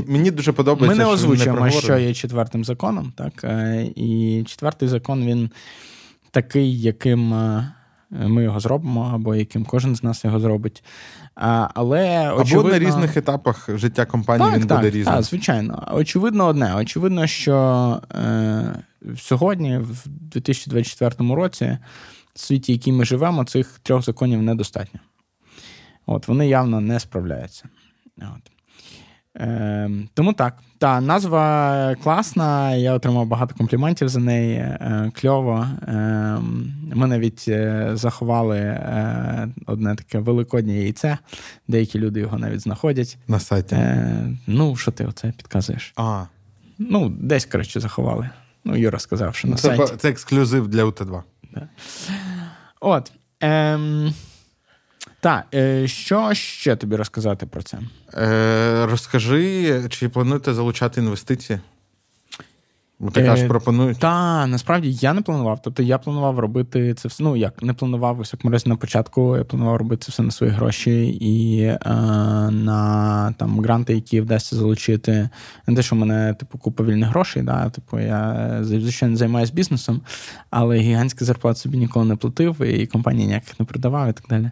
мені 0.07 0.31
дуже 0.31 0.53
подобається. 0.53 0.99
Ми 0.99 1.05
не 1.05 1.11
озвучуємо, 1.11 1.65
не 1.65 1.71
що 1.71 1.99
є 1.99 2.15
четвертим 2.15 2.65
законом, 2.65 3.13
так. 3.17 3.38
Е, 3.45 3.87
і 3.97 4.43
четвертий 4.47 4.89
закон 4.89 5.27
він 5.27 5.51
такий, 6.31 6.81
яким 6.81 7.35
е, 7.35 7.73
ми 8.11 8.43
його 8.43 8.61
зробимо, 8.61 9.11
або 9.15 9.35
яким 9.35 9.65
кожен 9.65 9.97
з 9.97 10.03
нас 10.03 10.25
його 10.25 10.41
зробить. 10.41 10.85
Але 11.35 12.33
очевидно... 12.33 12.61
Або 12.61 12.69
на 12.69 12.79
різних 12.79 13.17
етапах 13.17 13.69
життя 13.75 14.07
компанії 14.07 14.51
так, 14.51 14.61
він 14.61 14.69
так, 14.69 14.79
буде 14.79 14.91
різним. 14.91 15.15
Так, 15.15 15.25
звичайно. 15.25 15.89
Очевидно, 15.93 16.47
одне. 16.47 16.75
Очевидно, 16.75 17.27
що 17.27 18.01
е, 18.15 18.83
сьогодні, 19.17 19.79
в 19.79 20.07
2024 20.07 21.35
році, 21.35 21.79
в 22.35 22.41
світі, 22.41 22.73
в 22.73 22.75
який 22.75 22.93
ми 22.93 23.05
живемо, 23.05 23.45
цих 23.45 23.79
трьох 23.83 24.03
законів 24.03 24.43
недостатньо. 24.43 25.01
От, 26.07 26.29
Вони 26.29 26.49
явно 26.49 26.81
не 26.81 27.01
справляються. 27.01 27.69
От. 28.19 28.58
Е, 29.39 29.91
Тому 30.15 30.33
так. 30.33 30.59
Та 30.79 31.01
назва 31.01 31.97
класна, 32.03 32.75
я 32.75 32.93
отримав 32.95 33.27
багато 33.27 33.55
компліментів 33.55 34.09
за 34.09 34.21
неї. 34.21 34.55
Е, 34.57 35.11
кльово. 35.15 35.67
Е, 35.89 35.93
ми 36.95 37.07
навіть 37.07 37.45
е, 37.49 37.91
заховали 37.95 38.59
е, 38.59 39.49
одне 39.67 39.95
таке 39.97 40.19
великоднє 40.19 40.75
яйце. 40.75 41.19
Деякі 41.69 41.99
люди 41.99 42.21
його 42.21 42.39
навіть 42.39 42.61
знаходять. 42.61 43.19
На 43.29 43.41
сайті. 43.41 43.75
Е, 43.75 44.29
ну, 44.47 44.77
що 44.77 44.91
ти 44.91 45.05
оце 45.05 45.33
підказуєш? 45.37 45.93
А. 45.97 46.25
Ну, 46.79 47.09
десь, 47.09 47.45
коротше, 47.47 47.81
заховали. 47.81 48.31
Ну, 48.65 48.77
Юра 48.77 48.99
сказав, 48.99 49.35
що 49.35 49.49
на 49.49 49.57
це, 49.57 49.77
сайті. 49.77 49.93
Це 49.99 50.11
ексклюзив 50.11 50.69
для 50.69 50.85
УТ2. 50.85 51.23
Да. 51.55 51.69
От. 52.81 53.13
Ем, 53.41 54.15
так, 55.21 55.45
е, 55.55 55.89
що 55.89 56.35
ще 56.35 56.77
тобі 56.77 56.97
розказати 56.97 57.47
про 57.47 57.63
це? 57.63 57.79
Е, 58.15 58.87
Розкажи, 58.87 59.83
чи 59.89 60.09
плануєте 60.09 60.55
залучати 60.55 61.01
інвестиції? 61.01 61.59
Бо 63.01 63.11
ти 63.11 63.25
кажеш, 63.25 63.49
пропонують. 63.49 63.99
Так, 63.99 64.49
насправді 64.49 64.93
я 64.93 65.13
не 65.13 65.23
планував. 65.23 65.63
Тобто 65.63 65.83
я 65.83 65.99
планував 65.99 66.39
робити 66.39 66.95
це 66.95 67.09
все. 67.09 67.23
Ну 67.25 67.37
як 67.37 67.63
не 67.63 67.73
планував 67.75 68.25
разі 68.45 68.69
на 68.69 68.77
початку. 68.77 69.37
Я 69.37 69.45
планував 69.45 69.77
робити 69.77 70.05
це 70.05 70.13
все 70.13 70.23
на 70.23 70.31
свої 70.31 70.53
гроші 70.53 71.09
і 71.09 71.63
е, 71.63 71.79
на 72.51 73.35
там 73.39 73.61
гранти, 73.61 73.95
які 73.95 74.21
вдасться 74.21 74.57
залучити. 74.57 75.29
Не 75.67 75.75
те, 75.75 75.83
що 75.83 75.97
в 75.97 75.99
мене 75.99 76.35
типу 76.35 76.59
купа 76.59 76.85
вільних 76.85 77.09
грошей. 77.09 77.43
Да? 77.43 77.71
Типу, 77.71 77.99
я 77.99 78.59
звичайно 78.63 79.17
займаюся 79.17 79.53
бізнесом, 79.53 80.01
але 80.51 80.79
гігантські 80.79 81.25
зарплати 81.25 81.59
собі 81.59 81.79
ніколи 81.79 82.05
не 82.05 82.17
платив, 82.17 82.63
і 82.63 82.87
компанії 82.87 83.27
ніяких 83.27 83.61
не 83.61 83.67
продавав 83.67 84.11
і 84.11 84.13
так 84.13 84.25
далі. 84.29 84.51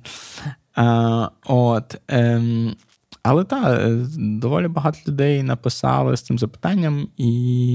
Е, 0.79 1.29
от. 1.47 2.01
Е, 2.11 2.43
але 3.27 3.45
так, 3.45 3.81
е, 3.81 4.07
доволі 4.19 4.69
багато 4.69 4.99
людей 5.09 5.43
написали 5.43 6.17
з 6.17 6.23
цим 6.23 6.39
запитанням, 6.39 7.09
і 7.17 7.33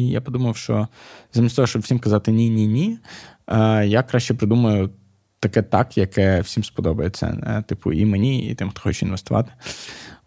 я 0.07 0.21
подумав, 0.21 0.57
що 0.57 0.87
замість 1.33 1.55
того, 1.55 1.67
щоб 1.67 1.81
всім 1.81 1.99
казати 1.99 2.31
ні-ні 2.31 2.67
ні, 2.67 2.97
е, 3.47 3.87
я 3.87 4.03
краще 4.03 4.33
придумаю 4.33 4.89
таке 5.39 5.61
так, 5.61 5.97
яке 5.97 6.41
всім 6.41 6.63
сподобається. 6.63 7.63
Типу, 7.67 7.93
і 7.93 8.05
мені, 8.05 8.47
і 8.47 8.55
тим, 8.55 8.69
хто 8.69 8.81
хоче 8.81 9.05
інвестувати. 9.05 9.51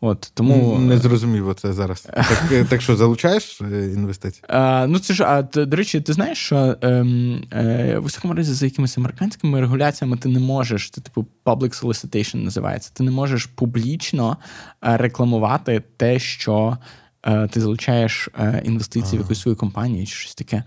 От 0.05 0.31
тому 0.35 0.79
не 0.79 0.99
зрозумів 0.99 1.49
оце 1.49 1.73
зараз. 1.73 2.01
Так 2.01 2.67
так 2.69 2.83
що 2.83 2.97
залучаєш 2.97 3.61
інвестиції? 3.71 4.45
А, 4.49 4.87
Ну 4.89 4.99
це 4.99 5.15
ж 5.15 5.25
а 5.25 5.43
до 5.43 5.77
речі, 5.77 6.01
ти 6.01 6.13
знаєш, 6.13 6.39
що 6.39 6.77
ем, 6.81 7.45
е, 7.53 7.99
в 7.99 8.05
усякому 8.05 8.35
разі 8.35 8.53
за 8.53 8.65
якимись 8.65 8.99
американськими 8.99 9.61
регуляціями 9.61 10.17
ти 10.17 10.29
не 10.29 10.41
можеш. 10.41 10.91
Це 10.91 11.01
типу 11.01 11.27
public 11.45 11.85
solicitation 11.85 12.37
називається. 12.37 12.91
Ти 12.95 13.03
не 13.03 13.11
можеш 13.11 13.47
публічно 13.47 14.37
рекламувати 14.81 15.83
те, 15.97 16.19
що 16.19 16.79
Е, 16.79 17.04
ти 17.51 17.61
залучаєш 17.61 18.29
е, 18.39 18.63
інвестиції 18.65 19.13
ага. 19.13 19.17
в 19.17 19.21
якусь 19.21 19.41
свою 19.41 19.57
компанію 19.57 20.07
чи 20.07 20.15
щось 20.15 20.35
таке. 20.35 20.63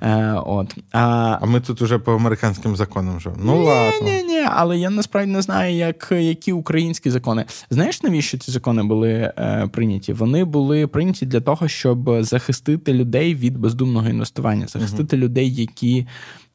Е, 0.00 0.32
от. 0.46 0.76
А 0.92 1.38
а 1.40 1.46
ми 1.46 1.60
тут 1.60 1.82
уже 1.82 1.98
по 1.98 2.12
американським 2.12 2.76
законам 2.76 3.16
вже. 3.16 3.30
Ну 3.38 3.56
ні, 3.56 3.66
ладно. 3.66 4.08
Ні, 4.08 4.22
ні, 4.22 4.46
але 4.50 4.78
я 4.78 4.90
насправді 4.90 5.32
не 5.32 5.42
знаю, 5.42 5.74
як, 5.74 6.08
які 6.10 6.52
українські 6.52 7.10
закони. 7.10 7.44
Знаєш, 7.70 8.02
навіщо 8.02 8.38
ці 8.38 8.50
закони 8.50 8.82
були 8.82 9.10
е, 9.10 9.68
прийняті? 9.72 10.12
Вони 10.12 10.44
були 10.44 10.86
прийняті 10.86 11.26
для 11.26 11.40
того, 11.40 11.68
щоб 11.68 12.22
захистити 12.22 12.92
людей 12.92 13.34
від 13.34 13.58
бездумного 13.58 14.08
інвестування, 14.08 14.66
захистити 14.66 15.16
угу. 15.16 15.24
людей, 15.24 15.54
які 15.54 16.06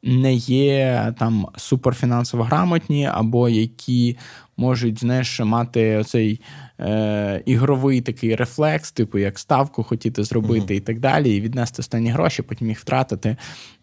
не 0.02 0.34
є 0.34 1.14
там 1.18 1.46
суперфінансово 1.56 2.44
грамотні, 2.44 3.06
або 3.06 3.48
які 3.48 4.16
можуть 4.56 5.00
знаєш, 5.00 5.40
мати 5.40 5.96
оцей 5.96 6.40
е, 6.80 7.42
ігровий 7.46 8.00
такий 8.00 8.34
рефлекс, 8.34 8.92
типу 8.92 9.18
як 9.18 9.38
ставку 9.38 9.82
хотіти 9.82 10.24
зробити 10.24 10.74
uh-huh. 10.74 10.76
і 10.76 10.80
так 10.80 11.00
далі, 11.00 11.36
і 11.36 11.40
віднести 11.40 11.82
останні 11.82 12.10
гроші, 12.10 12.42
потім 12.42 12.68
їх 12.68 12.80
втратити. 12.80 13.36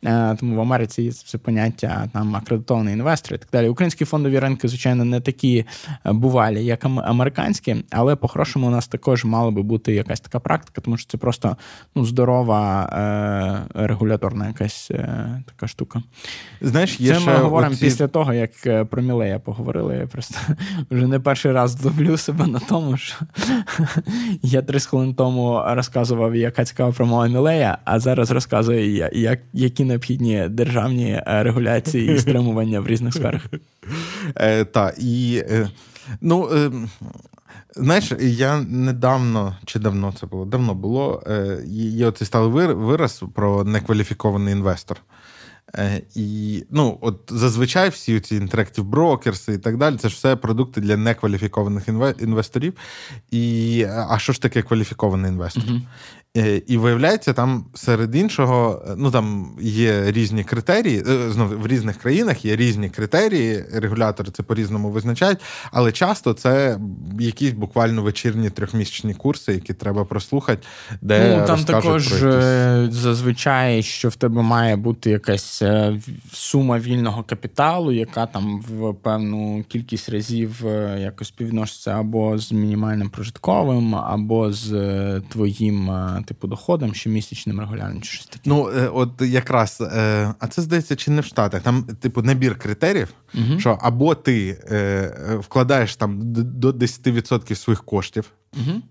Е, 0.06 0.36
Тому 0.40 0.56
в 0.56 0.60
Америці 0.60 1.04
є 1.04 1.12
це 1.12 1.24
все 1.26 1.38
поняття 1.38 2.10
там 2.14 2.36
акредитований 2.36 2.94
інвестор 2.94 3.34
і 3.36 3.38
так 3.38 3.50
далі. 3.52 3.70
Українські 3.70 4.06
фондові 4.06 4.40
ринки, 4.40 4.68
звичайно, 4.68 5.06
не 5.06 5.22
такі 5.22 5.66
е, 6.06 6.12
бувалі, 6.12 6.66
як 6.66 6.86
американські, 6.86 7.76
але 7.92 8.16
по-хорошому 8.16 8.68
у 8.68 8.70
нас 8.70 8.88
також 8.88 9.26
мала 9.26 9.52
би 9.52 9.62
бути 9.62 9.94
якась 9.94 10.20
така 10.20 10.40
практика, 10.40 10.82
тому 10.82 10.98
що 10.98 11.12
це 11.12 11.18
просто 11.18 11.58
ну, 11.96 12.06
здорова 12.06 12.84
е, 13.74 13.88
регуляторна 13.88 14.48
якась 14.48 14.92
е, 14.92 15.44
така 15.46 15.68
штука. 15.68 16.04
Знаєш, 16.62 17.00
є 17.00 17.14
Це 17.14 17.20
ще 17.20 17.32
ми 17.32 17.38
говоримо 17.38 17.72
оці... 17.72 17.86
після 17.86 18.08
того, 18.08 18.34
як 18.34 18.52
е, 18.66 18.86
про 18.86 19.02
Мілея 19.02 19.40
поговорили. 19.40 19.96
Я 19.96 20.08
просто 20.08 20.36
вже 20.92 21.08
не 21.08 21.20
перший 21.20 21.52
раз 21.52 21.86
ловлю 21.86 22.18
себе 22.18 22.48
на 22.48 22.60
тому, 22.60 22.83
що 22.98 23.16
я 24.42 24.62
три 24.62 24.80
хвилин 24.80 25.14
тому 25.14 25.64
розказував, 25.66 26.36
яка 26.36 26.66
цікава 26.66 26.92
промова 26.92 27.28
Мілея, 27.28 27.78
а 27.86 28.00
зараз 28.00 28.32
розказую, 28.32 29.10
як, 29.14 29.40
які 29.54 29.84
необхідні 29.84 30.46
державні 30.50 31.12
е, 31.12 31.44
регуляції 31.44 32.16
і 32.16 32.20
стримування 32.20 32.80
в 32.80 32.88
різних 32.88 33.14
сферах. 33.14 33.42
Е, 34.36 34.66
Так, 34.66 34.96
і 34.98 35.44
е, 35.50 35.70
ну. 36.22 36.50
Е, 36.54 36.72
Знаєш, 37.76 38.14
я 38.20 38.62
недавно 38.62 39.56
чи 39.66 39.80
давно 39.80 40.14
це 40.20 40.26
було? 40.26 40.46
Давно 40.46 40.74
було. 40.74 41.24
Е, 41.28 41.64
Є 41.68 42.08
оцей 42.08 42.28
сталий 42.28 42.68
вираз 42.74 43.24
про 43.34 43.64
некваліфікований 43.64 44.54
інвестор. 44.54 44.98
Е, 45.78 46.02
і 46.16 46.64
ну, 46.72 46.98
от 47.02 47.20
зазвичай 47.30 47.90
всі 47.90 48.20
ці 48.20 48.40
interactive 48.40 48.90
brokers 48.90 49.54
і 49.54 49.58
так 49.58 49.78
далі, 49.78 49.98
це 49.98 50.10
ж 50.10 50.16
все 50.16 50.36
продукти 50.36 50.82
для 50.82 50.98
некваліфікованих 50.98 51.88
інвесторів. 52.20 52.74
І, 53.32 53.86
А 54.10 54.20
що 54.20 54.34
ж 54.34 54.42
таке 54.42 54.62
кваліфікований 54.62 55.32
інвестор? 55.32 55.64
Uh-huh. 55.64 55.82
Е, 56.38 56.62
і 56.68 56.78
виявляється, 56.78 57.34
там 57.34 57.66
серед 57.74 58.16
іншого, 58.16 58.86
ну 58.98 59.12
там 59.12 59.52
є 59.62 60.12
різні 60.12 60.44
критерії. 60.44 61.04
Е, 61.08 61.30
знову 61.30 61.58
в 61.58 61.68
різних 61.68 61.98
країнах 61.98 62.46
є 62.46 62.56
різні 62.56 62.90
критерії, 62.90 63.66
регулятори 63.74 64.32
це 64.32 64.44
по-різному 64.44 64.90
визначають, 64.90 65.40
але 65.72 65.92
часто 65.92 66.34
це 66.34 66.80
якісь 67.20 67.52
буквально 67.52 68.02
вечірні 68.02 68.50
трьохмісячні 68.50 69.14
курси, 69.14 69.54
які 69.54 69.74
треба 69.74 70.06
прослухати, 70.06 70.68
де 71.02 71.38
ну, 71.40 71.48
там 71.48 71.64
також 71.64 72.08
про 72.08 72.28
якісь... 72.28 72.44
Е, 72.44 72.88
зазвичай, 72.92 73.84
що 73.84 74.10
в 74.10 74.16
тебе 74.16 74.42
має 74.42 74.76
бути 74.76 75.10
якась 75.10 75.64
сума 76.32 76.80
вільного 76.80 77.24
капіталу, 77.24 77.92
яка 77.92 78.26
там 78.26 78.62
в 78.62 78.94
певну 78.94 79.66
кількість 79.68 80.10
разів 80.10 80.66
якось 80.98 81.28
співвідноситься 81.28 81.92
або 81.92 82.38
з 82.38 82.52
мінімальним 82.52 83.10
прожитковим, 83.10 83.96
або 83.96 84.54
з 84.54 84.72
твоїм 85.30 85.90
типу 86.24 86.48
доходам, 86.48 86.94
щомісячним 86.94 87.60
регулярним 87.60 88.02
чи 88.02 88.10
щось 88.10 88.26
таке. 88.26 88.42
Ну, 88.46 88.70
е, 88.70 88.88
от 88.88 89.22
якраз, 89.22 89.82
е, 89.82 90.34
а 90.40 90.48
це 90.48 90.62
здається, 90.62 90.96
чи 90.96 91.12
не 91.12 91.22
в 91.22 91.26
Штатах? 91.26 91.62
Там, 91.62 91.84
типу, 91.84 92.22
набір 92.22 92.60
критеріїв, 92.60 93.14
угу. 93.36 93.60
що 93.60 93.78
або 93.82 94.16
ти 94.16 94.64
е, 94.72 95.38
вкладаєш 95.42 95.96
там 95.96 96.20
до 96.34 96.72
10% 96.72 97.56
своїх 97.56 97.84
коштів. 97.84 98.32
Угу. 98.54 98.82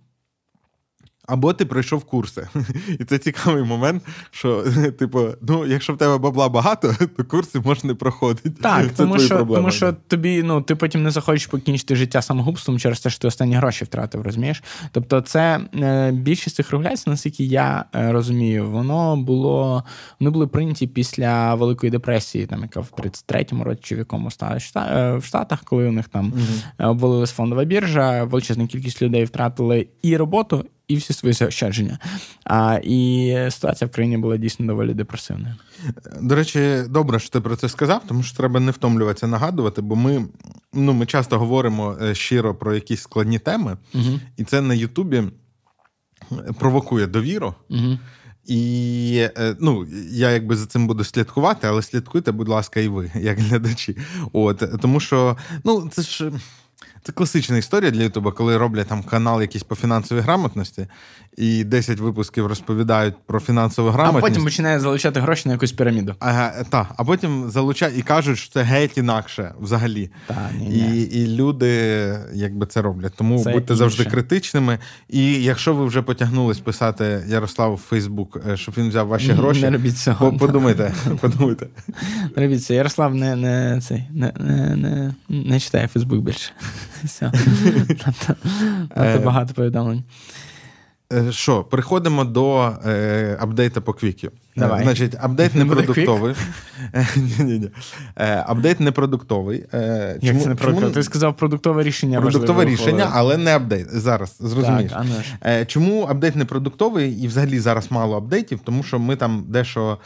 Або 1.26 1.52
ти 1.52 1.64
пройшов 1.66 2.04
курси. 2.04 2.48
І 3.00 3.04
це 3.04 3.18
цікавий 3.18 3.64
момент, 3.64 4.02
що, 4.30 4.64
типу, 4.98 5.28
ну, 5.42 5.66
якщо 5.66 5.92
в 5.92 5.98
тебе 5.98 6.18
бабла 6.18 6.48
багато, 6.48 6.94
то 7.16 7.24
курси 7.24 7.60
можна 7.64 7.88
не 7.88 7.94
проходити. 7.94 8.50
Так, 8.50 8.86
це 8.86 8.92
тому 8.96 9.18
що 9.18 9.38
тому 9.38 9.70
що 9.70 9.92
тобі, 9.92 10.42
ну, 10.42 10.62
ти 10.62 10.76
потім 10.76 11.02
не 11.02 11.10
захочеш 11.10 11.46
покінчити 11.46 11.96
життя 11.96 12.22
самогубством 12.22 12.78
через 12.78 13.00
те, 13.00 13.10
що 13.10 13.18
ти 13.18 13.28
останні 13.28 13.54
гроші 13.54 13.84
втратив, 13.84 14.22
розумієш? 14.22 14.62
Тобто, 14.92 15.20
це 15.20 15.60
е, 15.74 16.12
більшість 16.12 16.56
цих 16.56 16.70
регуляцій, 16.70 17.10
наскільки 17.10 17.44
я 17.44 17.84
е, 17.94 18.12
розумію, 18.12 18.70
воно 18.70 19.16
було, 19.16 19.84
вони 20.20 20.30
були 20.30 20.46
прийняті 20.46 20.86
після 20.86 21.54
Великої 21.54 21.90
депресії, 21.90 22.46
там, 22.46 22.62
яка 22.62 22.80
в 22.80 22.90
33-му 22.96 23.64
році 23.64 23.80
чи 23.84 23.94
в 23.94 23.98
якому 23.98 24.28
е, 24.76 25.16
в 25.16 25.24
Штатах, 25.24 25.64
коли 25.64 25.88
у 25.88 25.92
них 25.92 26.08
там 26.08 26.32
угу. 26.32 26.90
обвалилась 26.90 27.32
фондова 27.32 27.64
біржа, 27.64 28.24
величезна 28.24 28.66
кількість 28.66 29.02
людей 29.02 29.24
втратили 29.24 29.86
і 30.02 30.16
роботу 30.16 30.64
і 30.92 30.96
всі 30.96 31.12
свої 31.12 31.32
заощадження. 31.32 31.98
А, 32.44 32.80
І 32.82 33.36
ситуація 33.50 33.88
в 33.88 33.90
країні 33.90 34.16
була 34.18 34.36
дійсно 34.36 34.66
доволі 34.66 34.94
депресивною. 34.94 35.54
До 36.20 36.34
речі, 36.34 36.82
добре, 36.88 37.18
що 37.18 37.30
ти 37.30 37.40
про 37.40 37.56
це 37.56 37.68
сказав, 37.68 38.02
тому 38.08 38.22
що 38.22 38.36
треба 38.36 38.60
не 38.60 38.70
втомлюватися 38.70 39.26
нагадувати, 39.26 39.82
бо 39.82 39.96
ми 39.96 40.24
ну, 40.72 40.92
ми 40.92 41.06
часто 41.06 41.38
говоримо 41.38 41.96
е, 42.02 42.14
щиро 42.14 42.54
про 42.54 42.74
якісь 42.74 43.00
складні 43.00 43.38
теми, 43.38 43.76
угу. 43.94 44.20
і 44.36 44.44
це 44.44 44.60
на 44.60 44.74
Ютубі 44.74 45.22
провокує 46.58 47.06
довіру. 47.06 47.54
Угу. 47.70 47.98
І 48.46 49.28
е, 49.38 49.56
ну, 49.60 49.86
я 50.10 50.30
якби 50.30 50.56
за 50.56 50.66
цим 50.66 50.86
буду 50.86 51.04
слідкувати, 51.04 51.66
але 51.66 51.82
слідкуйте, 51.82 52.32
будь 52.32 52.48
ласка, 52.48 52.80
і 52.80 52.88
ви, 52.88 53.10
як 53.14 53.38
глядачі. 53.38 53.96
От 54.32 54.64
Тому 54.80 55.00
що 55.00 55.36
ну, 55.64 55.88
це 55.92 56.02
ж. 56.02 56.32
Це 57.02 57.12
класична 57.12 57.58
історія 57.58 57.90
для 57.90 58.02
Ютуба, 58.02 58.32
коли 58.32 58.56
роблять 58.56 58.88
там 58.88 59.02
канал 59.02 59.40
якийсь 59.40 59.64
по 59.64 59.74
фінансовій 59.74 60.20
грамотності, 60.20 60.86
і 61.36 61.64
10 61.64 62.00
випусків 62.00 62.46
розповідають 62.46 63.14
про 63.26 63.40
фінансову 63.40 63.90
грамотність. 63.90 64.26
А 64.26 64.28
потім 64.28 64.44
починає 64.44 64.80
залучати 64.80 65.20
гроші 65.20 65.42
на 65.48 65.52
якусь 65.52 65.72
піраміду. 65.72 66.14
Ага, 66.18 66.52
так, 66.70 66.86
а 66.96 67.04
потім 67.04 67.50
залучають 67.50 67.98
і 67.98 68.02
кажуть, 68.02 68.38
що 68.38 68.52
це 68.52 68.62
геть 68.62 68.98
інакше 68.98 69.54
взагалі. 69.60 70.10
Та, 70.26 70.50
ні, 70.58 70.68
ні. 70.68 70.98
І 70.98 71.02
і 71.02 71.36
люди 71.36 71.68
якби 72.32 72.66
це 72.66 72.82
роблять. 72.82 73.12
Тому 73.16 73.44
це 73.44 73.52
будьте 73.52 73.74
завжди 73.74 74.04
критичними. 74.04 74.78
І 75.08 75.42
якщо 75.42 75.74
ви 75.74 75.86
вже 75.86 76.02
потягнулись 76.02 76.58
писати 76.58 77.24
Ярославу 77.28 77.74
в 77.74 77.78
Фейсбук, 77.78 78.40
е, 78.48 78.56
щоб 78.56 78.74
він 78.78 78.88
взяв 78.88 79.06
ваші 79.06 79.32
гроші, 79.32 79.60
не 79.64 79.70
робіть 79.70 79.98
цього. 79.98 80.32
подумайте. 80.32 80.92
подумайте. 81.20 81.66
Робіть 82.36 82.64
це. 82.64 82.74
Ярослав 82.74 83.14
не 83.14 83.36
не, 83.36 83.80
цей, 83.80 84.04
не, 84.10 84.32
не, 84.38 84.76
не, 84.76 85.14
не 85.28 85.60
читає 85.60 85.88
Фейсбук 85.88 86.18
більше. 86.18 86.50
Все. 87.04 87.32
Багато 89.24 89.54
повідомлень. 89.54 90.02
Е, 91.12 91.32
що, 91.32 91.64
переходимо 91.64 92.24
до 92.24 92.72
е, 92.86 93.36
апдейта 93.40 93.80
по 93.80 93.92
квікі. 93.92 94.30
Давай. 94.56 94.82
Значить, 94.82 95.14
апдейт 95.20 95.54
не 95.54 95.66
продуктовий. 95.66 96.34
Е, 98.16 98.44
апдейт 98.46 98.80
не 98.80 98.92
продуктовий. 98.92 99.64
Е, 99.74 100.18
Як 100.22 100.42
це 100.42 100.48
не 100.48 100.54
продуктовий? 100.54 100.94
Ти 100.94 101.02
сказав 101.02 101.36
продуктове 101.36 101.82
рішення. 101.82 102.20
Продуктове 102.20 102.64
рішення, 102.64 103.10
але 103.12 103.36
не 103.36 103.56
апдейт. 103.56 103.86
Зараз 103.90 104.36
зрозумієш. 104.40 104.92
Чому 105.66 106.04
апдейт 106.04 106.36
не 106.36 106.44
продуктовий 106.44 107.12
і 107.12 107.28
взагалі 107.28 107.60
зараз 107.60 107.90
мало 107.90 108.16
апдейтів? 108.16 108.60
Тому 108.64 108.82
що 108.82 108.98
ми 108.98 109.16
там 109.16 109.44
дещо. 109.48 109.98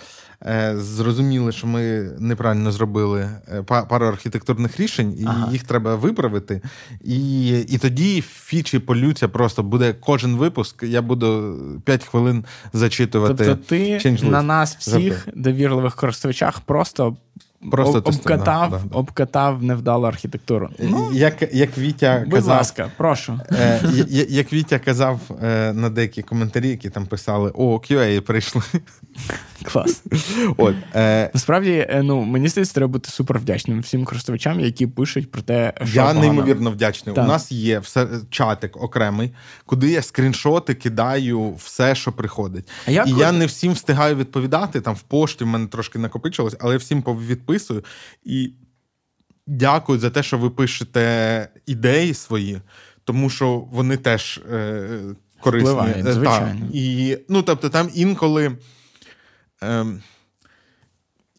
Е, 0.44 0.74
зрозуміли, 0.76 1.52
що 1.52 1.66
ми 1.66 2.10
неправильно 2.18 2.72
зробили 2.72 3.30
е, 3.48 3.62
пару 3.62 4.06
архітектурних 4.06 4.80
рішень, 4.80 5.16
і 5.18 5.24
ага. 5.26 5.52
їх 5.52 5.64
треба 5.64 5.96
виправити. 5.96 6.62
І 7.04 7.48
і 7.60 7.78
тоді 7.78 8.20
фічі 8.20 8.78
полються 8.78 9.28
просто 9.28 9.62
буде 9.62 9.92
кожен 10.00 10.36
випуск. 10.36 10.82
Я 10.82 11.02
буду 11.02 11.58
5 11.84 12.04
хвилин 12.04 12.44
зачитувати. 12.72 13.44
Тобто 13.44 13.64
ти 13.66 14.00
на 14.22 14.42
нас 14.42 14.76
всіх 14.76 15.28
довірливих 15.34 15.96
користувачах 15.96 16.60
просто. 16.60 17.16
Просто 17.70 17.98
обкатав 17.98 18.70
да, 18.70 18.80
да, 18.84 18.96
обкатав 18.98 19.62
невдалу 19.62 20.06
архітектуру. 20.06 20.68
Ну, 20.78 21.10
Як 21.12 21.54
як 21.54 21.78
Вітя 21.78 22.22
будь 22.24 22.34
казав, 22.34 22.56
ласка, 22.56 22.90
прошу. 22.96 23.40
Е, 23.52 23.80
Як 24.28 24.52
Вітя 24.52 24.78
казав 24.78 25.20
е, 25.42 25.72
на 25.72 25.90
деякі 25.90 26.22
коментарі, 26.22 26.68
які 26.68 26.90
там 26.90 27.06
писали: 27.06 27.52
О, 27.54 27.74
QA 27.74 28.20
прийшли. 28.20 28.62
Клас. 29.72 30.02
От, 30.56 30.74
е... 30.94 31.30
Насправді, 31.34 31.86
е, 31.90 32.02
ну, 32.02 32.22
мені 32.22 32.48
здається, 32.48 32.74
треба 32.74 32.92
бути 32.92 33.10
супер 33.10 33.38
вдячним 33.38 33.80
всім 33.80 34.04
користувачам, 34.04 34.60
які 34.60 34.86
пишуть 34.86 35.30
про 35.30 35.42
те, 35.42 35.72
що. 35.76 35.86
Я 35.94 36.02
погано. 36.02 36.20
неймовірно 36.20 36.70
вдячний. 36.70 37.14
Так. 37.14 37.24
У 37.24 37.28
нас 37.28 37.52
є 37.52 37.78
все, 37.78 38.06
чатик 38.30 38.76
окремий, 38.82 39.30
куди 39.66 39.90
я 39.90 40.02
скріншоти 40.02 40.74
кидаю 40.74 41.52
все, 41.52 41.94
що 41.94 42.12
приходить. 42.12 42.68
А 42.86 42.90
як 42.90 43.08
І 43.08 43.12
от- 43.12 43.18
я 43.18 43.32
не 43.32 43.46
всім 43.46 43.72
встигаю 43.72 44.16
відповідати. 44.16 44.80
Там 44.80 44.94
в 44.94 45.02
пошті 45.02 45.44
в 45.44 45.46
мене 45.46 45.66
трошки 45.66 45.98
накопичилось, 45.98 46.56
але 46.60 46.72
я 46.72 46.78
всім 46.78 47.02
відписую. 47.46 47.84
І 48.24 48.52
дякую 49.46 49.98
за 49.98 50.10
те, 50.10 50.22
що 50.22 50.38
ви 50.38 50.50
пишете 50.50 51.48
ідеї 51.66 52.14
свої, 52.14 52.60
тому 53.04 53.30
що 53.30 53.58
вони 53.58 53.96
теж 53.96 54.40
е, 54.52 55.00
корисні. 55.40 55.70
Впливають, 55.70 55.96
Е, 55.96 56.02
так. 56.02 56.12
звичайно. 56.12 56.66
І, 56.72 57.18
ну, 57.28 57.42
тобто, 57.42 57.68
там 57.68 57.90
інколи. 57.94 58.56
Е, 59.62 59.86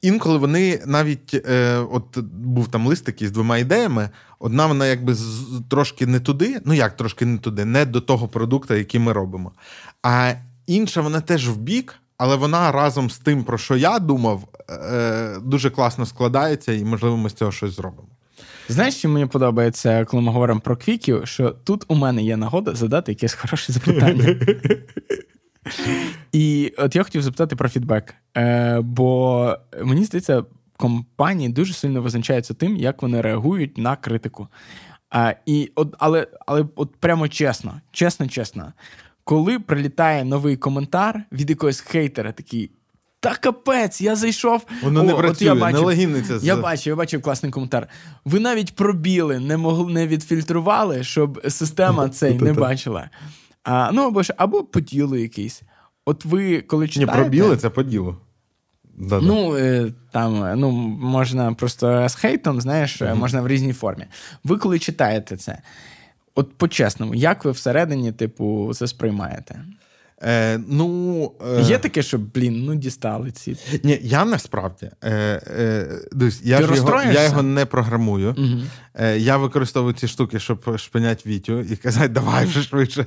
Інколи 0.02 0.38
вони 0.38 0.84
навіть 0.86 1.34
е, 1.34 1.78
от 1.78 2.18
був 2.34 2.68
там 2.68 2.88
лист 2.88 3.06
такий 3.06 3.28
з 3.28 3.32
двома 3.32 3.58
ідеями. 3.58 4.10
Одна 4.40 4.66
вона 4.68 4.88
якби 4.88 5.14
з, 5.14 5.46
трошки 5.70 6.06
не 6.06 6.20
туди, 6.20 6.62
ну 6.66 6.74
як 6.74 6.98
трошки 6.98 7.26
не 7.26 7.38
туди, 7.38 7.66
не 7.66 7.86
до 7.86 8.02
того 8.02 8.28
продукту, 8.28 8.74
який 8.74 9.00
ми 9.00 9.14
робимо. 9.14 9.52
А 10.04 10.34
інша 10.68 11.02
вона 11.02 11.22
теж 11.22 11.50
в 11.50 11.58
бік, 11.58 11.96
але 12.18 12.36
вона 12.36 12.72
разом 12.72 13.10
з 13.10 13.18
тим, 13.18 13.44
про 13.44 13.58
що 13.58 13.76
я 13.76 14.00
думав, 14.00 14.48
е, 14.70 15.40
дуже 15.44 15.70
класно 15.70 16.06
складається, 16.06 16.74
і 16.74 16.84
можливо 16.84 17.18
ми 17.18 17.30
з 17.30 17.34
цього 17.34 17.52
щось 17.52 17.76
зробимо. 17.76 18.08
Знаєш, 18.70 18.96
що 18.96 19.10
мені 19.10 19.26
подобається, 19.26 20.06
коли 20.06 20.24
ми 20.24 20.32
говоримо 20.32 20.60
про 20.60 20.78
квіків, 20.78 21.28
що 21.28 21.50
тут 21.50 21.86
у 21.88 21.96
мене 21.96 22.24
є 22.24 22.38
нагода 22.38 22.76
задати 22.76 23.12
якесь 23.12 23.34
хороше 23.34 23.74
запитання. 23.74 24.36
І 26.32 26.74
от 26.78 26.96
я 26.96 27.04
хотів 27.04 27.22
запитати 27.22 27.56
про 27.56 27.70
фідбек. 27.70 28.14
Е, 28.38 28.80
бо 28.82 29.56
мені 29.84 30.06
здається, 30.06 30.44
компанії 30.78 31.50
дуже 31.50 31.74
сильно 31.74 32.02
визначаються 32.02 32.54
тим, 32.54 32.78
як 32.78 33.02
вони 33.02 33.22
реагують 33.22 33.78
на 33.78 33.96
критику. 33.96 34.48
А, 35.10 35.34
і 35.46 35.72
от, 35.76 35.96
але, 36.00 36.28
але 36.46 36.66
от 36.76 36.96
прямо 36.96 37.28
чесно, 37.28 37.82
чесно, 37.92 38.28
чесно, 38.28 38.74
коли 39.28 39.60
прилітає 39.60 40.26
новий 40.26 40.58
коментар 40.58 41.24
від 41.32 41.50
якогось 41.50 41.80
хейтера, 41.80 42.32
такий. 42.32 42.72
Та 43.20 43.36
капець, 43.36 44.02
я 44.02 44.16
зайшов. 44.16 44.66
Воно 44.84 45.04
не 45.04 45.14
О, 45.14 45.16
от 45.16 45.22
працює, 45.22 45.48
я 45.48 45.54
не 45.54 45.60
бачив, 45.60 46.40
з- 46.40 46.44
Я 46.44 46.56
бачив, 46.56 46.92
я 46.92 46.96
бачив 46.96 47.22
класний 47.22 47.52
коментар. 47.52 47.88
Ви 48.26 48.40
навіть 48.40 48.76
пробіли, 48.76 49.40
не 49.40 49.58
могли 49.58 49.94
не 49.94 50.08
відфільтрували, 50.08 51.04
щоб 51.04 51.42
система 51.50 52.10
цей 52.20 52.40
не 52.40 52.54
бачила. 52.54 53.10
А, 53.64 53.92
ну 53.94 54.02
або 54.08 54.24
ж 54.24 54.34
або 54.38 54.64
по 54.64 54.80
ділу 54.80 55.16
якийсь. 55.16 55.62
От 56.06 56.26
ви 56.26 56.62
коли 56.62 56.86
Ні, 56.86 56.92
читаєте... 56.92 57.22
пробіли 57.22 57.58
це 57.58 57.70
по 57.70 57.84
ділу. 57.84 58.16
Да-да. 58.98 59.26
Ну, 59.26 59.58
е, 59.58 59.94
там, 60.12 60.44
е, 60.44 60.56
ну, 60.56 60.72
можна 60.72 61.54
просто 61.54 62.10
з 62.10 62.16
хейтом, 62.16 62.62
знаєш, 62.62 63.02
е, 63.02 63.14
можна 63.14 63.42
в 63.42 63.48
різній 63.48 63.74
формі. 63.74 64.06
Ви 64.44 64.58
коли 64.58 64.80
читаєте 64.80 65.38
це, 65.38 65.62
от 66.38 66.58
по-чесному, 66.58 67.16
як 67.16 67.46
ви 67.46 67.52
всередині, 67.52 68.12
типу, 68.12 68.72
це 68.74 68.88
сприймаєте? 68.88 69.66
Е, 70.24 70.60
ну, 70.68 71.32
е, 71.58 71.62
Є 71.62 71.78
таке, 71.78 72.04
що, 72.04 72.18
блін, 72.18 72.66
ну 72.66 72.76
дістали 72.76 73.32
ці. 73.32 73.58
Ні, 73.84 74.00
я 74.02 74.26
насправді 74.26 74.90
е, 75.04 75.12
е, 75.48 75.88
дивись, 76.12 76.42
я, 76.44 76.62
ж 76.62 76.76
його, 76.76 77.02
я 77.02 77.24
його 77.24 77.44
не 77.44 77.66
програмую. 77.66 78.36
Угу. 78.38 78.62
Е, 78.96 79.18
я 79.18 79.38
використовую 79.38 79.94
ці 79.94 80.08
штуки, 80.08 80.40
щоб 80.40 80.78
шпинять 80.78 81.26
Вітю 81.26 81.60
і 81.60 81.76
казати, 81.76 82.08
давай 82.08 82.46
вже 82.46 82.62
швидше. 82.62 83.06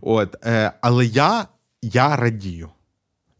От, 0.00 0.36
е, 0.46 0.72
але 0.80 1.06
я, 1.06 1.46
я 1.82 2.16
радію. 2.16 2.68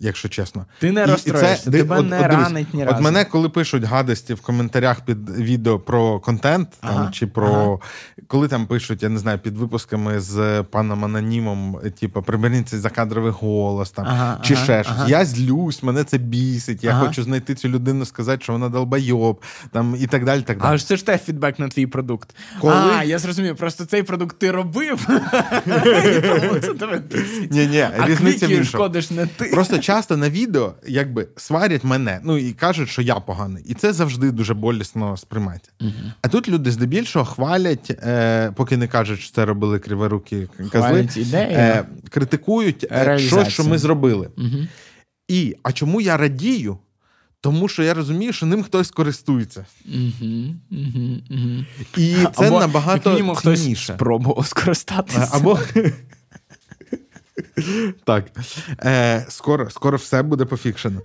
Якщо 0.01 0.29
чесно, 0.29 0.67
Ти 0.79 0.93
не 0.93 1.07
розстроїшся, 1.07 1.71
тебе 1.71 2.03
не 2.03 2.03
дивись, 2.03 2.27
ранить 2.27 2.75
ні 2.75 2.83
От 2.83 2.91
разу. 2.91 3.03
мене, 3.03 3.25
коли 3.25 3.49
пишуть 3.49 3.85
гадості 3.85 4.35
в 4.35 4.41
коментарях 4.41 5.01
під 5.01 5.31
відео 5.31 5.79
про 5.79 6.21
контент, 6.21 6.69
там, 6.81 7.13
чи 7.13 7.27
про 7.27 7.81
коли 8.27 8.49
там 8.49 8.67
пишуть, 8.67 9.03
я 9.03 9.09
не 9.09 9.19
знаю, 9.19 9.39
під 9.39 9.59
випусками 9.59 10.21
з 10.21 10.63
паном 10.63 11.05
анонімом, 11.05 11.81
е, 11.85 11.91
типу, 11.91 12.23
приберіть 12.23 12.69
цей 12.69 12.79
закадровий 12.79 13.33
голос, 13.33 13.91
там, 13.91 14.05
Ага, 14.09 14.41
чи 14.43 14.55
ага, 14.55 14.65
ще 14.65 14.85
щось. 14.85 14.97
ага. 14.99 15.09
Я 15.09 15.25
злюсь, 15.25 15.83
мене 15.83 16.05
це 16.05 16.19
бісить. 16.19 16.85
Я 16.85 16.91
Ага. 16.91 17.07
хочу 17.07 17.23
знайти 17.23 17.55
цю 17.55 17.69
людину, 17.69 18.05
сказати, 18.05 18.43
що 18.43 18.53
вона 18.53 18.69
долбайоб, 18.69 19.43
там 19.73 19.97
і 20.01 20.07
так 20.07 20.25
далі. 20.25 20.43
Так 20.43 20.59
далі. 20.59 20.69
Але 20.69 20.79
ж 20.79 20.87
це 20.87 20.97
ж 20.97 21.07
теж 21.07 21.21
фідбек 21.21 21.59
на 21.59 21.69
твій 21.69 21.87
продукт. 21.87 22.35
Коли- 22.61 22.75
А, 22.99 23.05
я 23.05 23.19
зрозумів, 23.19 23.57
просто 23.57 23.85
цей 23.85 24.03
продукт 24.03 24.39
ти 24.39 24.51
робив. 24.51 25.07
це 26.63 26.75
тебе 26.79 26.99
бісить. 27.11 27.53
Ні, 27.53 27.67
ні, 27.67 27.87
різниця 28.07 28.65
шкодиш 28.65 29.11
не 29.11 29.27
ти. 29.27 29.45
Просто 29.45 29.79
часто 29.89 30.17
на 30.17 30.31
відео 30.31 30.75
якби 30.87 31.29
сварять 31.37 31.85
мене, 31.85 32.21
ну 32.25 32.39
і 32.39 32.53
кажуть, 32.53 32.89
що 32.89 33.03
я 33.03 33.15
поганий. 33.15 33.65
І 33.67 33.75
це 33.75 33.93
завжди 33.93 34.31
дуже 34.31 34.55
болісно 34.55 35.17
сприймається. 35.17 35.71
А 36.23 36.29
тут 36.29 36.49
люди 36.49 36.71
здебільшого 36.71 37.25
хвалять, 37.25 37.91
е, 37.91 38.53
поки 38.57 38.77
не 38.77 38.89
кажуть, 38.89 39.21
що 39.21 39.35
це 39.35 39.45
робили 39.45 39.79
криворукі 39.79 40.49
козли, 40.73 41.09
е, 41.35 41.85
критикують 42.11 42.87
е, 42.93 43.19
щось, 43.19 43.49
що 43.49 43.65
ми 43.65 43.79
зробили. 43.79 44.29
Мгм. 44.37 44.69
І 45.29 45.57
а 45.63 45.73
чому 45.73 46.01
я 46.01 46.17
радію? 46.17 46.79
Тому 47.41 47.69
що 47.69 47.83
я 47.83 47.95
розумію, 47.95 48.33
що 48.33 48.47
ним 48.47 48.63
хтось 48.63 48.91
користується. 48.91 49.67
Мгм, 49.85 50.61
мгм, 50.71 51.23
мгм. 51.31 51.67
І 51.97 52.15
це 52.37 52.49
Або, 52.49 52.61
набагато 52.61 53.11
як 53.11 53.19
мінімум, 53.19 53.37
хтось 53.37 53.63
цінніше. 53.63 53.95
спробував 53.95 54.47
скористатися. 54.47 55.29
Або 55.33 55.59
так. 58.05 58.25
Е, 58.85 59.27
скоро, 59.29 59.71
скоро 59.71 59.97
все 59.97 60.23
буде 60.23 60.45
пофікшено. 60.45 61.01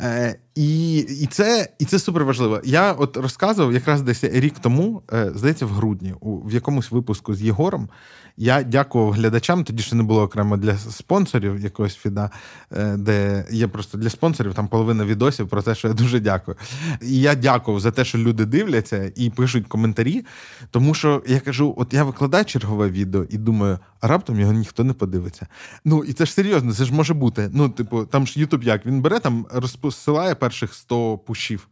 Е, 0.00 0.38
і, 0.60 0.98
і, 0.98 1.26
це, 1.26 1.68
і 1.78 1.84
це 1.84 1.98
супер 1.98 2.24
важливо. 2.24 2.60
Я 2.64 2.92
от 2.92 3.16
розказував 3.16 3.72
якраз 3.72 4.02
десь 4.02 4.24
рік 4.24 4.54
тому, 4.60 5.02
е, 5.12 5.32
здається, 5.34 5.66
в 5.66 5.68
грудні, 5.68 6.14
у, 6.20 6.36
в 6.36 6.52
якомусь 6.52 6.90
випуску 6.90 7.34
з 7.34 7.42
Єгором. 7.42 7.88
Я 8.36 8.62
дякував 8.62 9.12
глядачам, 9.12 9.64
тоді 9.64 9.82
ще 9.82 9.96
не 9.96 10.02
було 10.02 10.22
окремо 10.22 10.56
для 10.56 10.78
спонсорів 10.78 11.60
якогось 11.60 11.96
фіда, 11.96 12.30
е, 12.72 12.96
де 12.96 13.46
є 13.50 13.68
просто 13.68 13.98
для 13.98 14.10
спонсорів 14.10 14.54
там 14.54 14.68
половина 14.68 15.04
відосів 15.04 15.48
про 15.48 15.62
те, 15.62 15.74
що 15.74 15.88
я 15.88 15.94
дуже 15.94 16.20
дякую. 16.20 16.56
І 17.02 17.20
я 17.20 17.34
дякував 17.34 17.80
за 17.80 17.90
те, 17.90 18.04
що 18.04 18.18
люди 18.18 18.44
дивляться 18.44 19.12
і 19.16 19.30
пишуть 19.30 19.66
коментарі. 19.66 20.24
Тому 20.70 20.94
що 20.94 21.22
я 21.26 21.40
кажу: 21.40 21.74
от 21.76 21.94
я 21.94 22.04
викладаю 22.04 22.44
чергове 22.44 22.90
відео 22.90 23.24
і 23.30 23.38
думаю, 23.38 23.78
а 24.00 24.06
раптом 24.06 24.40
його 24.40 24.52
ніхто 24.52 24.84
не 24.84 24.92
подивиться. 24.92 25.46
Ну 25.84 26.04
і 26.04 26.12
це 26.12 26.26
ж 26.26 26.32
серйозно, 26.32 26.74
це 26.74 26.84
ж 26.84 26.94
може 26.94 27.14
бути. 27.14 27.50
Ну, 27.52 27.68
типу, 27.68 28.04
там 28.04 28.26
ж 28.26 28.40
Ютуб 28.40 28.62
як 28.62 28.86
він 28.86 29.00
бере 29.00 29.18
там, 29.18 29.46
розпосилає 29.52 30.34
перших 30.50 30.74
100 30.74 31.18
пушів. 31.18 31.68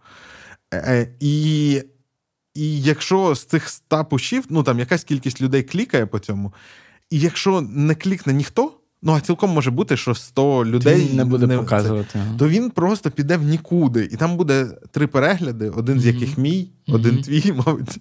Е, 0.70 0.76
е, 0.76 1.08
і, 1.20 1.72
і 2.54 2.82
якщо 2.82 3.34
з 3.34 3.44
цих 3.44 3.68
100 3.68 4.04
пушів, 4.04 4.44
ну 4.48 4.62
там 4.62 4.78
якась 4.78 5.04
кількість 5.04 5.40
людей 5.40 5.62
клікає 5.62 6.06
по 6.06 6.18
цьому, 6.18 6.52
і 7.10 7.20
якщо 7.20 7.60
не 7.60 7.94
клікне 7.94 8.32
ніхто, 8.32 8.72
ну 9.02 9.12
а 9.12 9.20
цілком 9.20 9.50
може 9.50 9.70
бути, 9.70 9.96
що 9.96 10.14
100 10.14 10.64
людей 10.64 11.06
Ти 11.08 11.14
не 11.14 11.24
буде 11.24 11.46
це- 11.46 11.58
показувати. 11.58 12.20
то 12.38 12.48
він 12.48 12.70
просто 12.70 13.10
піде 13.10 13.36
в 13.36 13.42
нікуди. 13.42 14.08
І 14.12 14.16
там 14.16 14.36
буде 14.36 14.64
три 14.90 15.06
перегляди, 15.06 15.70
один 15.70 16.00
з 16.00 16.06
яких 16.06 16.38
мій, 16.38 16.70
один 16.88 17.22
твій, 17.22 17.52
мабуть. 17.66 17.98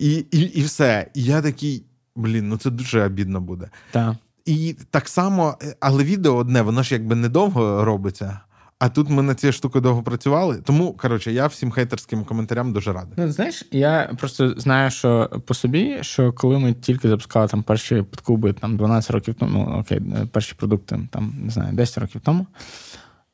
І, 0.00 0.24
і, 0.30 0.40
і 0.40 0.62
все. 0.62 1.10
І 1.14 1.24
я 1.24 1.42
такий, 1.42 1.84
блін, 2.16 2.48
ну 2.48 2.56
це 2.56 2.70
дуже 2.70 3.04
обідно 3.04 3.40
буде. 3.40 3.70
Так. 3.90 4.16
І 4.44 4.76
так 4.90 5.08
само, 5.08 5.58
але 5.80 6.04
відео 6.04 6.36
одне, 6.36 6.62
воно 6.62 6.82
ж 6.82 6.94
якби 6.94 7.14
недовго 7.14 7.84
робиться. 7.84 8.40
А 8.80 8.88
тут 8.88 9.10
ми 9.10 9.22
на 9.22 9.34
цій 9.34 9.52
штуки 9.52 9.80
довго 9.80 10.02
працювали. 10.02 10.56
Тому, 10.64 10.92
коротше, 10.92 11.32
я 11.32 11.46
всім 11.46 11.70
хейтерським 11.70 12.24
коментарям 12.24 12.72
дуже 12.72 12.92
радий. 12.92 13.14
Ну, 13.16 13.32
знаєш, 13.32 13.64
я 13.72 14.10
просто 14.18 14.54
знаю, 14.60 14.90
що 14.90 15.30
по 15.46 15.54
собі, 15.54 15.98
що 16.00 16.32
коли 16.32 16.58
ми 16.58 16.72
тільки 16.72 17.08
запускали 17.08 17.48
там 17.48 17.62
перші 17.62 18.02
підкуби 18.02 18.52
там 18.52 18.76
12 18.76 19.10
років 19.10 19.34
тому, 19.34 19.66
ну 19.68 19.78
окей, 19.80 20.00
перші 20.32 20.54
продукти, 20.54 21.00
там 21.10 21.34
не 21.42 21.50
знаю, 21.50 21.74
10 21.74 21.98
років 21.98 22.20
тому. 22.24 22.46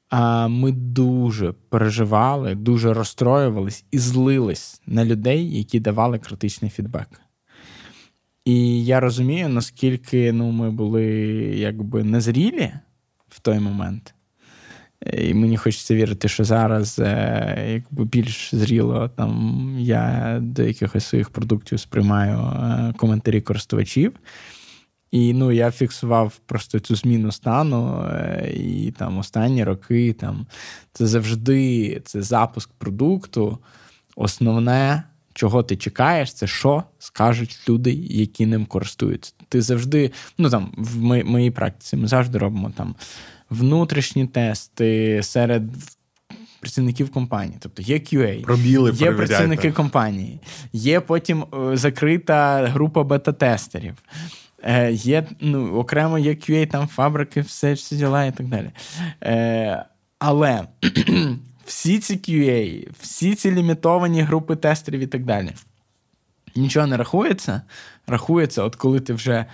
А 0.09 0.49
ми 0.49 0.73
дуже 0.73 1.53
переживали, 1.69 2.55
дуже 2.55 2.95
розстроювались 2.95 3.85
і 3.91 3.99
злились 3.99 4.81
на 4.87 5.05
людей, 5.05 5.59
які 5.59 5.81
давали 5.81 6.19
критичний 6.19 6.71
фідбек. 6.71 7.09
І 8.45 8.85
я 8.85 9.01
розумію, 9.01 9.49
наскільки 9.49 10.33
ну, 10.33 10.51
ми 10.51 10.71
були 10.71 11.05
якби 11.57 12.05
незрілі 12.05 12.73
в 13.29 13.41
той 13.41 13.61
момент. 13.61 14.16
І 15.13 15.35
мені 15.35 15.57
хочеться 15.57 15.95
вірити, 15.95 16.29
що 16.29 16.45
зараз 16.45 16.99
е, 16.99 17.67
якби 17.73 18.05
більш 18.05 18.55
зріло 18.55 19.11
там 19.17 19.75
я 19.79 20.39
до 20.43 20.63
якихось 20.63 21.07
своїх 21.07 21.31
продуктів 21.31 21.81
сприймаю 21.81 22.39
е, 22.39 22.95
коментарі 22.97 23.41
користувачів. 23.41 24.13
І 25.11 25.33
ну, 25.33 25.53
я 25.53 25.71
фіксував 25.71 26.37
просто 26.47 26.79
цю 26.79 26.97
зміну 26.97 27.33
стану, 27.33 28.09
е, 28.11 28.53
і 28.57 28.91
там 28.99 29.19
останні 29.19 29.65
роки 29.65 30.13
там 30.13 30.47
це 30.93 31.07
завжди 31.07 32.01
це 32.05 32.23
запуск 32.23 32.71
продукту. 32.79 33.59
Основне 34.17 35.03
чого 35.37 35.63
ти 35.63 35.77
чекаєш, 35.77 36.33
це 36.33 36.47
що 36.47 36.85
скажуть 36.99 37.61
люди, 37.69 37.93
які 37.93 38.47
ним 38.47 38.67
користуються. 38.67 39.33
Ти 39.49 39.63
завжди, 39.63 40.13
ну 40.39 40.51
там 40.51 40.73
в 40.77 41.01
моїй 41.25 41.51
практиці, 41.51 41.97
ми 41.97 42.09
завжди 42.09 42.39
робимо 42.39 42.73
там 42.77 42.95
внутрішні 43.51 44.27
тести 44.27 45.21
серед 45.23 45.63
працівників 46.61 47.11
компанії. 47.11 47.57
Тобто 47.61 47.83
є 47.83 47.97
QA, 47.97 48.43
Пробіли, 48.43 48.93
є 48.95 49.13
працівники 49.13 49.73
компанії, 49.73 50.41
є 50.73 51.01
потім 51.01 51.43
е, 51.43 51.77
закрита 51.77 52.67
група 52.67 53.03
бета-тестерів. 53.03 53.95
Е, 54.63 54.93
Є 54.93 55.27
ну, 55.41 55.75
окремо 55.75 56.19
є 56.19 56.31
QA, 56.31 56.67
там 56.67 56.89
фабрики, 56.89 57.41
все 57.41 57.73
всі 57.73 57.97
діла 57.97 58.25
і 58.25 58.33
так 58.33 58.49
далі. 58.49 58.71
Е, 59.23 59.85
Але 60.19 60.67
всі 61.67 61.99
ці 61.99 62.15
QA, 62.15 62.89
всі 63.01 63.35
ці 63.35 63.51
лімітовані 63.51 64.23
групи 64.23 64.57
тестерів 64.57 65.01
і 65.01 65.07
так 65.07 65.25
далі. 65.25 65.51
Нічого 66.57 66.87
не 66.87 66.97
рахується. 66.97 67.63
Рахується, 68.07 68.63
от 68.63 68.77
коли 68.77 69.01
ти 69.01 69.13
вже 69.13 69.47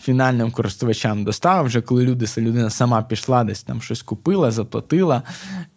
фінальним 0.00 0.50
користувачам 0.50 1.24
доставив, 1.24 1.66
вже 1.66 1.80
коли 1.80 2.04
люди, 2.04 2.26
людина 2.38 2.70
сама 2.70 3.02
пішла, 3.02 3.44
десь 3.44 3.62
там 3.62 3.82
щось 3.82 4.02
купила, 4.02 4.50
заплатила 4.50 5.22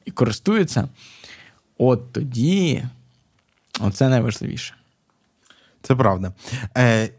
і 0.06 0.12
користується. 0.12 0.90
От 1.78 2.14
тоді 2.14 2.84
оце 3.80 4.10
найважливіше. 4.10 4.74
Це 5.82 5.96
правда. 5.96 6.34
Е, 6.78 7.10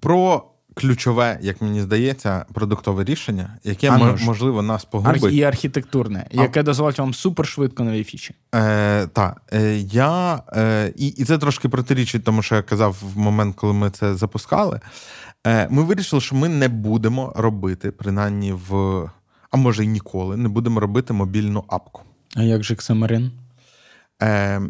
Про 0.00 0.44
ключове, 0.78 1.38
як 1.42 1.62
мені 1.62 1.82
здається, 1.82 2.44
продуктове 2.52 3.04
рішення, 3.04 3.58
яке 3.64 3.90
а, 3.90 4.16
можливо 4.24 4.62
нас 4.62 4.84
погубить. 4.84 5.32
І 5.32 5.42
архітектурне, 5.42 6.26
а... 6.30 6.42
яке 6.42 6.62
дозволить 6.62 6.98
вам 6.98 7.14
супершвидко 7.14 7.84
нові 7.84 8.04
фічі. 8.04 8.34
Е, 8.54 9.06
Так. 9.06 9.42
Е, 9.52 9.76
я, 9.78 10.42
е, 10.52 10.92
І 10.96 11.06
і 11.06 11.24
це 11.24 11.38
трошки 11.38 11.68
протирічить, 11.68 12.24
тому 12.24 12.42
що 12.42 12.54
я 12.54 12.62
казав 12.62 12.96
в 13.14 13.18
момент, 13.18 13.56
коли 13.56 13.72
ми 13.72 13.90
це 13.90 14.14
запускали. 14.14 14.80
Е, 15.48 15.68
Ми 15.70 15.82
вирішили, 15.82 16.20
що 16.20 16.36
ми 16.36 16.48
не 16.48 16.68
будемо 16.68 17.32
робити, 17.36 17.90
принаймні 17.90 18.52
в. 18.52 18.74
А 19.50 19.56
може 19.56 19.84
й 19.84 19.86
ніколи, 19.86 20.36
не 20.36 20.48
будемо 20.48 20.80
робити 20.80 21.12
мобільну 21.12 21.64
апку. 21.68 22.02
А 22.36 22.42
як 22.42 22.64
же 22.64 22.74
Xamarin? 22.74 23.30
Е, 24.22 24.60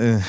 е, 0.00 0.24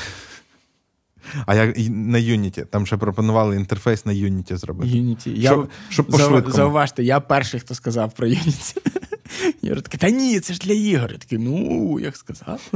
а 1.46 1.54
як 1.54 1.78
на 1.88 2.18
Unity? 2.18 2.66
Там 2.66 2.86
ще 2.86 2.96
пропонували 2.96 3.56
інтерфейс 3.56 4.06
на 4.06 4.12
Unity 4.12 4.56
зробити. 4.56 4.92
Unity. 4.92 5.28
Я, 5.28 5.50
щоб, 5.50 5.70
щоб 5.88 6.06
по 6.06 6.50
Зауважте, 6.50 7.04
я 7.04 7.20
перший, 7.20 7.60
хто 7.60 7.74
сказав 7.74 8.12
про 8.12 8.26
Unity. 8.26 8.76
Я 9.62 9.74
такий, 9.74 10.00
та 10.00 10.10
ні, 10.10 10.40
це 10.40 10.54
ж 10.54 10.60
для 10.60 10.72
ігор. 10.72 11.12
Я 11.12 11.18
такий, 11.18 11.38
ну, 11.38 12.00
як 12.00 12.16
сказав. 12.16 12.72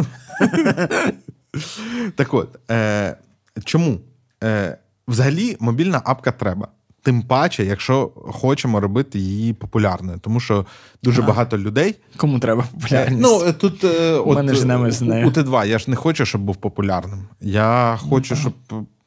Так 2.17 2.35
от, 2.35 2.59
е, 2.71 3.17
чому? 3.65 4.01
Е, 4.45 4.79
Взагалі, 5.09 5.57
мобільна 5.61 6.03
апка 6.05 6.33
треба. 6.33 6.69
Тим 7.03 7.23
паче, 7.23 7.65
якщо 7.65 8.11
хочемо 8.15 8.81
робити 8.81 9.19
її 9.19 9.53
популярною, 9.53 10.19
тому 10.19 10.41
що 10.41 10.67
дуже 11.03 11.21
ага. 11.21 11.29
багато 11.29 11.59
людей. 11.59 11.95
Кому 12.17 12.39
треба 12.39 12.65
популярність? 12.73 13.23
Ну 13.23 13.53
тут 13.53 13.85
е, 13.85 14.13
от, 14.13 14.37
мене 14.37 14.55
ж 14.55 14.91
з 14.91 15.03
нею. 15.03 15.27
у 15.27 15.31
Т2 15.31 15.67
я 15.67 15.79
ж 15.79 15.91
не 15.91 15.97
хочу, 15.97 16.27
щоб 16.27 16.41
був 16.41 16.57
популярним. 16.57 17.19
Я 17.41 17.99
хочу, 18.01 18.37
щоб 18.37 18.53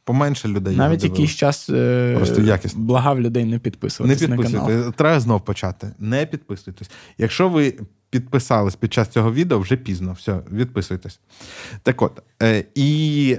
поменше 0.03 0.47
людей. 0.47 0.75
Навіть 0.75 1.03
якийсь 1.03 1.31
час 1.31 1.69
е, 1.69 2.13
просто 2.17 2.41
якість. 2.41 2.77
благав 2.77 3.21
людей 3.21 3.45
не 3.45 3.59
підписуватись 3.59 4.21
Не 4.21 4.27
підписуйтесь. 4.27 4.61
на 4.61 4.67
канал. 4.67 4.93
Треба 4.93 5.19
знов 5.19 5.41
почати. 5.41 5.91
Не 5.99 6.25
підписуйтесь. 6.25 6.91
Якщо 7.17 7.49
ви 7.49 7.73
підписались 8.09 8.75
під 8.75 8.93
час 8.93 9.07
цього 9.07 9.33
відео, 9.33 9.59
вже 9.59 9.77
пізно. 9.77 10.13
Все, 10.13 10.39
відписуйтесь. 10.51 11.19
Так 11.83 12.01
от. 12.01 12.21
Е, 12.41 12.63
І 12.75 13.37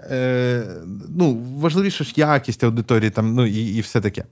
е, 0.00 0.66
ну, 1.08 1.44
важливіше 1.56 2.04
ж 2.04 2.12
якість 2.16 2.64
аудиторії, 2.64 3.10
там, 3.10 3.34
ну, 3.34 3.46
і 3.46 3.76
і 3.76 3.80
все 3.80 4.00
таке. 4.00 4.24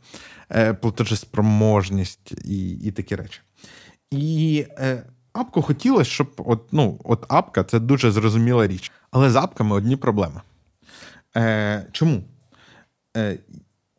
Е, 0.51 0.75
Платежеспроможність 0.75 2.33
і 2.45 2.71
і 2.71 2.91
такі 2.91 3.17
речі. 3.17 3.41
І 4.11 4.67
е, 4.79 5.03
апку 5.33 5.63
хотілося, 5.63 6.11
щоб 6.11 6.33
от, 6.37 6.67
ну, 6.73 7.01
от 7.05 7.25
апка 7.29 7.65
це 7.65 7.81
дуже 7.81 8.11
зрозуміла 8.11 8.67
річ. 8.67 8.93
Але 9.11 9.31
з 9.31 9.37
апками 9.37 9.77
одні 9.77 9.97
проблеми. 9.97 10.41
Е, 11.37 11.87
Чому? 11.93 12.23
Е, 13.17 13.39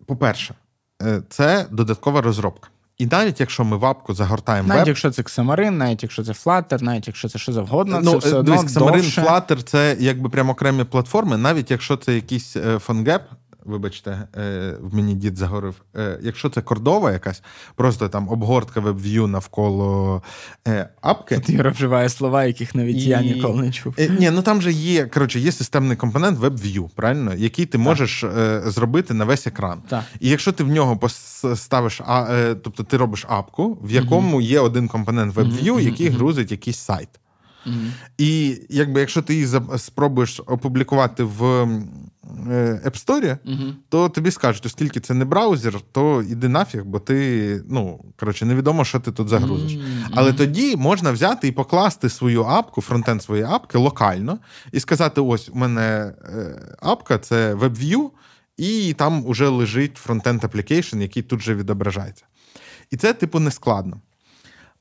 По-перше, 0.06 0.56
е, 1.02 1.22
це 1.30 1.68
додаткова 1.72 2.22
розробка. 2.22 2.70
І 2.98 3.06
навіть 3.06 3.40
якщо 3.40 3.64
ми 3.64 3.78
вапку 3.78 4.14
загортаємо. 4.14 4.68
Навіть 4.68 4.80
веб, 4.80 4.88
якщо 4.88 5.12
це 5.12 5.22
Xamarin, 5.22 5.70
навіть 5.70 6.04
якщо 6.04 6.24
це 6.24 6.32
Flutter, 6.32 6.82
навіть 6.84 7.08
якщо 7.08 7.30
це 7.30 7.40
що 7.40 7.54
завгодно, 7.54 8.02
ну, 8.04 8.12
це 8.12 8.18
все 8.18 8.38
одно 8.38 8.56
Xamarin, 8.56 8.80
довше. 8.80 9.22
Flutter— 9.22 9.64
це 9.64 9.98
якби 10.00 10.30
прямо 10.30 10.52
окремі 10.52 10.84
платформи, 10.84 11.38
навіть 11.38 11.72
якщо 11.72 11.98
це 11.98 12.16
якийсь 12.16 12.56
е, 12.56 12.80
вибачте, 13.66 14.28
е, 14.38 14.74
в 14.82 14.96
мені 14.96 15.14
дід 15.14 15.38
загорив. 15.38 15.76
Е, 15.96 16.20
якщо 16.22 16.50
це 16.50 16.62
кордова 16.62 17.12
якась, 17.12 17.44
просто 17.76 18.10
там 18.10 18.30
обгортка 18.30 18.80
WebView 18.80 19.28
навколо 19.28 20.22
е, 20.68 20.90
апки. 21.02 21.36
Тут 21.36 21.50
Юра 21.50 21.70
вживає 21.70 22.10
слова, 22.10 22.46
яких 22.46 22.76
навіть 22.76 22.98
і... 22.98 23.10
я 23.10 23.22
ніколи 23.22 23.62
не 23.62 23.72
чув. 23.72 23.96
Ні, 24.20 24.32
ну 24.32 24.42
там 24.42 24.62
же 24.62 24.72
є 24.72 25.06
коротше, 25.06 25.40
є 25.40 25.52
системний 25.52 25.98
компонент 25.98 26.40
WebView, 26.40 26.90
правильно, 26.96 27.34
який 27.34 27.66
ти 27.66 27.78
можеш 27.78 28.26
зробити 28.66 29.14
на 29.14 29.26
весь 29.26 29.48
екран. 29.48 29.82
Так. 29.90 30.04
І 30.20 30.30
якщо 30.30 30.52
ти 30.52 30.64
в 30.64 30.68
нього 30.68 30.98
поставиш, 30.98 32.02
тобто 32.64 32.84
ти 32.84 32.98
робиш 32.98 33.26
апку, 33.30 33.78
в 33.82 33.92
якому 33.92 34.42
є 34.42 34.60
один 34.60 34.88
компонент 34.88 35.36
WebView, 35.36 35.80
який 35.80 36.10
грузить 36.10 36.52
якийсь 36.52 36.78
сайт. 36.78 37.10
Mm-hmm. 37.68 37.92
І 38.18 38.62
якби 38.70 39.00
якщо 39.00 39.22
ти 39.22 39.34
її 39.34 39.48
спробуєш 39.78 40.42
опублікувати 40.46 41.24
в 41.24 41.68
App 42.86 43.06
Store, 43.06 43.38
mm-hmm. 43.46 43.74
то 43.90 44.10
тобі 44.10 44.32
скажуть, 44.32 44.66
оскільки 44.66 45.00
це 45.00 45.14
не 45.14 45.26
браузер, 45.26 45.82
то 45.92 46.24
іди 46.24 46.50
нафіг, 46.50 46.86
бо 46.86 47.00
ти 47.00 47.62
ну 47.70 48.06
коротше 48.20 48.46
невідомо, 48.46 48.86
що 48.86 49.00
ти 49.00 49.12
тут 49.12 49.30
загрузиш. 49.30 49.72
Mm-hmm. 49.72 50.08
Але 50.12 50.34
тоді 50.34 50.76
можна 50.76 51.12
взяти 51.12 51.48
і 51.48 51.52
покласти 51.52 52.10
свою 52.10 52.44
апку, 52.44 52.82
фронтенд 52.82 53.24
своєї 53.24 53.48
апки 53.48 53.78
локально, 53.78 54.40
і 54.72 54.80
сказати: 54.80 55.22
ось 55.22 55.50
у 55.50 55.56
мене 55.56 56.14
е, 56.24 56.76
апка, 56.82 57.18
це 57.18 57.56
WebView, 57.56 58.10
і 58.58 58.94
там 58.94 59.26
уже 59.26 59.48
лежить 59.48 59.98
фронтенд 59.98 60.44
application, 60.44 61.02
який 61.02 61.24
тут 61.24 61.42
же 61.42 61.56
відображається. 61.56 62.26
І 62.92 62.98
це, 62.98 63.14
типу, 63.14 63.40
не 63.40 63.52
складно. 63.52 64.02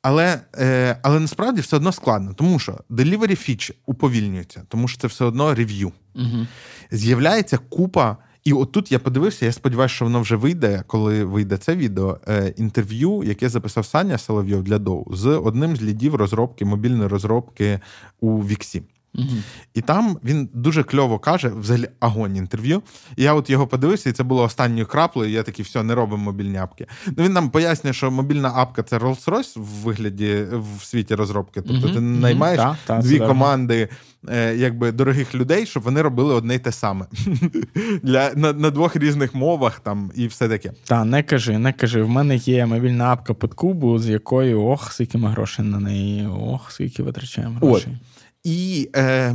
Але 0.04 0.40
е, 0.58 0.96
але 1.02 1.20
насправді 1.20 1.60
все 1.60 1.76
одно 1.76 1.92
складно, 1.92 2.34
тому 2.34 2.58
що 2.58 2.78
delivery 2.90 3.36
фічі 3.36 3.74
уповільнюється, 3.86 4.62
тому 4.68 4.88
що 4.88 5.00
це 5.00 5.06
все 5.06 5.24
одно 5.24 5.54
рев'ю. 5.54 5.92
Угу. 6.14 6.46
З'являється 6.90 7.58
купа. 7.58 8.16
І 8.44 8.52
отут 8.52 8.92
я 8.92 8.98
подивився, 8.98 9.46
я 9.46 9.52
сподіваюся, 9.52 9.94
що 9.94 10.04
воно 10.04 10.20
вже 10.20 10.36
вийде, 10.36 10.84
коли 10.86 11.24
вийде 11.24 11.56
це 11.56 11.76
відео. 11.76 12.18
Е, 12.28 12.54
інтерв'ю, 12.56 13.22
яке 13.24 13.48
записав 13.48 13.86
Саня 13.86 14.18
Соловйов 14.18 14.62
для 14.62 14.78
DOU 14.78 15.14
з 15.14 15.26
одним 15.26 15.76
з 15.76 15.82
лідів 15.82 16.14
розробки, 16.14 16.64
мобільної 16.64 17.08
розробки 17.08 17.80
у 18.20 18.38
Віксі. 18.38 18.82
Угу. 19.14 19.36
І 19.74 19.80
там 19.80 20.18
він 20.24 20.48
дуже 20.52 20.82
кльово 20.82 21.18
каже, 21.18 21.48
взагалі 21.48 21.88
агонь 22.00 22.36
інтерв'ю. 22.36 22.82
І 23.16 23.22
я 23.22 23.34
от 23.34 23.50
його 23.50 23.66
подивився, 23.66 24.10
і 24.10 24.12
це 24.12 24.22
було 24.22 24.42
останньою 24.42 24.86
краплею. 24.86 25.32
Я 25.32 25.42
такий, 25.42 25.64
все, 25.64 25.82
не 25.82 25.94
робимо 25.94 26.22
мобільні 26.24 26.56
апки. 26.56 26.86
Ну 27.06 27.24
він 27.24 27.32
нам 27.32 27.50
пояснює, 27.50 27.92
що 27.92 28.10
мобільна 28.10 28.52
апка 28.54 28.82
це 28.82 28.98
Rolls-Royce 28.98 29.58
в 29.58 29.64
вигляді 29.64 30.44
в 30.52 30.84
світі 30.84 31.14
розробки. 31.14 31.62
Тобто 31.62 31.86
угу. 31.86 31.94
ти 31.94 32.00
наймаєш 32.00 32.60
угу. 32.60 32.76
та, 32.86 32.98
дві 32.98 33.18
та, 33.18 33.26
команди 33.26 33.88
е, 34.28 34.56
якби 34.56 34.92
дорогих 34.92 35.34
людей, 35.34 35.66
щоб 35.66 35.82
вони 35.82 36.02
робили 36.02 36.34
одне 36.34 36.54
й 36.54 36.58
те 36.58 36.72
саме 36.72 37.06
Для, 38.02 38.30
на 38.34 38.52
на 38.52 38.70
двох 38.70 38.96
різних 38.96 39.34
мовах 39.34 39.80
там 39.80 40.12
і 40.14 40.26
все 40.26 40.48
таке. 40.48 40.72
Та 40.84 41.04
не 41.04 41.22
кажи, 41.22 41.58
не 41.58 41.72
кажи. 41.72 42.02
В 42.02 42.08
мене 42.08 42.36
є 42.36 42.66
мобільна 42.66 43.12
апка 43.12 43.34
під 43.34 43.54
кубу, 43.54 43.98
з 43.98 44.08
якою 44.08 44.62
ох, 44.62 44.92
скільки 44.92 45.18
ми 45.18 45.28
грошей 45.30 45.64
на 45.64 45.78
неї, 45.78 46.26
ох, 46.26 46.72
скільки 46.72 47.02
витрачаємо 47.02 47.58
грошей. 47.58 47.92
От. 47.92 48.14
І 48.44 48.90
е, 48.96 49.34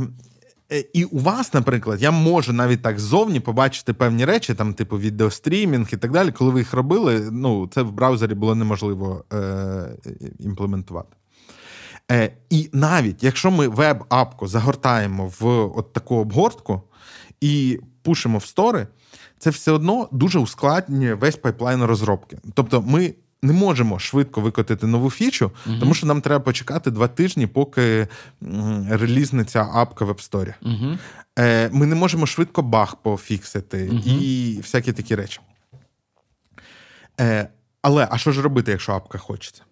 е, 0.72 0.84
і 0.92 1.04
у 1.04 1.18
вас, 1.18 1.54
наприклад, 1.54 2.02
я 2.02 2.10
можу 2.10 2.52
навіть 2.52 2.82
так 2.82 2.98
ззовні 2.98 3.40
побачити 3.40 3.92
певні 3.92 4.24
речі, 4.24 4.54
там, 4.54 4.74
типу, 4.74 4.98
відеострімінг 4.98 5.88
і 5.92 5.96
так 5.96 6.12
далі. 6.12 6.32
Коли 6.32 6.50
ви 6.50 6.58
їх 6.58 6.74
робили, 6.74 7.28
ну, 7.32 7.66
це 7.74 7.82
в 7.82 7.92
браузері 7.92 8.34
було 8.34 8.54
неможливо 8.54 9.24
е, 9.32 9.96
імплементувати. 10.38 11.16
Е, 12.10 12.32
І 12.50 12.70
навіть 12.72 13.22
якщо 13.22 13.50
ми 13.50 13.68
веб-апку 13.68 14.46
загортаємо 14.48 15.32
в 15.40 15.46
от 15.78 15.92
таку 15.92 16.16
обгортку 16.16 16.82
і 17.40 17.80
пушимо 18.02 18.38
в 18.38 18.44
стори, 18.44 18.86
це 19.38 19.50
все 19.50 19.72
одно 19.72 20.08
дуже 20.12 20.38
ускладнює 20.38 21.14
весь 21.14 21.36
пайплайн 21.36 21.82
розробки. 21.82 22.38
Тобто, 22.54 22.82
ми 22.82 23.14
не 23.42 23.52
можемо 23.52 23.98
швидко 23.98 24.40
викотити 24.40 24.86
нову 24.86 25.10
фічу, 25.10 25.50
uh 25.66 25.80
тому 25.80 25.94
що 25.94 26.06
нам 26.06 26.20
треба 26.20 26.44
почекати 26.44 26.90
два 26.90 27.08
тижні, 27.08 27.46
поки 27.46 28.08
релізниться 28.90 29.68
апка 29.72 30.04
в 30.04 30.10
App 30.10 30.30
Store. 30.30 30.54
uh 30.62 31.70
Ми 31.72 31.86
не 31.86 31.94
можемо 31.94 32.26
швидко 32.26 32.62
баг 32.62 32.96
пофіксити 33.02 33.76
uh 33.76 34.08
і 34.08 34.58
всякі 34.58 34.92
такі 34.92 35.14
речі. 35.14 35.40
Е, 37.20 37.48
але 37.82 38.08
а 38.10 38.18
що 38.18 38.32
ж 38.32 38.42
робити, 38.42 38.70
якщо 38.70 38.92
апка 38.92 39.18
хочеться? 39.18 39.62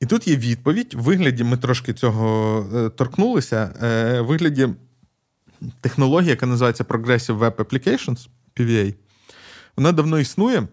І 0.00 0.06
тут 0.06 0.28
є 0.28 0.36
відповідь. 0.36 0.94
В 0.94 1.00
вигляді 1.00 1.44
ми 1.44 1.56
трошки 1.56 1.94
цього 1.94 2.60
е, 2.74 2.88
торкнулися. 2.88 3.72
В 3.80 4.22
вигляді 4.22 4.68
технологія, 5.80 6.30
яка 6.30 6.46
називається 6.46 6.84
Progressive 6.84 7.38
Web 7.38 7.54
Applications, 7.54 8.28
PVA. 8.56 8.94
Вона 9.76 9.92
давно 9.92 10.18
існує, 10.18 10.68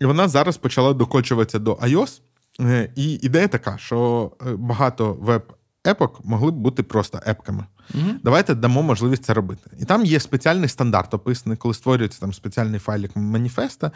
і 0.00 0.04
вона 0.04 0.28
зараз 0.28 0.56
почала 0.56 0.92
докочуватися 0.92 1.58
до 1.58 1.74
iOS. 1.74 2.20
Е, 2.60 2.92
і 2.96 3.12
ідея 3.12 3.48
така, 3.48 3.78
що 3.78 4.30
е, 4.46 4.56
багато 4.56 5.12
веб-епок 5.12 6.24
могли 6.24 6.50
б 6.50 6.54
бути 6.54 6.82
просто 6.82 7.20
епками. 7.26 7.66
Угу. 7.94 8.10
Давайте 8.22 8.54
дамо 8.54 8.82
можливість 8.82 9.24
це 9.24 9.34
робити. 9.34 9.70
І 9.80 9.84
там 9.84 10.04
є 10.04 10.20
спеціальний 10.20 10.68
стандарт 10.68 11.14
описаний, 11.14 11.58
коли 11.58 11.74
створюється 11.74 12.20
там 12.20 12.32
спеціальний 12.32 12.80
файлік 12.80 13.16
маніфеста. 13.16 13.90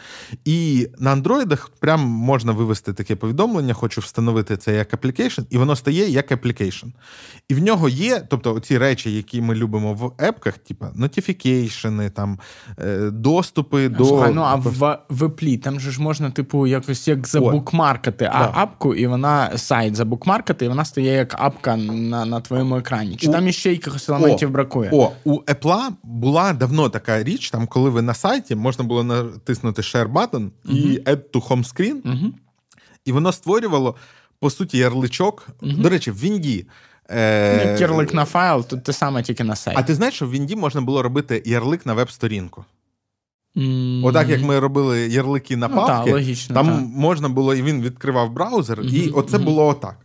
І 0.45 0.87
на 0.99 1.11
андроїдах 1.11 1.69
прям 1.79 2.01
можна 2.01 2.51
вивести 2.51 2.93
таке 2.93 3.15
повідомлення, 3.15 3.73
хочу 3.73 4.01
встановити 4.01 4.57
це 4.57 4.75
як 4.75 4.93
application, 4.93 5.45
і 5.49 5.57
воно 5.57 5.75
стає 5.75 6.09
як 6.09 6.31
application. 6.31 6.91
І 7.49 7.53
в 7.53 7.59
нього 7.59 7.89
є, 7.89 8.21
тобто 8.29 8.59
ці 8.59 8.77
речі, 8.77 9.11
які 9.11 9.41
ми 9.41 9.55
любимо 9.55 9.93
в 9.93 10.23
епках, 10.23 10.57
типу 10.57 10.85
notification, 10.85 12.09
там 12.09 12.39
е, 12.79 13.09
доступи 13.11 13.89
до. 13.89 14.05
Слухай, 14.05 14.33
ну 14.33 14.41
а 14.41 14.55
в 14.55 14.99
веплі 15.09 15.57
там 15.57 15.79
же 15.79 15.91
ж 15.91 16.01
можна, 16.01 16.31
типу, 16.31 16.67
якось 16.67 17.07
як 17.07 17.27
забукмаркати 17.27 18.25
да. 18.25 18.51
апку, 18.53 18.95
і 18.95 19.07
вона 19.07 19.57
сайт 19.57 19.95
забукмаркати, 19.95 20.65
і 20.65 20.67
вона 20.67 20.85
стає 20.85 21.13
як 21.13 21.35
апка 21.39 21.77
на 21.77 22.25
на 22.25 22.41
твоєму 22.41 22.77
екрані. 22.77 23.15
Чи 23.15 23.29
У... 23.29 23.31
там 23.31 23.47
іще 23.47 23.73
якихось 23.79 24.09
елементів 24.09 24.49
о, 24.49 24.51
бракує. 24.51 24.89
О, 24.93 25.11
у 25.23 25.41
Apple 25.41 25.89
була 26.03 26.53
давно 26.53 26.89
така 26.89 27.23
річ, 27.23 27.51
там, 27.51 27.67
коли 27.67 27.89
ви 27.89 28.01
на 28.01 28.13
сайті 28.13 28.55
можна 28.55 28.83
було 28.83 29.03
натиснути 29.03 29.81
Share 29.81 30.13
button 30.13 30.49
і 30.65 30.99
Add 31.05 31.21
to 31.33 31.47
Home 31.47 31.73
Screen, 31.73 32.01
uh 32.01 32.31
і 33.05 33.11
воно 33.11 33.31
створювало, 33.31 33.95
по 34.39 34.49
суті, 34.49 34.77
ярличок. 34.77 35.47
uh 35.61 35.81
До 35.81 35.89
речі, 35.89 36.11
в 36.11 36.19
Вінді. 36.19 36.67
Е... 37.09 37.77
Ярлик 37.79 38.13
на 38.13 38.25
файл, 38.25 38.65
тут 38.65 38.83
те 38.83 38.93
саме 38.93 39.23
тільки 39.23 39.43
на 39.43 39.55
сайт. 39.55 39.77
А 39.77 39.83
ти 39.83 39.95
знаєш, 39.95 40.15
що 40.15 40.25
в 40.27 40.31
Вінді 40.31 40.55
можна 40.55 40.81
було 40.81 41.03
робити 41.03 41.43
ярлик 41.45 41.85
на 41.85 41.93
веб-сторінку? 41.93 42.65
Mm-hmm. 43.55 44.05
Отак, 44.05 44.29
як 44.29 44.41
ми 44.41 44.59
робили 44.59 45.07
ярлики 45.07 45.57
на 45.57 45.69
папки, 45.69 45.93
ну, 45.99 46.05
та, 46.05 46.11
логічно, 46.11 46.55
там 46.55 46.67
та. 46.67 46.73
можна 46.99 47.29
було, 47.29 47.55
і 47.55 47.61
він 47.61 47.81
відкривав 47.81 48.33
браузер, 48.33 48.79
mm-hmm. 48.79 48.93
і 48.93 49.09
оце 49.09 49.37
mm-hmm. 49.37 49.43
було 49.43 49.67
отак. 49.67 49.97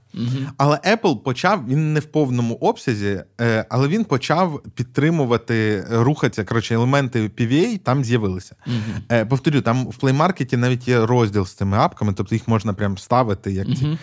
Але 0.56 0.76
Apple 0.76 1.22
почав, 1.22 1.68
він 1.68 1.92
не 1.92 2.00
в 2.00 2.04
повному 2.04 2.54
обсязі, 2.54 3.22
е, 3.40 3.66
але 3.70 3.88
він 3.88 4.04
почав 4.04 4.62
підтримувати, 4.74 5.86
рухатися. 5.90 6.44
Коротше, 6.44 6.74
елементи 6.74 7.22
PVA 7.22 7.78
там 7.78 8.04
з'явилися. 8.04 8.56
Повторю, 9.28 9.60
там 9.60 9.86
в 9.86 9.96
Play 10.00 10.16
Market 10.16 10.56
навіть 10.56 10.88
є 10.88 11.06
розділ 11.06 11.46
з 11.46 11.54
цими 11.54 11.76
апками, 11.76 12.12
тобто 12.12 12.34
їх 12.34 12.48
можна 12.48 12.72
прям 12.72 12.98
ставити 12.98 13.52
як 13.52 13.66
ці. 13.66 13.98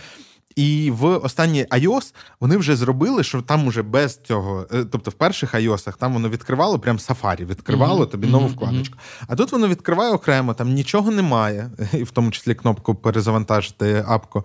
І 0.56 0.92
в 0.92 1.06
останній 1.06 1.66
iOS 1.66 2.14
вони 2.40 2.58
вже 2.58 2.76
зробили, 2.76 3.24
що 3.24 3.42
там 3.42 3.68
уже 3.68 3.82
без 3.82 4.20
цього, 4.24 4.66
е, 4.74 4.86
тобто 4.92 5.12
в 5.12 5.14
перших 5.14 5.56
iOS 5.56 5.98
там 5.98 6.14
воно 6.14 6.30
відкривало 6.30 6.80
прям 6.80 6.98
Safari, 6.98 7.46
відкривало 7.46 8.06
тобі 8.06 8.28
нову 8.28 8.48
вкладочку. 8.48 8.98
А 9.28 9.36
тут 9.36 9.52
воно 9.52 9.68
відкриває 9.68 10.12
окремо, 10.12 10.54
там 10.54 10.74
нічого 10.74 11.12
немає, 11.12 11.70
і 11.94 12.04
в 12.04 12.12
тому 12.12 12.32
числі 12.32 12.56
кнопку 12.56 12.96
перезавантажити 12.96 14.06
апку. 14.08 14.44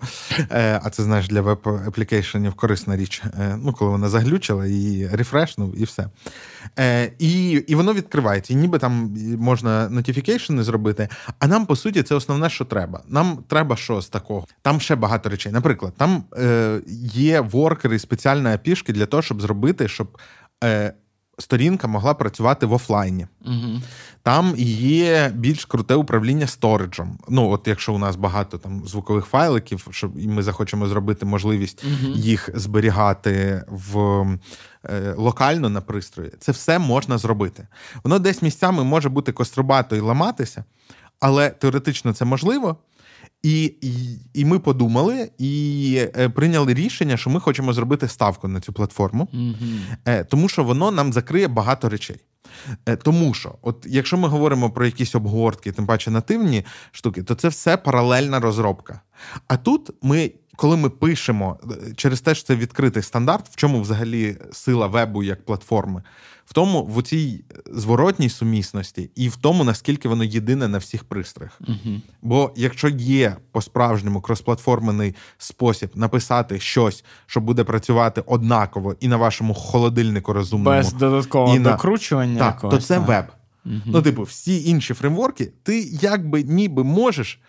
Е, 0.51 0.81
а 0.83 0.89
це 0.89 1.03
знаєш 1.03 1.27
для 1.27 1.41
веб-аплікейшенів 1.41 2.53
корисна 2.53 2.97
річ. 2.97 3.23
Е, 3.39 3.59
ну, 3.63 3.73
коли 3.73 3.91
вона 3.91 4.09
заглючила 4.09 4.65
і 4.65 5.07
рефрешнув, 5.11 5.81
і 5.81 5.83
все. 5.83 6.09
І 7.19 7.51
і 7.67 7.75
воно 7.75 7.93
відкривається. 7.93 8.53
І 8.53 8.55
ніби 8.55 8.79
там 8.79 9.17
можна 9.37 9.89
нотіфікейшени 9.89 10.63
зробити. 10.63 11.07
А 11.39 11.47
нам, 11.47 11.65
по 11.65 11.75
суті, 11.75 12.03
це 12.03 12.15
основне, 12.15 12.49
що 12.49 12.65
треба. 12.65 13.01
Нам 13.07 13.37
треба 13.47 13.75
що 13.75 14.01
з 14.01 14.09
такого. 14.09 14.45
Там 14.61 14.79
ще 14.79 14.95
багато 14.95 15.29
речей. 15.29 15.51
Наприклад. 15.51 15.93
Там 15.97 16.23
е, 16.37 16.81
є 17.13 17.41
воркери, 17.41 17.99
спеціальні 17.99 18.47
апішки 18.47 18.93
для 18.93 19.05
того, 19.05 19.23
щоб 19.23 19.41
зробити, 19.41 19.87
щоб 19.87 20.17
е, 20.63 20.93
сторінка 21.39 21.87
могла 21.87 22.13
працювати 22.13 22.65
в 22.65 22.73
офлайні. 22.73 23.27
Угу. 23.45 23.81
Там 24.23 24.53
є 24.57 25.31
більш 25.35 25.65
круте 25.65 25.95
управління 25.95 26.47
сториджем. 26.47 27.17
Ну, 27.29 27.49
от 27.49 27.67
якщо 27.67 27.93
у 27.93 27.97
нас 27.97 28.15
багато 28.15 28.57
там 28.57 28.87
звукових 28.87 29.25
файликів, 29.25 29.87
щоб 29.91 30.19
і 30.19 30.27
ми 30.27 30.43
захочемо 30.43 30.87
зробити 30.87 31.25
можливість 31.25 31.83
угу. 31.83 32.13
їх 32.15 32.49
зберігати 32.53 33.63
в 33.67 34.23
е, 34.85 35.13
локально 35.17 35.69
на 35.69 35.81
пристрої, 35.81 36.31
це 36.39 36.51
все 36.51 36.79
можна 36.79 37.17
зробити. 37.17 37.67
Воно 38.03 38.19
десь 38.19 38.41
місцями 38.41 38.83
може 38.83 39.09
бути 39.09 39.31
кострубато 39.31 39.95
і 39.95 39.99
ламатися, 39.99 40.63
але 41.19 41.49
теоретично 41.49 42.13
це 42.13 42.25
можливо. 42.25 42.77
І, 43.43 43.63
і 43.81 44.19
і, 44.33 44.45
ми 44.45 44.59
подумали 44.59 45.31
і 45.37 46.01
е, 46.17 46.29
прийняли 46.29 46.73
рішення, 46.73 47.17
що 47.17 47.29
ми 47.29 47.39
хочемо 47.39 47.73
зробити 47.73 48.07
ставку 48.07 48.47
на 48.47 48.61
цю 48.61 48.73
платформу, 48.73 49.27
mm-hmm. 49.33 49.79
е, 50.05 50.23
тому 50.23 50.49
що 50.49 50.63
воно 50.63 50.91
нам 50.91 51.13
закриє 51.13 51.47
багато 51.47 51.89
речей. 51.89 52.17
Е, 52.85 52.95
тому 52.95 53.33
що, 53.33 53.55
от 53.61 53.85
якщо 53.89 54.17
ми 54.17 54.27
говоримо 54.27 54.69
про 54.69 54.85
якісь 54.85 55.15
обгортки, 55.15 55.71
тим 55.71 55.85
паче 55.85 56.11
нативні 56.11 56.65
штуки, 56.91 57.23
то 57.23 57.35
це 57.35 57.47
все 57.47 57.77
паралельна 57.77 58.39
розробка. 58.39 59.01
А 59.47 59.57
тут 59.57 59.89
ми 60.01 60.31
коли 60.57 60.77
ми 60.77 60.89
пишемо 60.89 61.59
через 61.95 62.21
те, 62.21 62.35
що 62.35 62.47
це 62.47 62.55
відкритий 62.55 63.03
стандарт, 63.03 63.49
в 63.49 63.55
чому 63.55 63.81
взагалі 63.81 64.37
сила 64.51 64.87
вебу 64.87 65.23
як 65.23 65.45
платформи, 65.45 66.03
в 66.47 66.53
тому 66.53 66.83
в 66.83 67.03
цій 67.03 67.43
зворотній 67.65 68.29
сумісності 68.29 69.09
і 69.15 69.29
в 69.29 69.35
тому, 69.35 69.63
наскільки 69.63 70.09
воно 70.09 70.23
єдине 70.23 70.67
на 70.67 70.77
всіх 70.77 71.03
пристроях. 71.03 71.59
Угу. 71.67 72.01
Бо 72.21 72.51
якщо 72.55 72.87
є 72.89 73.35
по-справжньому 73.51 74.21
кросплатформений 74.21 75.15
спосіб 75.37 75.89
написати 75.95 76.59
щось, 76.59 77.03
що 77.25 77.41
буде 77.41 77.63
працювати 77.63 78.23
однаково 78.25 78.95
і 78.99 79.07
на 79.07 79.17
вашому 79.17 79.53
холодильнику 79.53 80.33
розумному, 80.33 80.77
без 80.77 80.93
додаткового 80.93 81.55
і 81.55 81.59
докручування, 81.59 82.39
так, 82.39 82.55
якогось, 82.55 82.75
то 82.75 82.87
це 82.87 82.95
так. 82.95 83.07
веб. 83.07 83.25
Угу. 83.65 83.75
Ну, 83.85 84.01
типу, 84.01 84.23
всі 84.23 84.69
інші 84.69 84.93
фреймворки, 84.93 85.51
ти 85.63 85.89
якби 86.01 86.43
ніби 86.43 86.83
можеш. 86.83 87.39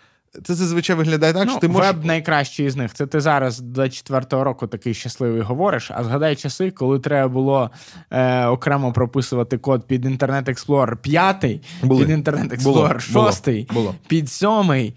Це 0.43 0.53
зазвичай 0.53 0.95
виглядає 0.95 1.33
так, 1.33 1.45
ну, 1.45 1.51
що 1.51 1.59
ти 1.59 1.67
можеш... 1.67 1.87
Веб 1.91 2.05
найкращий 2.05 2.69
з 2.69 2.75
них. 2.75 2.93
Це 2.93 3.07
ти 3.07 3.21
зараз 3.21 3.59
до 3.59 3.89
четвертого 3.89 4.43
року 4.43 4.67
такий 4.67 4.93
щасливий 4.93 5.41
говориш, 5.41 5.91
а 5.95 6.03
згадай 6.03 6.35
часи, 6.35 6.71
коли 6.71 6.99
треба 6.99 7.27
було 7.27 7.71
е, 8.11 8.45
окремо 8.45 8.93
прописувати 8.93 9.57
код 9.57 9.87
під 9.87 10.05
Internet 10.05 10.43
Explorer 10.49 10.95
5, 10.95 11.39
під 11.39 11.61
Internet 11.91 12.61
Explorer 12.61 12.99
6, 12.99 13.73
було. 13.73 13.95
під 14.07 14.29
7 14.31 14.49
і 14.73 14.93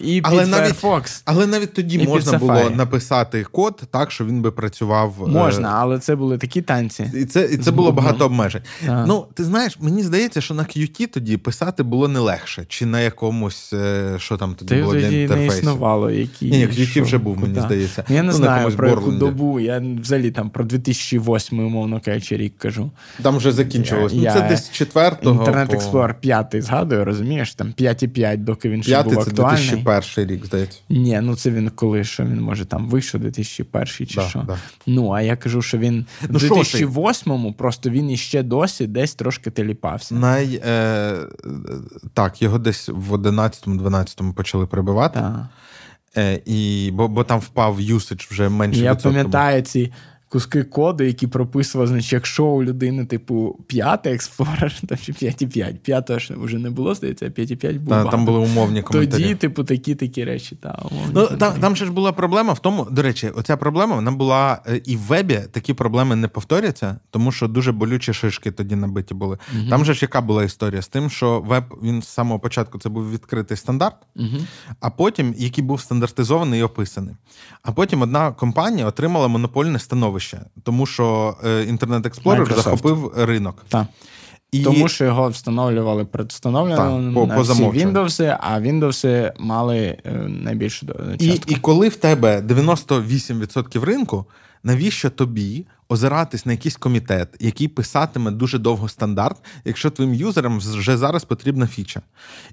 під 0.00 0.22
але 0.24 0.46
навіть, 0.46 0.82
Firefox. 0.82 1.22
Але 1.24 1.46
навіть 1.46 1.74
тоді 1.74 1.98
можна 1.98 2.38
було 2.38 2.70
написати 2.70 3.44
код 3.44 3.82
так, 3.90 4.10
що 4.10 4.24
він 4.24 4.42
би 4.42 4.50
працював. 4.50 5.14
Е, 5.20 5.26
можна, 5.26 5.72
але 5.76 5.98
це 5.98 6.16
були 6.16 6.38
такі 6.38 6.62
танці. 6.62 7.10
І 7.14 7.24
це 7.24 7.44
і 7.44 7.58
це 7.58 7.70
було 7.70 7.92
багато 7.92 8.24
обмежень. 8.24 8.62
А. 8.88 9.06
Ну, 9.06 9.26
ти 9.34 9.44
знаєш, 9.44 9.78
мені 9.80 10.02
здається, 10.02 10.40
що 10.40 10.54
на 10.54 10.62
Qt 10.62 11.06
тоді 11.06 11.36
писати 11.36 11.82
було 11.82 12.08
не 12.08 12.18
легше, 12.18 12.64
чи 12.68 12.86
на 12.86 13.00
якомусь, 13.00 13.72
е, 13.72 14.14
що 14.18 14.36
там 14.36 14.54
тоді 14.54 14.75
було 14.82 14.94
для 14.94 15.08
інтерфейсу. 15.08 15.52
не 15.52 15.58
існувало. 15.58 16.10
Які, 16.10 16.50
Ні, 16.50 16.66
Qt 16.66 17.02
вже 17.02 17.18
був, 17.18 17.38
мені 17.38 17.60
здається. 17.60 18.04
Я 18.08 18.22
не 18.22 18.26
ну, 18.26 18.32
знаю 18.32 18.70
про 18.70 18.88
яку 18.88 19.12
добу. 19.12 19.60
Я 19.60 19.82
взагалі 20.02 20.30
там 20.30 20.50
про 20.50 20.64
2008, 20.64 21.58
умовно 21.58 22.00
кажучи, 22.04 22.36
рік 22.36 22.58
кажу. 22.58 22.90
Там 23.22 23.36
вже 23.36 23.52
закінчилось. 23.52 24.12
Я, 24.12 24.34
ну, 24.34 24.40
Це 24.40 24.48
десь 24.48 24.70
четвертого. 24.70 25.40
Інтернет 25.40 25.70
Explorer 25.70 26.14
5 26.20 26.54
згадую, 26.58 27.04
розумієш? 27.04 27.54
Там 27.54 27.74
5,5, 27.78 28.36
доки 28.36 28.68
він 28.68 28.82
ще 28.82 29.02
був 29.02 29.20
актуальний. 29.20 29.68
це 29.68 29.76
2001 29.76 30.36
рік, 30.36 30.46
здається. 30.46 30.78
Ні, 30.88 31.20
ну 31.22 31.36
це 31.36 31.50
він 31.50 31.70
коли 31.70 32.04
що 32.04 32.24
він 32.24 32.40
може 32.40 32.64
там 32.64 32.88
вийшов 32.88 33.20
2001 33.20 33.86
чи 33.86 34.14
да, 34.14 34.22
що. 34.22 34.44
Да. 34.46 34.58
Ну, 34.86 35.10
а 35.10 35.22
я 35.22 35.36
кажу, 35.36 35.62
що 35.62 35.78
він 35.78 36.06
ну, 36.28 36.38
в 36.38 36.42
2008-му 36.42 37.52
просто 37.52 37.90
він 37.90 38.10
іще 38.10 38.42
досі 38.42 38.86
десь 38.86 39.14
трошки 39.14 39.50
теліпався. 39.50 40.14
Най, 40.14 40.62
е, 40.66 41.14
Так, 42.14 42.42
його 42.42 42.58
десь 42.58 42.88
в 42.88 43.14
11-12 43.14 44.32
почали 44.32 44.65
прибивати. 44.66 45.20
Е, 46.16 46.40
і, 46.46 46.90
Бо 46.94 47.08
бо 47.08 47.24
там 47.24 47.40
впав 47.40 47.80
юсидж 47.80 48.26
вже 48.30 48.48
менше. 48.48 48.80
Я 48.80 48.94
пам'ятаю 48.94 49.62
ці 49.62 49.92
куски 50.28 50.64
коду, 50.64 51.04
які 51.04 51.26
прописували, 51.26 51.88
значить, 51.88 52.12
якщо 52.12 52.44
у 52.44 52.62
людини, 52.62 53.04
типу, 53.04 53.58
п'ятий 53.66 54.14
експлорер, 54.14 54.80
то 54.88 54.96
чи 54.96 55.12
5,5. 55.12 55.76
П'ятого 55.76 56.18
ж 56.18 56.34
вже 56.36 56.58
не 56.58 56.70
було, 56.70 56.94
здається, 56.94 57.26
а 57.26 57.28
5,5 57.28 57.80
був. 57.80 57.88
Та, 57.88 58.04
там 58.04 58.24
були 58.24 58.38
умовні 58.38 58.82
коментарі. 58.82 59.22
Тоді, 59.22 59.34
типу, 59.34 59.64
такі 59.64 59.94
такі 59.94 60.24
речі. 60.24 60.56
Та, 60.56 60.82
умовні 60.90 61.12
ну, 61.14 61.26
там, 61.26 61.52
там 61.60 61.76
ще 61.76 61.84
ж 61.84 61.92
була 61.92 62.12
проблема 62.12 62.52
в 62.52 62.58
тому, 62.58 62.86
до 62.90 63.02
речі, 63.02 63.28
оця 63.28 63.56
проблема 63.56 63.94
вона 63.94 64.10
була 64.10 64.62
е, 64.66 64.80
і 64.84 64.96
в 64.96 65.00
вебі 65.00 65.40
такі 65.52 65.74
проблеми 65.74 66.16
не 66.16 66.28
повторяться, 66.28 66.98
тому 67.10 67.32
що 67.32 67.48
дуже 67.48 67.72
болючі 67.72 68.12
шишки 68.12 68.50
тоді 68.50 68.76
набиті 68.76 69.14
були. 69.14 69.38
Угу. 69.54 69.70
Там 69.70 69.84
же 69.84 69.94
ж 69.94 69.98
яка 70.02 70.20
була 70.20 70.44
історія 70.44 70.82
з 70.82 70.88
тим, 70.88 71.10
що 71.10 71.40
веб 71.40 71.64
він 71.82 72.02
з 72.02 72.08
самого 72.08 72.40
початку 72.40 72.78
це 72.78 72.88
був 72.88 73.12
відкритий 73.12 73.56
стандарт, 73.56 73.96
угу. 74.16 74.36
а 74.80 74.90
потім, 74.90 75.34
який 75.38 75.64
був 75.64 75.80
стандартизований 75.80 76.60
і 76.60 76.62
описаний. 76.62 77.14
А 77.62 77.72
потім 77.72 78.02
одна 78.02 78.32
компанія 78.32 78.86
отримала 78.86 79.28
монопольне 79.28 79.78
становище 79.78 80.15
становище, 80.20 80.40
тому 80.62 80.86
що 80.86 81.36
інтернет 81.68 82.06
експлорер 82.06 82.54
захопив 82.54 83.12
ринок. 83.16 83.64
Так. 83.68 83.86
І... 84.52 84.62
Тому 84.62 84.88
що 84.88 85.04
його 85.04 85.28
встановлювали 85.28 86.04
предвстановлено 86.04 86.98
на 86.98 87.36
по, 87.36 87.42
всі 87.42 87.62
Windows, 87.62 88.38
а 88.40 88.60
Windows 88.60 89.32
мали 89.38 89.76
е, 89.78 90.12
найбільшу 90.28 90.86
частку. 90.86 91.24
І 91.24 91.40
і 91.46 91.54
коли 91.54 91.88
в 91.88 91.96
тебе 91.96 92.40
98% 92.40 93.84
ринку, 93.84 94.24
навіщо 94.62 95.10
тобі 95.10 95.66
озиратись 95.88 96.46
на 96.46 96.52
якийсь 96.52 96.76
комітет, 96.76 97.28
який 97.40 97.68
писатиме 97.68 98.30
дуже 98.30 98.58
довго 98.58 98.88
стандарт, 98.88 99.36
якщо 99.64 99.90
твоїм 99.90 100.14
юзерам 100.14 100.58
вже 100.58 100.96
зараз 100.96 101.24
потрібна 101.24 101.66
фіча. 101.66 102.02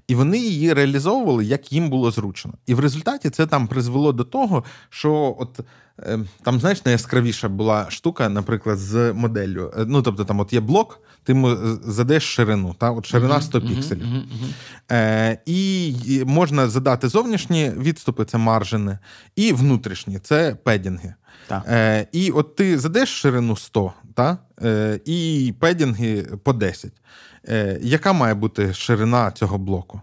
І 0.08 0.14
вони 0.14 0.38
її 0.38 0.72
реалізовували, 0.72 1.44
як 1.44 1.72
їм 1.72 1.90
було 1.90 2.10
зручно. 2.10 2.54
І 2.66 2.74
в 2.74 2.80
результаті 2.80 3.30
це 3.30 3.46
там 3.46 3.66
призвело 3.66 4.12
до 4.12 4.24
того, 4.24 4.64
що 4.90 5.36
от. 5.38 5.60
Ем, 6.02 6.28
там, 6.42 6.60
знаєш, 6.60 6.84
найяскравіша 6.84 7.48
була 7.48 7.90
штука, 7.90 8.28
наприклад, 8.28 8.78
з 8.78 9.12
моделлю. 9.12 9.72
Е, 9.78 9.84
ну, 9.88 10.02
тобто, 10.02 10.24
там 10.24 10.40
от 10.40 10.52
є 10.52 10.60
блок, 10.60 11.00
ти 11.22 11.32
йому 11.32 11.56
задаєш 11.84 12.22
ширину, 12.22 12.74
та? 12.78 12.90
от 12.90 13.06
ширина 13.06 13.40
100 13.40 13.58
uh-huh, 13.58 13.68
пікселів. 13.68 14.04
Uh-huh, 14.04 14.22
uh-huh. 14.22 14.52
Е, 14.92 15.38
І 15.46 16.22
можна 16.26 16.68
задати 16.68 17.08
зовнішні 17.08 17.72
відступи, 17.76 18.24
це 18.24 18.38
маржини, 18.38 18.98
і 19.36 19.52
внутрішні 19.52 20.18
це 20.18 20.56
педінги. 20.64 21.14
Е, 21.68 22.06
І 22.12 22.30
от 22.30 22.56
ти 22.56 22.78
задаєш 22.78 23.08
ширину 23.08 23.56
100, 23.56 23.92
та? 24.14 24.38
Е, 24.62 25.00
і 25.04 25.54
педінги 25.60 26.22
по 26.42 26.52
10. 26.52 26.92
Е, 27.48 27.78
Яка 27.82 28.12
має 28.12 28.34
бути 28.34 28.74
ширина 28.74 29.30
цього 29.30 29.58
блоку? 29.58 30.00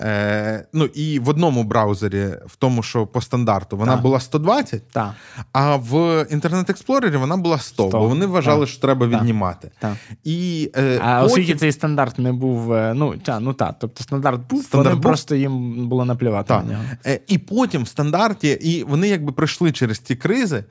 Е, 0.00 0.64
Ну 0.72 0.84
і 0.84 1.18
в 1.18 1.28
одному 1.28 1.64
браузері, 1.64 2.26
в 2.46 2.56
тому, 2.56 2.82
що 2.82 3.06
по 3.06 3.20
стандарту, 3.20 3.76
вона 3.76 3.92
так. 3.92 4.02
була 4.02 4.20
120, 4.20 4.88
так. 4.88 5.10
а 5.52 5.76
в 5.76 6.26
інтернет 6.30 6.70
експлорері 6.70 7.16
вона 7.16 7.36
була 7.36 7.58
100, 7.58 7.88
100. 7.88 7.98
бо 7.98 8.08
вони 8.08 8.26
вважали, 8.26 8.60
так. 8.60 8.68
що 8.68 8.80
треба 8.80 9.06
віднімати. 9.06 9.70
І, 10.24 10.70
е, 10.76 11.00
А 11.02 11.20
потім... 11.20 11.26
оскільки 11.26 11.54
цей 11.54 11.72
стандарт 11.72 12.18
не 12.18 12.32
був. 12.32 12.72
Е, 12.72 12.94
ну 12.94 13.16
та, 13.16 13.40
ну 13.40 13.52
так, 13.52 13.74
тобто 13.78 14.04
стандарт 14.04 14.40
був, 14.50 14.64
стандарт 14.64 14.86
вони 14.86 14.94
був. 14.94 15.02
просто 15.02 15.34
їм 15.34 15.88
було 15.88 16.04
наплювати 16.04 16.48
так. 16.48 16.64
на 16.64 16.72
нього. 16.72 16.84
Е, 17.06 17.20
І 17.26 17.38
потім 17.38 17.82
в 17.82 17.88
стандарті, 17.88 18.48
і 18.48 18.84
вони 18.84 19.08
якби 19.08 19.32
пройшли 19.32 19.72
через 19.72 19.98
ці 19.98 20.16
кризи. 20.16 20.64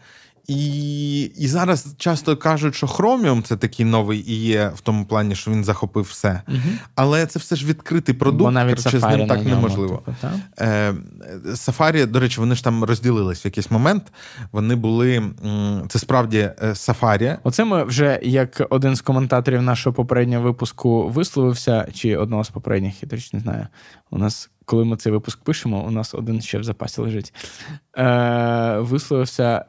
І 0.48 1.22
і 1.22 1.48
зараз 1.48 1.96
часто 1.98 2.38
кажуть, 2.38 2.76
що 2.76 2.88
Chromium 2.88 3.42
це 3.42 3.58
такий 3.58 3.86
новий 3.86 4.32
і 4.32 4.36
є 4.36 4.72
в 4.76 4.82
тому 4.82 5.06
плані, 5.06 5.36
що 5.36 5.52
він 5.52 5.64
захопив 5.64 6.04
все. 6.04 6.42
Угу. 6.48 6.58
Але 6.96 7.26
це 7.26 7.40
все 7.40 7.56
ж 7.56 7.66
відкритий 7.66 8.16
продукт, 8.16 8.44
Бо 8.44 8.52
навіть 8.52 8.76
коротше, 8.76 9.00
з 9.00 9.04
ним 9.04 9.28
так 9.28 9.46
неможливо. 9.46 10.04
Типу, 10.06 10.34
е, 10.60 10.94
Safari, 11.46 12.06
до 12.06 12.20
речі, 12.20 12.40
вони 12.40 12.56
ж 12.56 12.64
там 12.64 12.84
розділились 12.84 13.46
в 13.46 13.48
якийсь 13.48 13.72
момент. 13.72 14.12
Вони 14.52 14.76
були 14.76 15.24
це 15.90 16.00
справді 16.00 16.38
е, 16.38 16.56
Safari. 16.62 17.38
Оце 17.44 17.66
ми 17.66 17.84
вже 17.84 18.20
як 18.24 18.62
один 18.70 18.96
з 18.96 19.02
коментаторів 19.02 19.62
нашого 19.62 19.94
попереднього 19.94 20.44
випуску 20.44 21.10
висловився, 21.10 21.88
чи 21.94 22.18
одного 22.18 22.44
з 22.44 22.50
попередніх, 22.50 23.04
я 23.04 23.10
точно 23.10 23.40
не 23.40 23.44
знаю. 23.44 23.68
У 24.12 24.18
нас. 24.18 24.50
Коли 24.66 24.86
ми 24.86 24.98
цей 24.98 25.12
випуск 25.12 25.44
пишемо, 25.44 25.84
у 25.88 25.92
нас 25.92 26.14
один 26.14 26.42
ще 26.42 26.60
в 26.60 26.64
запасі 26.64 27.02
лежить. 27.02 27.34
Е, 27.98 28.78
Висловився 28.80 29.66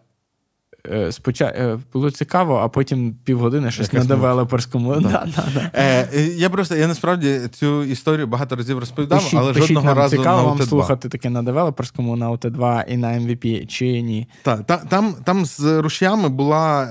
спочатку 1.11 1.61
е, 1.61 1.79
було 1.93 2.11
цікаво, 2.11 2.57
а 2.57 2.69
потім 2.69 3.17
півгодини 3.25 3.71
щось 3.71 3.93
на 3.93 4.05
девелоперському. 4.05 5.01
Да. 5.01 5.29
Да, 5.37 5.45
да, 5.55 5.71
е, 5.75 6.09
Я 6.37 6.51
просто 6.51 6.77
я 6.77 6.89
насправді 6.89 7.41
цю 7.53 7.85
історію 7.85 8.27
багато 8.27 8.57
разів 8.57 8.79
розповідав, 8.79 9.19
пишіть, 9.19 9.39
але 9.39 9.53
пишіть 9.53 9.69
жодного 9.69 9.87
нам, 9.87 9.99
разу 9.99 10.17
цікаво 10.17 10.43
на 10.43 10.49
вам 10.49 10.63
слухати 10.63 11.09
таке 11.09 11.31
на 11.31 11.43
девелоперському, 11.43 12.17
на 12.17 12.31
ОТ2 12.31 12.85
і 12.89 12.97
на 12.97 13.09
MVP, 13.09 13.67
чи 13.67 14.03
ні. 14.03 14.29
Так, 14.43 14.67
та, 14.67 14.77
там 14.77 15.15
там 15.25 15.45
з 15.45 15.81
рушіями 15.81 16.29
була 16.29 16.89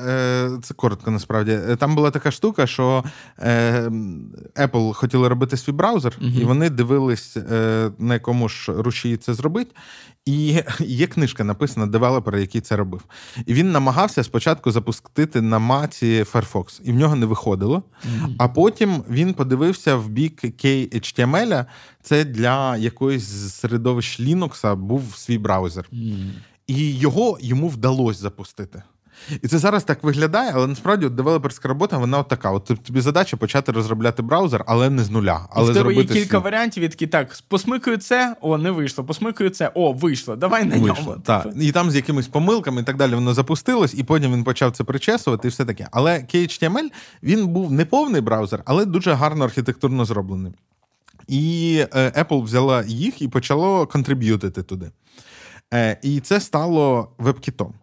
це 0.63 0.73
коротко, 0.73 1.11
насправді. 1.11 1.59
Там 1.79 1.95
була 1.95 2.11
така 2.11 2.31
штука, 2.31 2.67
що 2.67 3.03
Apple 4.55 4.93
хотіли 4.93 5.27
робити 5.27 5.57
свій 5.57 5.71
браузер, 5.71 6.17
uh 6.21 6.41
і 6.41 6.45
вони 6.45 6.69
дивились, 6.69 7.37
на 7.99 8.13
якому 8.13 8.49
ж 8.49 8.73
рушії 8.73 9.17
це 9.17 9.33
зробить. 9.33 9.67
І 10.25 10.61
є 10.79 11.07
книжка 11.07 11.43
написана 11.43 11.87
девелопера, 11.87 12.39
який 12.39 12.61
це 12.61 12.75
робив. 12.75 13.05
І 13.45 13.53
він 13.53 13.71
намагався 13.71 14.23
спочатку 14.23 14.71
запустити 14.71 15.41
на 15.41 15.59
маці 15.59 16.23
Firefox, 16.23 16.81
і 16.83 16.91
в 16.91 16.95
нього 16.95 17.15
не 17.15 17.25
виходило. 17.25 17.77
Mm-hmm. 17.77 18.35
А 18.37 18.47
потім 18.47 19.03
він 19.09 19.33
подивився 19.33 19.95
в 19.95 20.09
бік 20.09 20.43
KHTML, 20.43 21.65
це 22.01 22.25
для 22.25 22.77
якоїсь 22.77 23.29
середовищ 23.53 24.19
Linux 24.19 24.75
був 24.75 25.15
свій 25.15 25.37
браузер. 25.37 25.89
Mm-hmm. 25.93 26.31
І 26.67 26.95
його 26.97 27.37
йому 27.41 27.67
вдалося 27.67 28.19
запустити. 28.19 28.83
І 29.41 29.47
це 29.47 29.57
зараз 29.57 29.83
так 29.83 30.03
виглядає, 30.03 30.51
але 30.55 30.67
насправді 30.67 31.05
от 31.05 31.15
девелоперська 31.15 31.69
робота, 31.69 31.97
вона 31.97 32.19
от 32.19 32.27
така. 32.27 32.51
От 32.51 32.65
тобі 32.83 33.01
задача 33.01 33.37
почати 33.37 33.71
розробляти 33.71 34.21
браузер, 34.21 34.63
але 34.67 34.89
не 34.89 35.03
з 35.03 35.09
нуля. 35.09 35.47
Але 35.49 35.73
тебе 35.73 35.93
є 35.93 36.03
кілька 36.03 36.37
свій. 36.37 36.43
варіантів, 36.43 36.83
які 36.83 37.07
так, 37.07 37.37
посмикаю 37.47 37.97
це, 37.97 38.35
о, 38.41 38.57
не 38.57 38.71
вийшло, 38.71 39.03
посмикаю 39.03 39.49
це, 39.49 39.71
о, 39.73 39.93
вийшло. 39.93 40.35
Давай 40.35 40.65
на 40.65 40.77
вийшло, 40.77 41.05
ньому. 41.05 41.21
Так. 41.25 41.47
І 41.59 41.71
там 41.71 41.91
з 41.91 41.95
якимись 41.95 42.27
помилками 42.27 42.81
і 42.81 42.83
так 42.83 42.97
далі 42.97 43.15
воно 43.15 43.33
запустилось, 43.33 43.93
і 43.97 44.03
потім 44.03 44.33
він 44.33 44.43
почав 44.43 44.71
це 44.71 44.83
причесувати, 44.83 45.47
і 45.47 45.51
все 45.51 45.65
таке. 45.65 45.87
Але 45.91 46.13
KHTML 46.13 46.89
він 47.23 47.47
був 47.47 47.71
не 47.71 47.85
повний 47.85 48.21
браузер, 48.21 48.61
але 48.65 48.85
дуже 48.85 49.13
гарно 49.13 49.45
архітектурно 49.45 50.05
зроблений. 50.05 50.53
І 51.27 51.85
е, 51.93 52.23
Apple 52.23 52.41
взяла 52.41 52.83
їх 52.87 53.21
і 53.21 53.27
почало 53.27 53.87
контриб'ютити 53.87 54.63
туди. 54.63 54.91
Е, 55.73 55.97
і 56.01 56.19
це 56.19 56.39
стало 56.39 57.09
веб-кітом. 57.17 57.73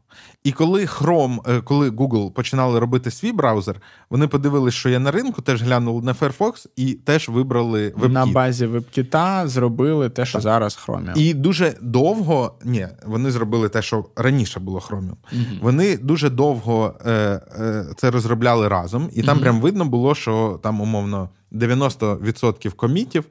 І 0.49 0.53
коли 0.53 0.85
Chrome, 0.85 1.39
е, 1.51 1.61
коли 1.61 1.91
Google 1.91 2.31
починали 2.31 2.79
робити 2.79 3.11
свій 3.11 3.33
браузер, 3.33 3.77
вони 4.11 4.27
подивилися, 4.27 4.77
що 4.77 4.89
є 4.89 4.99
на 4.99 5.11
ринку, 5.11 5.43
теж 5.43 5.63
глянули 5.63 6.03
на 6.03 6.13
Firefox 6.13 6.67
і 6.77 6.93
теж 6.93 7.29
вибрали 7.29 7.89
WebKit. 7.89 8.09
на 8.09 8.27
базі 8.27 8.67
WebKit 8.67 9.47
зробили 9.47 10.11
те, 10.11 10.27
що 10.27 10.33
так. 10.33 10.43
зараз 10.43 10.79
Chromium. 10.87 11.17
І 11.17 11.35
дуже 11.35 11.75
довго 11.81 12.55
ні, 12.65 12.89
вони 13.07 13.31
зробили 13.31 13.69
те, 13.69 13.83
що 13.83 14.05
раніше 14.17 14.61
було 14.61 14.79
Chromium. 14.79 15.17
Угу. 15.33 15.43
Вони 15.63 15.97
дуже 15.97 16.31
довго 16.31 16.95
е, 17.07 17.13
е, 17.13 17.87
це 17.97 18.11
розробляли 18.11 18.69
разом, 18.69 19.11
і 19.13 19.23
там 19.23 19.37
угу. 19.37 19.43
прям 19.43 19.61
видно 19.61 19.85
було, 19.85 20.15
що 20.15 20.61
там 20.63 20.81
умовно 20.81 21.29
90% 21.53 22.71
комітів 22.71 23.25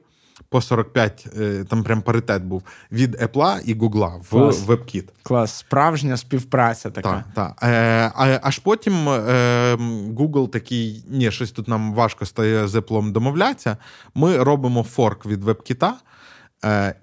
по 0.50 0.60
45, 0.60 1.26
е, 1.40 1.64
там 1.68 1.82
прям 1.84 2.02
паритет 2.02 2.42
був 2.42 2.62
від 2.92 3.14
Apple 3.14 3.60
і 3.64 3.74
Google 3.74 4.20
в 4.30 4.70
WebKit. 4.70 5.04
Клас, 5.22 5.58
справжня 5.58 6.16
співпраця 6.16 6.90
така. 6.90 7.24
Так, 7.34 7.56
так. 7.60 7.70
Е, 7.70 8.40
Аж 8.42 8.58
потім 8.58 9.08
е, 9.08 9.74
Google 10.16 10.48
такий, 10.48 11.04
ні, 11.08 11.30
щось 11.30 11.50
тут 11.50 11.68
нам 11.68 11.94
важко 11.94 12.26
стає 12.26 12.68
з 12.68 12.74
Apple 12.74 13.12
домовлятися. 13.12 13.76
Ми 14.14 14.36
робимо 14.36 14.82
форк 14.82 15.26
від 15.26 15.44
WebKit, 15.44 15.92
е, 16.64 16.94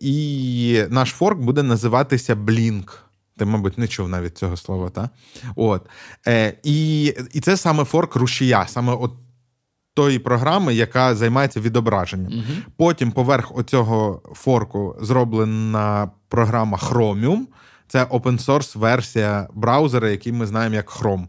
і 0.00 0.82
наш 0.90 1.10
форк 1.10 1.38
буде 1.38 1.62
називатися 1.62 2.34
Blink. 2.34 2.98
Ти, 3.36 3.44
мабуть, 3.44 3.78
не 3.78 3.88
чув 3.88 4.08
навіть 4.08 4.38
цього 4.38 4.56
слова, 4.56 4.90
так? 4.90 5.10
От. 5.56 5.86
Е, 6.26 6.54
І 6.62 7.04
і 7.32 7.40
це 7.40 7.56
саме 7.56 7.84
форк 7.84 8.16
рушія, 8.16 8.66
саме 8.66 8.92
от 8.92 9.12
тої 9.94 10.18
програми, 10.18 10.74
яка 10.74 11.14
займається 11.14 11.60
відображенням. 11.60 12.32
Угу. 12.32 12.44
Потім 12.76 13.12
поверх 13.12 13.58
оцього 13.58 14.22
форку 14.34 14.96
зроблена 15.00 16.10
програма 16.28 16.78
Chromium. 16.78 17.40
Це 17.88 18.04
open 18.04 18.44
source 18.44 18.78
версія 18.78 19.48
браузера, 19.54 20.10
який 20.10 20.32
ми 20.32 20.46
знаємо 20.46 20.74
як 20.74 20.90
Chrome. 20.90 21.26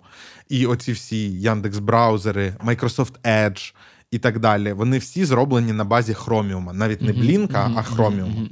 І 0.50 0.66
оці 0.66 0.92
всі 0.92 1.42
Яндекс 1.42 1.80
браузери, 1.80 2.54
Microsoft 2.66 3.14
Edge 3.24 3.74
і 4.12 4.20
так 4.20 4.40
далі. 4.40 4.74
Вони 4.74 4.98
всі 4.98 5.26
зроблені 5.26 5.74
на 5.74 5.84
базі 5.84 6.14
Chromium. 6.14 6.74
навіть 6.74 7.02
не 7.02 7.14
Блінка, 7.14 7.72
а 7.76 7.82
Chromium. 7.82 8.48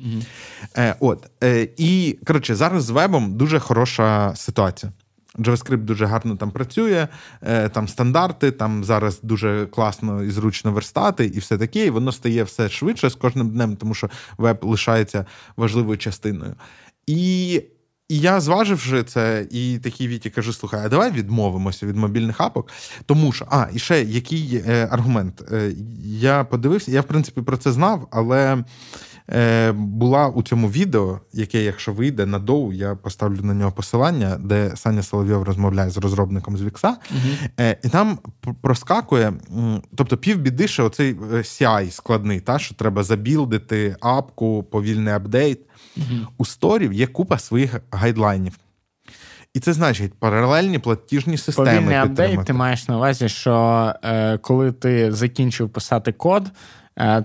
Е, 0.78 0.96
От 1.00 1.30
е, 1.44 1.68
і 1.78 2.18
коротше, 2.28 2.56
зараз 2.56 2.84
з 2.84 2.90
вебом 2.90 3.38
дуже 3.38 3.60
хороша 3.60 4.36
ситуація. 4.36 4.92
JavaScript 5.38 5.78
дуже 5.78 6.06
гарно 6.06 6.36
там 6.36 6.52
працює, 6.52 7.08
е, 7.42 7.70
там 7.70 7.88
стандарти, 7.88 8.52
там 8.52 8.84
зараз 8.84 9.20
дуже 9.22 9.66
класно 9.66 10.24
і 10.24 10.30
зручно 10.30 10.72
верстати, 10.72 11.26
і 11.26 11.40
все 11.40 11.58
таке, 11.58 11.86
і 11.86 11.90
воно 11.90 12.12
стає 12.12 12.44
все 12.44 12.70
швидше 12.70 13.10
з 13.10 13.16
кожним 13.16 13.50
днем, 13.50 13.76
тому 13.76 13.94
що 13.94 14.10
веб 14.38 14.58
лишається 14.62 15.26
важливою 15.58 15.98
частиною. 15.98 16.56
І 17.08 17.62
і 18.10 18.20
я, 18.20 18.42
зваживши 18.42 19.04
це, 19.04 19.48
і 19.52 19.80
такій 19.84 20.08
віті 20.08 20.30
кажу: 20.30 20.54
слухай, 20.54 20.82
а 20.86 20.90
давай 20.90 21.12
відмовимося 21.12 21.86
від 21.86 21.96
мобільних 21.96 22.42
апок. 22.42 22.70
Тому 23.06 23.32
що, 23.32 23.46
а, 23.50 23.68
і 23.74 23.80
ще 23.80 24.04
який 24.04 24.64
е, 24.68 24.88
аргумент? 24.92 25.44
Е, 25.52 25.72
я 26.06 26.44
подивився, 26.44 26.92
я 26.92 27.02
в 27.02 27.04
принципі 27.04 27.42
про 27.42 27.58
це 27.58 27.72
знав, 27.72 28.08
але. 28.12 28.64
Е, 29.32 29.72
була 29.72 30.28
у 30.28 30.44
цьому 30.44 30.70
відео, 30.70 31.20
яке, 31.34 31.64
якщо 31.64 31.94
вийде 31.94 32.26
на 32.26 32.40
доу, 32.40 32.74
я 32.74 32.96
поставлю 32.96 33.42
на 33.42 33.54
нього 33.54 33.72
посилання, 33.72 34.38
де 34.40 34.72
Саня 34.76 35.04
Соловйов 35.04 35.44
розмовляє 35.44 35.90
з 35.90 35.98
розробником 35.98 36.58
з 36.58 36.62
Вікса, 36.62 36.98
угу. 37.12 37.68
і 37.84 37.90
там 37.90 38.20
проскакує, 38.62 39.34
тобто 39.96 40.18
півбіди, 40.18 40.68
що 40.68 40.86
оцей 40.86 41.12
е, 41.34 41.36
CI 41.36 41.92
складний, 41.92 42.40
та, 42.40 42.60
що 42.60 42.76
треба 42.76 43.04
забілдити 43.04 43.96
апку, 44.02 44.64
повільний 44.64 45.14
апдейт. 45.14 45.60
Угу. 45.98 46.06
У 46.38 46.46
сторів 46.46 46.94
є 46.94 47.08
купа 47.08 47.38
своїх 47.38 47.82
гайдлайнів. 47.92 48.54
І 49.54 49.60
це 49.60 49.74
значить 49.74 50.14
паралельні 50.14 50.80
платіжні 50.80 51.38
системи. 51.38 51.72
Повільний 51.72 51.98
апдейт, 51.98 52.46
ти 52.46 52.54
маєш 52.54 52.88
на 52.88 52.98
увазі, 52.98 53.30
що 53.30 53.94
е, 54.04 54.38
коли 54.38 54.72
ти 54.72 55.12
закінчив 55.12 55.70
писати 55.70 56.12
код, 56.12 56.48
е, 56.48 56.52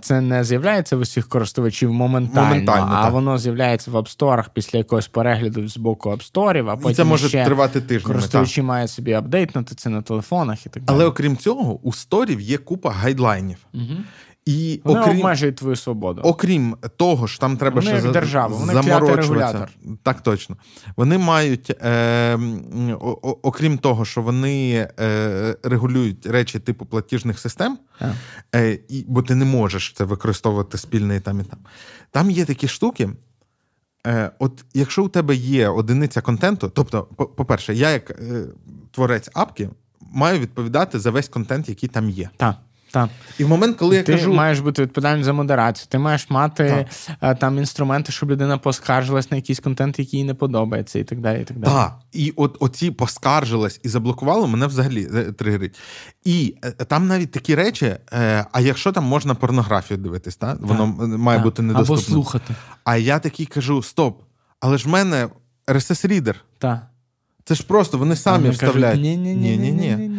це 0.00 0.20
не 0.20 0.44
з'являється 0.44 0.96
в 0.96 1.00
усіх 1.00 1.28
користувачів 1.28 1.92
моментально, 1.92 2.48
моментально 2.48 2.88
а 2.90 3.02
так. 3.02 3.12
воно 3.12 3.38
з'являється 3.38 3.90
в 3.90 3.96
App 3.96 4.18
Store 4.18 4.44
після 4.54 4.78
якогось 4.78 5.08
перегляду 5.08 5.68
з 5.68 5.76
боку 5.76 6.10
App 6.10 6.32
Store, 6.32 6.70
а 6.70 6.76
потім 6.76 6.90
і 6.90 6.94
це 6.94 7.04
може 7.04 7.28
ще 7.28 7.44
тривати 7.44 7.80
тижнями. 7.80 8.14
Користувачі 8.14 8.62
мають 8.62 8.90
собі 8.90 9.12
апдейтнути 9.12 9.74
це 9.74 9.90
на 9.90 10.02
телефонах 10.02 10.66
і 10.66 10.68
так 10.68 10.82
далі. 10.82 10.96
Але 10.96 11.04
окрім 11.04 11.36
цього, 11.36 11.78
у 11.82 11.92
сторів 11.92 12.40
є 12.40 12.58
купа 12.58 12.90
гайдлайнів. 12.90 13.58
Угу. 13.74 13.96
І 14.48 14.80
Вони 14.84 15.00
окрім, 15.00 15.16
обмежують 15.16 15.56
твою 15.56 15.76
свободу. 15.76 16.20
Окрім 16.24 16.76
того, 16.96 17.28
що 17.28 17.40
там 17.40 17.56
треба 17.56 17.80
вони 17.80 17.86
ще 17.86 18.04
як 18.04 18.12
держава, 18.12 18.56
вони 18.56 18.72
заморочуватися. 18.72 19.68
Так 20.02 20.20
точно. 20.20 20.56
Вони 20.96 21.18
мають, 21.18 21.70
е, 21.70 22.38
окрім 23.42 23.78
того, 23.78 24.04
що 24.04 24.22
вони 24.22 24.88
е, 25.00 25.56
регулюють 25.62 26.26
речі 26.26 26.58
типу 26.58 26.86
платіжних 26.86 27.38
систем, 27.38 27.78
е, 28.54 28.78
і, 28.88 29.04
бо 29.08 29.22
ти 29.22 29.34
не 29.34 29.44
можеш 29.44 29.92
це 29.96 30.04
використовувати 30.04 30.78
спільний 30.78 31.20
там 31.20 31.40
і 31.40 31.44
там. 31.44 31.58
Там 32.10 32.30
є 32.30 32.44
такі 32.44 32.68
штуки. 32.68 33.08
Е, 34.06 34.30
От 34.38 34.64
якщо 34.74 35.04
у 35.04 35.08
тебе 35.08 35.34
є 35.34 35.68
одиниця 35.68 36.20
контенту, 36.20 36.68
тобто, 36.74 37.02
по-перше, 37.36 37.74
я 37.74 37.90
як 37.90 38.10
е, 38.10 38.44
творець 38.90 39.30
апки 39.34 39.68
маю 40.12 40.40
відповідати 40.40 40.98
за 40.98 41.10
весь 41.10 41.28
контент, 41.28 41.68
який 41.68 41.88
там 41.88 42.10
є. 42.10 42.30
Так. 42.36 42.56
Так. 42.90 43.08
І 43.38 43.44
в 43.44 43.48
момент, 43.48 43.76
коли 43.76 43.96
я 43.96 44.02
ти 44.02 44.12
кажу... 44.12 44.34
маєш 44.34 44.60
бути 44.60 44.82
відповідальним 44.82 45.24
за 45.24 45.32
модерацію, 45.32 45.86
ти 45.90 45.98
маєш 45.98 46.30
мати 46.30 46.86
так. 47.06 47.18
Е, 47.22 47.34
там 47.34 47.58
інструменти, 47.58 48.12
щоб 48.12 48.30
людина 48.30 48.58
поскаржилась 48.58 49.30
на 49.30 49.36
якийсь 49.36 49.60
контент, 49.60 49.98
який 49.98 50.20
їй 50.20 50.26
не 50.26 50.34
подобається, 50.34 50.98
і 50.98 51.04
так 51.04 51.20
далі. 51.20 51.40
І 51.40 51.44
так 51.44 51.58
далі. 51.58 51.72
Так. 51.72 51.98
І 52.12 52.32
от 52.36 52.56
оці 52.60 52.90
поскаржилась 52.90 53.80
і 53.82 53.88
заблокували, 53.88 54.46
мене 54.46 54.66
взагалі 54.66 55.08
е, 55.14 55.32
тригерить. 55.32 55.78
І 56.24 56.54
е, 56.64 56.70
там 56.70 57.06
навіть 57.06 57.30
такі 57.30 57.54
речі: 57.54 57.96
а 58.52 58.60
якщо 58.60 58.92
там 58.92 59.04
можна 59.04 59.34
порнографію 59.34 59.98
дивитись, 59.98 60.36
так? 60.36 60.58
воно 60.60 60.86
має 61.18 61.38
так. 61.38 61.44
бути 61.44 61.62
недоступно. 61.62 61.94
Або 61.94 62.02
слухати. 62.02 62.54
А 62.84 62.96
я 62.96 63.18
такий 63.18 63.46
кажу: 63.46 63.82
стоп, 63.82 64.22
але 64.60 64.78
ж 64.78 64.84
в 64.84 64.88
мене 64.88 65.28
rss 65.68 66.08
рідер 66.08 66.36
Так. 66.58 66.86
Це 67.48 67.54
ж 67.54 67.62
просто 67.66 67.98
вони 67.98 68.16
самі 68.16 68.50
вставляють. 68.50 69.00
Ні, 69.00 69.16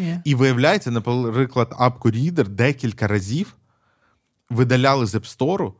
ні. 0.09 0.19
І 0.25 0.35
виявляється, 0.35 0.91
наприклад, 0.91 1.75
апку 1.79 2.09
Reader 2.09 2.47
декілька 2.47 3.07
разів 3.07 3.55
видаляли 4.49 5.05
з 5.05 5.15
App 5.15 5.37
Store. 5.37 5.71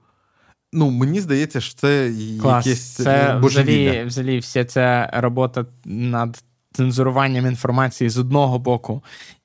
Ну, 0.74 0.90
мені 0.90 1.22
здається, 1.22 1.62
що 1.62 1.76
це 1.76 2.14
Клас. 2.42 2.66
якесь 2.66 2.82
це 2.82 3.40
взагалі, 3.40 4.04
взагалі 4.04 4.40
вся 4.40 4.66
ця 4.66 5.10
робота 5.14 5.66
над 5.86 6.44
цензуруванням 6.74 7.46
інформації 7.46 8.10
з 8.10 8.18
одного 8.18 8.60
боку 8.60 9.04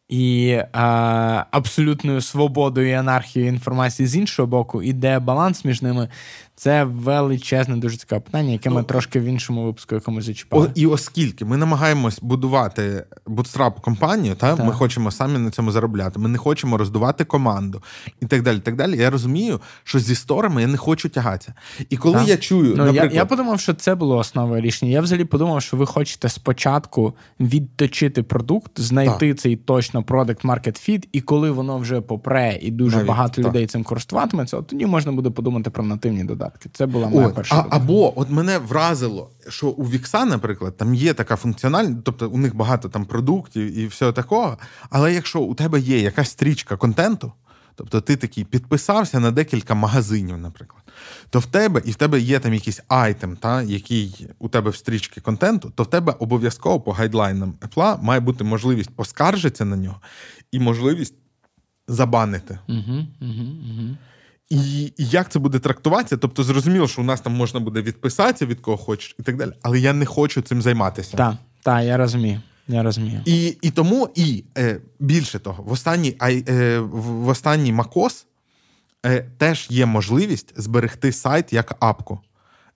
і 0.08 0.48
е, 0.48 0.68
абсолютною 1.50 2.20
свободою 2.20 2.88
і 2.88 2.92
анархією 2.92 3.52
інформації 3.52 4.06
з 4.06 4.16
іншого 4.16 4.46
боку, 4.46 4.82
і 4.82 4.92
де 4.92 5.18
баланс 5.18 5.64
між 5.64 5.82
ними, 5.82 6.08
це 6.56 6.84
величезне, 6.84 7.76
дуже 7.76 7.96
цікаве 7.96 8.20
питання, 8.20 8.52
яке 8.52 8.70
ми 8.70 8.80
ну, 8.80 8.82
трошки 8.82 9.20
в 9.20 9.24
іншому 9.24 9.64
випуску 9.64 9.94
якомусь 9.94 10.24
зачіпали. 10.24 10.66
О, 10.66 10.70
і 10.74 10.86
оскільки 10.86 11.44
ми 11.44 11.56
намагаємось 11.56 12.18
будувати 12.22 13.04
бутстрап 13.26 13.80
компанію, 13.80 14.34
та 14.34 14.56
так. 14.56 14.66
ми 14.66 14.72
хочемо 14.72 15.10
самі 15.10 15.38
на 15.38 15.50
цьому 15.50 15.72
заробляти. 15.72 16.18
Ми 16.18 16.28
не 16.28 16.38
хочемо 16.38 16.76
роздувати 16.76 17.24
команду 17.24 17.82
і 18.20 18.26
так 18.26 18.42
далі. 18.42 18.58
так 18.58 18.76
далі. 18.76 18.96
Я 18.96 19.10
розумію, 19.10 19.60
що 19.84 19.98
зі 19.98 20.14
сторами 20.14 20.60
я 20.60 20.66
не 20.66 20.76
хочу 20.76 21.08
тягатися. 21.08 21.54
І 21.90 21.96
коли 21.96 22.14
так. 22.14 22.28
я 22.28 22.36
чую, 22.36 22.74
ну, 22.76 22.84
наприклад... 22.84 23.12
я, 23.12 23.18
я 23.18 23.26
подумав, 23.26 23.60
що 23.60 23.74
це 23.74 23.94
було 23.94 24.16
основою 24.16 24.62
рішення. 24.62 24.92
Я 24.92 25.00
взагалі 25.00 25.24
подумав, 25.24 25.62
що 25.62 25.76
ви 25.76 25.86
хочете 25.86 26.28
спочатку 26.28 27.14
відточити 27.40 28.22
продукт, 28.22 28.80
знайти 28.80 29.28
так. 29.28 29.38
цей 29.38 29.56
точно 29.56 30.00
product 30.00 30.42
market 30.42 30.90
fit, 30.90 31.08
і 31.12 31.20
коли 31.20 31.50
воно 31.50 31.78
вже 31.78 32.00
попре, 32.00 32.58
і 32.62 32.70
дуже 32.70 32.96
Навіть, 32.96 33.08
багато 33.08 33.42
людей 33.42 33.66
цим 33.66 33.84
користуватиметься, 33.84 34.56
от 34.56 34.66
тоді 34.66 34.86
можна 34.86 35.12
буде 35.12 35.30
подумати 35.30 35.70
про 35.70 35.84
нативні 35.84 36.24
додатки 36.24 36.43
додатки. 36.44 36.68
Це 36.72 36.86
була 36.86 37.08
моя 37.08 37.26
От, 37.26 37.34
перша. 37.34 37.56
А, 37.56 37.76
Або 37.76 38.20
от 38.20 38.30
мене 38.30 38.58
вразило, 38.58 39.30
що 39.48 39.68
у 39.68 39.84
Вікса, 39.84 40.24
наприклад, 40.24 40.76
там 40.76 40.94
є 40.94 41.14
така 41.14 41.36
функціональність, 41.36 42.04
тобто 42.04 42.28
у 42.28 42.38
них 42.38 42.56
багато 42.56 42.88
там 42.88 43.04
продуктів 43.04 43.78
і 43.78 43.86
всього 43.86 44.12
такого. 44.12 44.58
Але 44.90 45.14
якщо 45.14 45.40
у 45.40 45.54
тебе 45.54 45.80
є 45.80 46.00
якась 46.00 46.30
стрічка 46.30 46.76
контенту, 46.76 47.32
тобто 47.74 48.00
ти 48.00 48.16
такий 48.16 48.44
підписався 48.44 49.20
на 49.20 49.30
декілька 49.30 49.74
магазинів, 49.74 50.38
наприклад, 50.38 50.82
то 51.30 51.38
в 51.38 51.46
тебе 51.46 51.82
і 51.84 51.90
в 51.90 51.94
тебе 51.94 52.20
є 52.20 52.38
там 52.38 52.54
якийсь 52.54 52.80
item, 52.88 53.36
та, 53.36 53.62
який 53.62 54.28
у 54.38 54.48
тебе 54.48 54.70
в 54.70 54.76
стрічці 54.76 55.20
контенту, 55.20 55.72
то 55.74 55.82
в 55.82 55.90
тебе 55.90 56.14
обов'язково 56.18 56.80
по 56.80 56.92
гайдлайнам 56.92 57.54
Apple 57.60 58.02
має 58.02 58.20
бути 58.20 58.44
можливість 58.44 58.90
поскаржитися 58.90 59.64
на 59.64 59.76
нього 59.76 60.00
і 60.52 60.60
можливість 60.60 61.14
забанити. 61.88 62.58
Угу, 62.68 63.06
угу, 63.20 63.46
угу. 63.70 63.96
І 64.54 64.92
як 64.98 65.30
це 65.30 65.38
буде 65.38 65.58
трактуватися? 65.58 66.16
Тобто, 66.16 66.44
зрозуміло, 66.44 66.88
що 66.88 67.02
у 67.02 67.04
нас 67.04 67.20
там 67.20 67.32
можна 67.32 67.60
буде 67.60 67.82
відписатися 67.82 68.46
від 68.46 68.60
кого 68.60 68.76
хочеш 68.76 69.16
і 69.18 69.22
так 69.22 69.36
далі, 69.36 69.52
але 69.62 69.78
я 69.78 69.92
не 69.92 70.06
хочу 70.06 70.42
цим 70.42 70.62
займатися. 70.62 71.16
Так, 71.16 71.34
так, 71.62 71.84
я 71.84 71.96
розумію. 71.96 72.40
Я 72.68 72.82
розумію. 72.82 73.20
І 73.24 73.56
і 73.62 73.70
тому, 73.70 74.08
і 74.14 74.44
е, 74.58 74.80
більше 75.00 75.38
того, 75.38 75.62
в 75.62 75.72
останній 75.72 76.16
е, 76.22 76.78
в 76.78 77.28
останній 77.28 77.72
Макос 77.72 78.26
е, 79.06 79.26
теж 79.38 79.66
є 79.70 79.86
можливість 79.86 80.52
зберегти 80.56 81.12
сайт 81.12 81.52
як 81.52 81.76
апку. 81.80 82.20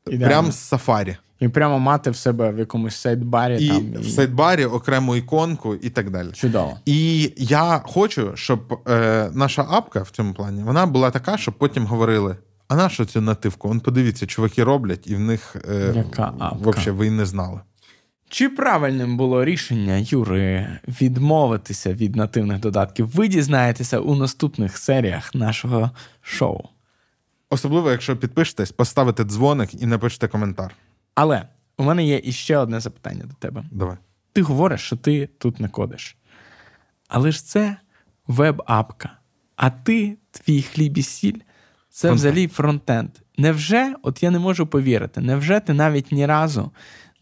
Прямо 0.05 0.52
з 0.52 0.72
Safari. 0.72 1.16
І 1.40 1.48
прямо 1.48 1.78
мати 1.78 2.10
в 2.10 2.16
себе 2.16 2.51
в 2.51 2.59
якомусь 2.59 2.97
сайдбарі. 2.97 3.65
І 3.65 3.69
там, 3.69 3.94
і... 3.94 3.98
в 3.98 4.09
сайдбарі 4.09 4.65
окрему 4.65 5.16
іконку 5.16 5.74
і 5.74 5.90
так 5.90 6.10
далі. 6.10 6.28
Чудово. 6.32 6.78
І 6.86 7.32
я 7.36 7.81
хочу, 7.85 8.31
щоб 8.35 8.81
е, 8.89 9.31
наша 9.35 9.66
апка 9.70 10.02
в 10.02 10.10
цьому 10.10 10.35
плані 10.35 10.62
вона 10.62 10.86
була 10.86 11.10
така, 11.10 11.36
щоб 11.36 11.55
потім 11.55 11.86
говорили: 11.86 12.36
а 12.69 12.77
на 12.77 12.89
що 12.89 13.05
цю 13.05 13.20
нативку? 13.20 13.69
Он 13.69 13.81
подивіться, 13.81 14.27
чуваки 14.27 14.65
роблять, 14.65 15.06
і 15.06 15.15
в 15.15 15.20
них 15.20 15.56
е, 15.69 15.93
Яка 15.97 16.35
апка? 16.39 16.56
Вообще, 16.65 16.90
ви 16.90 17.06
і 17.06 17.10
не 17.10 17.27
знали. 17.27 17.60
Чи 18.31 18.48
правильним 18.48 19.16
було 19.16 19.44
рішення 19.44 19.97
Юри 19.97 20.78
відмовитися 21.01 21.93
від 21.93 22.16
нативних 22.16 22.60
додатків? 22.60 23.06
Ви 23.06 23.28
дізнаєтеся 23.28 23.98
у 23.98 24.15
наступних 24.15 24.78
серіях 24.78 25.35
нашого 25.35 25.90
шоу. 26.23 26.60
Особливо, 27.51 27.90
якщо 27.90 28.16
підпишетесь, 28.16 28.73
поставите 28.73 29.24
дзвоник 29.24 29.82
і 29.82 29.86
напишете 29.86 30.28
коментар. 30.28 30.74
Але 31.20 31.42
у 31.78 31.84
мене 31.84 32.04
є 32.04 32.20
іще 32.24 32.56
одне 32.56 32.80
запитання 32.80 33.24
до 33.24 33.34
тебе. 33.34 33.64
Давай. 33.70 33.96
Ти 34.32 34.42
говориш, 34.42 34.80
що 34.80 34.96
ти 34.96 35.28
тут 35.38 35.60
не 35.60 35.68
кодиш. 35.68 36.16
Але 37.08 37.32
ж 37.32 37.44
це 37.44 37.76
веб-апка. 38.26 39.10
А 39.56 39.70
ти, 39.70 40.16
твій 40.30 40.62
хліб 40.62 40.98
і 40.98 41.02
сіль, 41.02 41.38
це 41.90 42.12
взагалі 42.12 42.48
фронтенд. 42.48 43.10
Невже, 43.38 43.94
от 44.02 44.22
я 44.22 44.30
не 44.30 44.38
можу 44.38 44.66
повірити, 44.66 45.20
невже 45.20 45.60
ти 45.60 45.72
навіть 45.72 46.12
ні 46.12 46.26
разу 46.26 46.70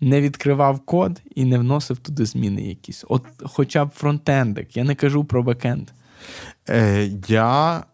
не 0.00 0.20
відкривав 0.20 0.80
код 0.80 1.22
і 1.34 1.44
не 1.44 1.58
вносив 1.58 1.96
туди 1.96 2.26
зміни 2.26 2.62
якісь? 2.62 3.04
От 3.08 3.22
хоча 3.44 3.84
б 3.84 3.90
фронтендик, 3.90 4.76
я 4.76 4.84
не 4.84 4.94
кажу 4.94 5.24
про 5.24 5.42
бекенд. 5.42 5.88
Е, 6.68 7.10
Я 7.28 7.84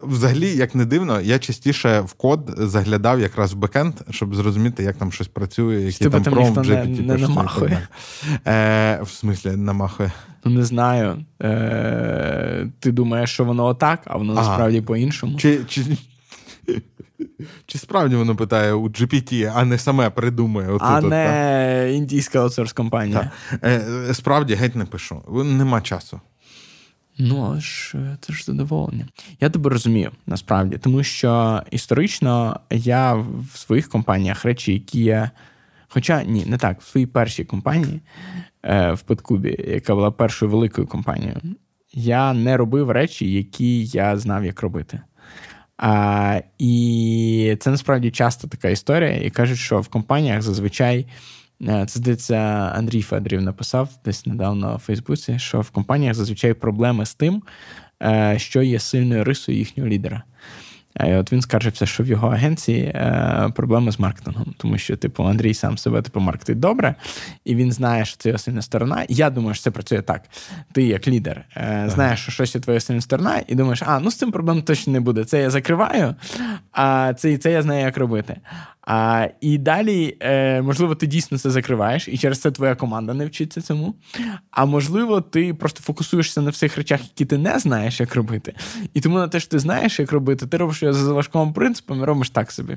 Взагалі, 0.00 0.56
як 0.56 0.74
не 0.74 0.84
дивно, 0.84 1.20
я 1.20 1.38
частіше 1.38 2.00
в 2.00 2.12
код 2.12 2.54
заглядав 2.56 3.20
якраз 3.20 3.52
в 3.52 3.56
бекенд, 3.56 3.94
щоб 4.10 4.34
зрозуміти, 4.34 4.82
як 4.82 4.96
там 4.96 5.12
щось 5.12 5.28
працює, 5.28 5.80
який 5.80 6.10
там 6.10 6.22
пром 6.22 6.52
не, 6.66 6.84
не 6.84 7.16
намахує. 7.16 7.88
Е, 8.46 9.00
В 9.02 9.10
смислі, 9.10 9.50
намахує. 9.50 10.12
Ну, 10.44 10.50
не 10.52 10.64
знаю. 10.64 11.24
Е, 11.42 12.66
Ти 12.80 12.92
думаєш, 12.92 13.30
що 13.30 13.44
воно 13.44 13.64
отак, 13.64 14.00
а 14.04 14.16
воно 14.16 14.34
насправді 14.34 14.80
по-іншому. 14.80 15.38
Чи, 15.38 15.60
чи, 15.68 15.84
чи 17.66 17.78
справді 17.78 18.16
воно 18.16 18.36
питає 18.36 18.72
у 18.72 18.88
GPT, 18.88 19.52
а 19.54 19.64
не 19.64 19.78
саме 19.78 20.10
придумує? 20.10 20.68
Отут, 20.68 20.82
а 20.82 21.00
не 21.00 21.26
так? 21.88 21.96
індійська 21.96 22.40
аутсорс 22.40 22.72
компанія. 22.72 23.30
Е, 23.64 23.82
Справді 24.12 24.54
геть 24.54 24.76
не 24.76 24.84
пишу. 24.84 25.22
Нема 25.44 25.80
часу. 25.80 26.20
Ну, 27.18 27.60
ж 27.60 27.94
це 28.20 28.32
ж 28.32 28.44
задоволення. 28.44 29.06
Я 29.40 29.50
тебе 29.50 29.70
розумію 29.70 30.10
насправді, 30.26 30.78
тому 30.78 31.02
що 31.02 31.62
історично 31.70 32.60
я 32.70 33.14
в 33.14 33.46
своїх 33.54 33.88
компаніях 33.88 34.44
речі, 34.44 34.72
які 34.72 35.04
я. 35.04 35.30
Хоча 35.88 36.24
ні, 36.24 36.44
не 36.46 36.58
так, 36.58 36.80
в 36.80 36.86
своїй 36.86 37.06
першій 37.06 37.44
компанії 37.44 38.00
е, 38.62 38.92
в 38.92 39.00
Петкубі, 39.00 39.64
яка 39.68 39.94
була 39.94 40.10
першою 40.10 40.50
великою 40.50 40.86
компанією, 40.86 41.36
я 41.92 42.32
не 42.32 42.56
робив 42.56 42.90
речі, 42.90 43.32
які 43.32 43.84
я 43.84 44.16
знав, 44.16 44.44
як 44.44 44.62
робити. 44.62 45.00
А, 45.76 46.40
І 46.58 47.56
це 47.60 47.70
насправді 47.70 48.10
часто 48.10 48.48
така 48.48 48.68
історія, 48.68 49.16
і 49.16 49.30
кажуть, 49.30 49.58
що 49.58 49.80
в 49.80 49.88
компаніях 49.88 50.42
зазвичай. 50.42 51.06
Е, 51.62 51.86
це 51.86 51.98
здається, 51.98 52.36
Андрій 52.74 53.02
Федорів 53.02 53.42
написав 53.42 53.88
десь 54.04 54.26
недавно 54.26 54.74
у 54.74 54.78
Фейсбуці, 54.78 55.38
що 55.38 55.60
в 55.60 55.70
компаніях 55.70 56.14
зазвичай 56.14 56.54
проблеми 56.54 57.06
з 57.06 57.14
тим, 57.14 57.42
е, 58.02 58.34
що 58.38 58.62
є 58.62 58.80
сильною 58.80 59.24
рисою 59.24 59.58
їхнього 59.58 59.88
лідера. 59.88 60.22
І 61.06 61.14
от 61.14 61.32
він 61.32 61.42
скаржився, 61.42 61.86
що 61.86 62.02
в 62.02 62.06
його 62.06 62.28
агенції 62.28 62.82
е, 62.82 63.52
проблеми 63.54 63.92
з 63.92 63.98
маркетингом, 63.98 64.54
тому 64.56 64.78
що, 64.78 64.96
типу, 64.96 65.24
Андрій 65.24 65.54
сам 65.54 65.78
себе 65.78 66.02
типу, 66.02 66.20
маркетить 66.20 66.60
добре, 66.60 66.94
і 67.44 67.54
він 67.54 67.72
знає, 67.72 68.04
що 68.04 68.16
це 68.16 68.28
його 68.28 68.38
сильна 68.38 68.62
сторона. 68.62 69.06
Я 69.08 69.30
думаю, 69.30 69.54
що 69.54 69.64
це 69.64 69.70
працює 69.70 70.02
так. 70.02 70.22
Ти, 70.72 70.82
як 70.82 71.08
лідер, 71.08 71.44
е, 71.56 71.84
знаєш, 71.94 72.20
що 72.20 72.32
щось 72.32 72.54
є 72.54 72.60
твоя 72.60 72.80
сильна 72.80 73.00
сторона, 73.00 73.42
і 73.46 73.54
думаєш, 73.54 73.82
а 73.86 74.00
ну 74.00 74.10
з 74.10 74.16
цим 74.16 74.32
проблем 74.32 74.62
точно 74.62 74.92
не 74.92 75.00
буде. 75.00 75.24
Це 75.24 75.40
я 75.40 75.50
закриваю, 75.50 76.14
а 76.72 77.14
це, 77.14 77.38
це 77.38 77.52
я 77.52 77.62
знаю, 77.62 77.84
як 77.84 77.98
робити. 77.98 78.36
А, 78.82 79.28
І 79.40 79.58
далі, 79.58 80.16
е, 80.20 80.62
можливо, 80.62 80.94
ти 80.94 81.06
дійсно 81.06 81.38
це 81.38 81.50
закриваєш, 81.50 82.08
і 82.08 82.18
через 82.18 82.40
це 82.40 82.50
твоя 82.50 82.74
команда 82.74 83.14
не 83.14 83.26
вчиться 83.26 83.60
цьому. 83.60 83.94
А 84.50 84.64
можливо, 84.64 85.20
ти 85.20 85.54
просто 85.54 85.82
фокусуєшся 85.82 86.40
на 86.40 86.50
всіх 86.50 86.76
речах, 86.76 87.00
які 87.02 87.24
ти 87.24 87.38
не 87.38 87.58
знаєш, 87.58 88.00
як 88.00 88.14
робити. 88.14 88.54
І 88.94 89.00
тому 89.00 89.18
на 89.18 89.28
те, 89.28 89.40
що 89.40 89.50
ти 89.50 89.58
знаєш, 89.58 90.00
як 90.00 90.12
робити, 90.12 90.46
ти 90.46 90.56
робиш 90.56 90.82
його 90.82 90.94
за 90.94 91.04
залишковим 91.04 91.52
принципом 91.52 92.02
і 92.02 92.04
робиш 92.04 92.30
так 92.30 92.52
собі. 92.52 92.76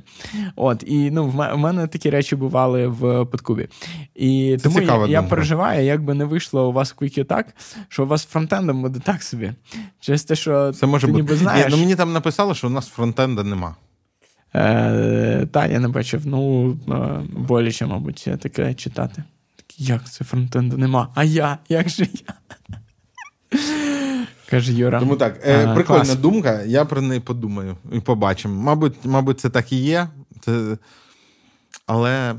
От, 0.56 0.84
І 0.88 1.12
ну, 1.12 1.28
в 1.28 1.58
мене 1.58 1.88
такі 1.88 2.10
речі 2.10 2.36
бували 2.36 2.88
в 2.88 3.26
подкубі. 3.26 3.68
І 4.16 4.58
це 4.58 4.64
тому 4.64 4.82
я, 4.82 5.08
я 5.08 5.24
переживаю, 5.24 5.86
як 5.86 6.04
би 6.04 6.14
не 6.14 6.26
вийшло 6.26 6.70
у 6.70 6.72
вас 6.72 6.96
в 6.98 7.04
Quick 7.04 7.26
так, 7.26 7.48
що 7.88 8.04
у 8.04 8.08
вас 8.08 8.26
фронтендом 8.26 8.82
буде 8.82 9.00
так 9.00 9.24
собі. 9.24 9.54
Через 10.00 10.24
те, 10.24 10.36
що 10.36 10.74
це 10.74 10.86
може 10.86 11.08
ти 11.08 11.12
бути. 11.12 11.24
ніби 11.24 11.36
знаєш. 11.36 11.66
Ні, 11.66 11.72
ну 11.72 11.78
Мені 11.78 11.96
там 11.96 12.14
написали, 12.14 12.56
що 12.56 12.68
у 12.68 12.70
нас 12.70 12.88
фронтенда 12.88 13.44
нема. 13.44 13.76
Е, 14.56 15.48
Та, 15.52 15.68
я 15.68 15.80
не 15.80 15.88
бачив, 15.88 16.22
ну, 16.26 16.72
е, 16.90 17.24
боляче, 17.38 17.86
мабуть, 17.86 18.28
таке 18.40 18.74
читати. 18.74 19.24
Як 19.78 20.12
це 20.12 20.26
фронтенду 20.26 20.78
нема? 20.78 21.08
А 21.16 21.24
я? 21.24 21.58
Як 21.70 21.90
же 21.90 22.08
я? 22.28 22.58
Каже 24.50 24.74
Юра. 24.74 25.00
Тому 25.00 25.16
так, 25.16 25.40
е, 25.44 25.66
а, 25.66 25.76
прикольна 25.76 26.04
клас. 26.04 26.16
думка, 26.16 26.64
я 26.64 26.86
про 26.86 27.02
неї 27.02 27.20
подумаю 27.22 27.78
і 27.92 28.00
побачимо. 28.00 28.62
Мабуть, 28.62 28.96
мабуть, 29.06 29.40
це 29.40 29.50
так 29.50 29.72
і 29.72 29.76
є. 29.76 30.08
Це... 30.40 30.78
Але 31.86 32.36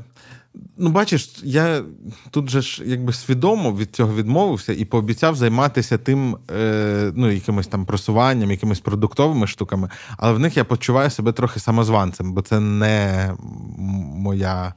Ну, 0.77 0.89
бачиш, 0.89 1.29
я 1.43 1.83
тут 2.31 2.49
же 2.49 2.61
ж 2.61 2.83
якби 2.85 3.13
свідомо 3.13 3.75
від 3.75 3.95
цього 3.95 4.15
відмовився 4.15 4.73
і 4.73 4.85
пообіцяв 4.85 5.35
займатися 5.35 5.97
тим, 5.97 6.37
е, 6.51 7.11
ну, 7.15 7.31
якимось 7.31 7.67
там 7.67 7.85
просуванням, 7.85 8.51
якимись 8.51 8.79
продуктовими 8.79 9.47
штуками, 9.47 9.89
але 10.17 10.33
в 10.33 10.39
них 10.39 10.57
я 10.57 10.63
почуваю 10.63 11.09
себе 11.09 11.31
трохи 11.31 11.59
самозванцем, 11.59 12.33
бо 12.33 12.41
це 12.41 12.59
не 12.59 13.33
моя. 14.15 14.73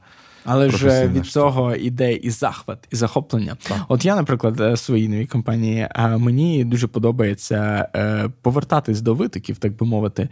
Але 0.49 0.69
ж 0.69 1.07
від 1.07 1.25
цього 1.25 1.75
іде 1.75 2.13
і 2.13 2.29
захват, 2.29 2.87
і 2.91 2.95
захоплення. 2.95 3.57
Так. 3.67 3.77
От 3.87 4.05
я, 4.05 4.15
наприклад, 4.15 4.59
в 4.59 4.77
своїй 4.77 5.09
новій 5.09 5.25
компанії, 5.25 5.87
мені 6.17 6.65
дуже 6.65 6.87
подобається 6.87 7.89
е, 7.95 8.29
повертатись 8.41 9.01
до 9.01 9.13
витоків, 9.13 9.57
так 9.57 9.77
би 9.77 9.85
мовити, 9.85 10.29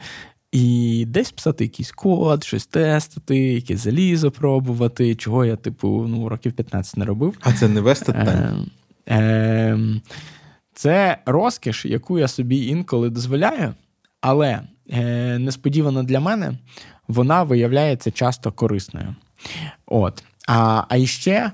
і 0.56 1.06
десь 1.06 1.32
писати 1.32 1.64
якийсь 1.64 1.92
код, 1.92 2.44
щось 2.44 2.66
тестити, 2.66 3.38
якесь 3.38 3.80
залізо 3.80 4.32
пробувати, 4.32 5.16
чого 5.16 5.46
я, 5.46 5.56
типу, 5.56 6.06
ну, 6.08 6.30
років 6.30 6.54
15 6.54 6.98
не 6.98 7.06
робив. 7.06 7.38
А 7.40 7.54
це 7.54 7.68
не 7.68 7.82
вести 7.82 8.12
е, 8.12 8.54
е, 9.10 9.80
Це 10.74 11.18
розкіш, 11.26 11.86
яку 11.86 12.20
я 12.20 12.28
собі 12.28 12.68
інколи 12.68 13.10
дозволяю, 13.10 13.74
але 14.22 14.62
е, 14.90 15.40
несподівано 15.40 16.04
для 16.04 16.20
мене 16.20 16.58
вона 17.08 17.44
виявляється 17.44 18.12
часто 18.12 18.52
корисною. 18.52 19.16
От. 19.86 20.24
А 20.48 20.84
а 20.90 20.98
іще 20.98 21.52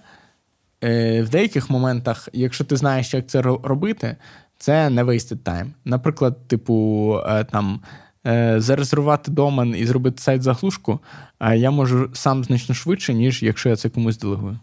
е, 0.83 1.21
в 1.21 1.29
деяких 1.29 1.69
моментах, 1.69 2.29
якщо 2.33 2.63
ти 2.63 2.77
знаєш, 2.77 3.13
як 3.13 3.27
це 3.27 3.41
робити, 3.41 4.17
це 4.57 4.89
не 4.89 5.03
wasted 5.03 5.37
time. 5.37 5.71
Наприклад, 5.85 6.47
типу, 6.47 7.17
е, 7.25 7.43
там. 7.43 7.81
Е, 8.27 8.61
зарезервувати 8.61 9.31
домен 9.31 9.75
і 9.77 9.85
зробити 9.85 10.21
сайт 10.21 10.41
заглушку, 10.41 10.99
а 11.39 11.55
я 11.55 11.71
можу 11.71 12.09
сам 12.13 12.43
значно 12.43 12.75
швидше, 12.75 13.13
ніж 13.13 13.43
якщо 13.43 13.69
я 13.69 13.75
це 13.75 13.89
комусь 13.89 14.17
делегую. 14.17 14.59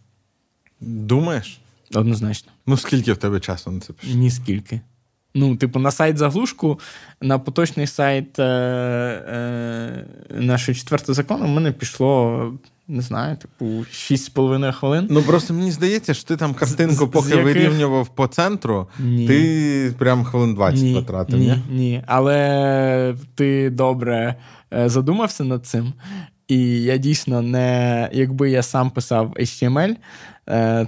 Думаєш? 0.80 1.60
Однозначно. 1.94 2.52
Ну, 2.66 2.76
скільки 2.76 3.12
в 3.12 3.16
тебе 3.16 3.40
часу 3.40 3.70
на 3.70 3.80
це 3.80 3.92
пішло? 3.92 4.16
Ніскільки. 4.16 4.80
Ну, 5.34 5.56
типу, 5.56 5.78
на 5.78 5.90
сайт 5.90 6.18
заглушку, 6.18 6.80
на 7.20 7.38
поточний 7.38 7.86
сайт 7.86 8.38
е, 8.38 8.44
е, 8.44 10.04
нашого 10.30 10.76
четвертого 10.76 11.14
закону 11.14 11.46
в 11.46 11.48
мене 11.48 11.72
пішло 11.72 12.52
не 12.88 13.02
знаю, 13.02 13.36
типу, 13.36 13.64
6,5 13.64 14.72
хвилин. 14.72 15.06
Ну 15.10 15.22
просто 15.22 15.54
мені 15.54 15.70
здається, 15.70 16.14
що 16.14 16.24
ти 16.24 16.36
там 16.36 16.54
картинку, 16.54 17.08
поки 17.08 17.28
яких... 17.28 17.44
вирівнював 17.44 18.08
по 18.08 18.26
центру, 18.26 18.88
ні. 18.98 19.26
ти 19.26 19.94
прям 19.98 20.24
хвилин 20.24 20.54
20 20.54 20.82
ні, 20.82 20.94
потратив. 20.94 21.38
Ні, 21.38 21.46
ні, 21.46 21.62
ні. 21.76 22.02
Але 22.06 23.14
ти 23.34 23.70
добре 23.70 24.34
е, 24.72 24.88
задумався 24.88 25.44
над 25.44 25.66
цим. 25.66 25.92
І 26.48 26.82
я 26.82 26.96
дійсно 26.96 27.42
не, 27.42 28.10
якби 28.12 28.50
я 28.50 28.62
сам 28.62 28.90
писав 28.90 29.34
HTML, 29.40 29.96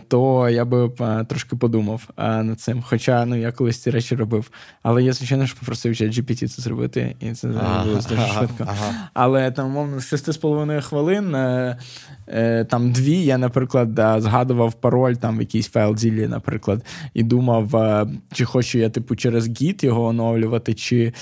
то 0.09 0.49
я 0.49 0.65
би 0.65 0.91
е, 1.01 1.24
трошки 1.24 1.57
подумав 1.57 2.09
е, 2.16 2.43
над 2.43 2.61
цим. 2.61 2.82
Хоча 2.82 3.24
ну, 3.24 3.37
я 3.37 3.53
колись 3.53 3.78
ці 3.78 3.91
речі 3.91 4.16
робив. 4.16 4.51
Але 4.82 5.03
я, 5.03 5.12
звичайно 5.12 5.47
ж, 5.47 5.57
попросив 5.61 5.93
GPT 5.93 6.49
це 6.49 6.62
зробити, 6.62 7.16
і 7.20 7.32
це 7.32 7.49
ага, 7.61 7.85
було 7.85 7.97
дуже 7.97 8.15
ага, 8.15 8.39
швидко. 8.39 8.66
Ага. 8.69 8.95
Але 9.15 9.51
там, 9.51 9.66
умовно, 9.66 10.01
з 10.01 10.12
6,5 10.12 10.81
хвилин, 10.81 11.32
там 12.66 12.93
дві, 12.93 13.24
я, 13.24 13.39
наприклад, 13.39 13.89
згадував 14.23 14.74
пароль 14.74 15.15
там 15.15 15.39
в 15.39 15.41
якийсь 15.41 15.69
файл 15.69 15.95
ділі, 15.95 16.28
наприклад, 16.28 16.85
і 17.15 17.23
думав, 17.23 18.07
чи 18.32 18.45
хочу 18.45 18.78
я, 18.78 18.91
типу, 18.91 19.16
через 19.16 19.49
Git 19.49 19.85
його 19.85 20.05
оновлювати, 20.05 20.74
чи 20.74 21.12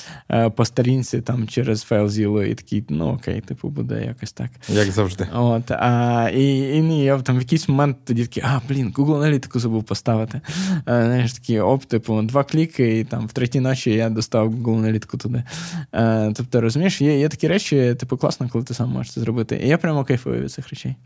по 0.55 0.65
старінці 0.65 1.21
там 1.21 1.49
через 1.49 1.83
файл 1.83 2.09
зіло, 2.09 2.43
і 2.43 2.55
такий, 2.55 2.85
ну 2.89 3.09
окей, 3.09 3.41
типу, 3.41 3.69
буде 3.69 4.05
якось 4.05 4.33
так. 4.33 4.51
Як 4.69 4.91
завжди. 4.91 5.29
От, 5.35 5.71
а, 5.71 6.31
І 6.35 6.77
і 6.77 6.81
ні, 6.81 7.05
я 7.05 7.19
там 7.19 7.37
в 7.37 7.41
якийсь 7.41 7.69
момент 7.69 7.97
тоді 8.05 8.28
такий, 8.29 8.43
а, 8.47 8.61
блін, 8.69 8.93
Google 8.93 9.17
аналітику 9.17 9.61
забув 9.61 9.85
поставити. 9.85 10.41
А, 10.85 10.93
е, 10.93 11.05
знаєш, 11.05 11.33
такі, 11.33 11.61
оп, 11.61 11.85
типу, 11.85 12.23
два 12.23 12.45
кліки, 12.45 12.99
і 12.99 13.05
там 13.05 13.27
в 13.27 13.33
третій 13.33 13.61
ночі 13.61 13.91
я 13.91 14.11
достав 14.11 14.55
Google 14.55 14.79
аналітику 14.79 15.19
туди. 15.19 15.45
А, 15.93 16.03
е, 16.03 16.33
тобто, 16.37 16.61
розумієш, 16.61 17.01
є 17.01 17.19
є 17.19 17.29
такі 17.29 17.49
речі, 17.49 17.95
типу, 18.01 18.17
класно, 18.17 18.49
коли 18.49 18.65
ти 18.65 18.75
сам 18.75 18.91
можеш 18.91 19.13
це 19.13 19.21
зробити. 19.21 19.61
І 19.65 19.69
я 19.69 19.79
прямо 19.79 20.05
кайфую 20.05 20.43
від 20.43 20.53
цих 20.53 20.69
речей. 20.69 20.97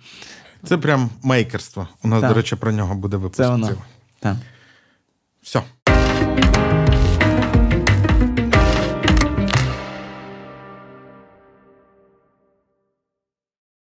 Це 0.65 0.79
прям 0.79 1.11
мейкерство. 1.23 1.89
У 2.05 2.09
нас, 2.09 2.21
так. 2.21 2.31
до 2.31 2.35
речі, 2.35 2.57
про 2.57 2.73
нього 2.73 2.95
буде 2.95 3.17
випуск. 3.17 3.37
Це 3.37 3.49
воно. 3.49 3.71
Так. 4.21 4.37
Все. 5.43 5.63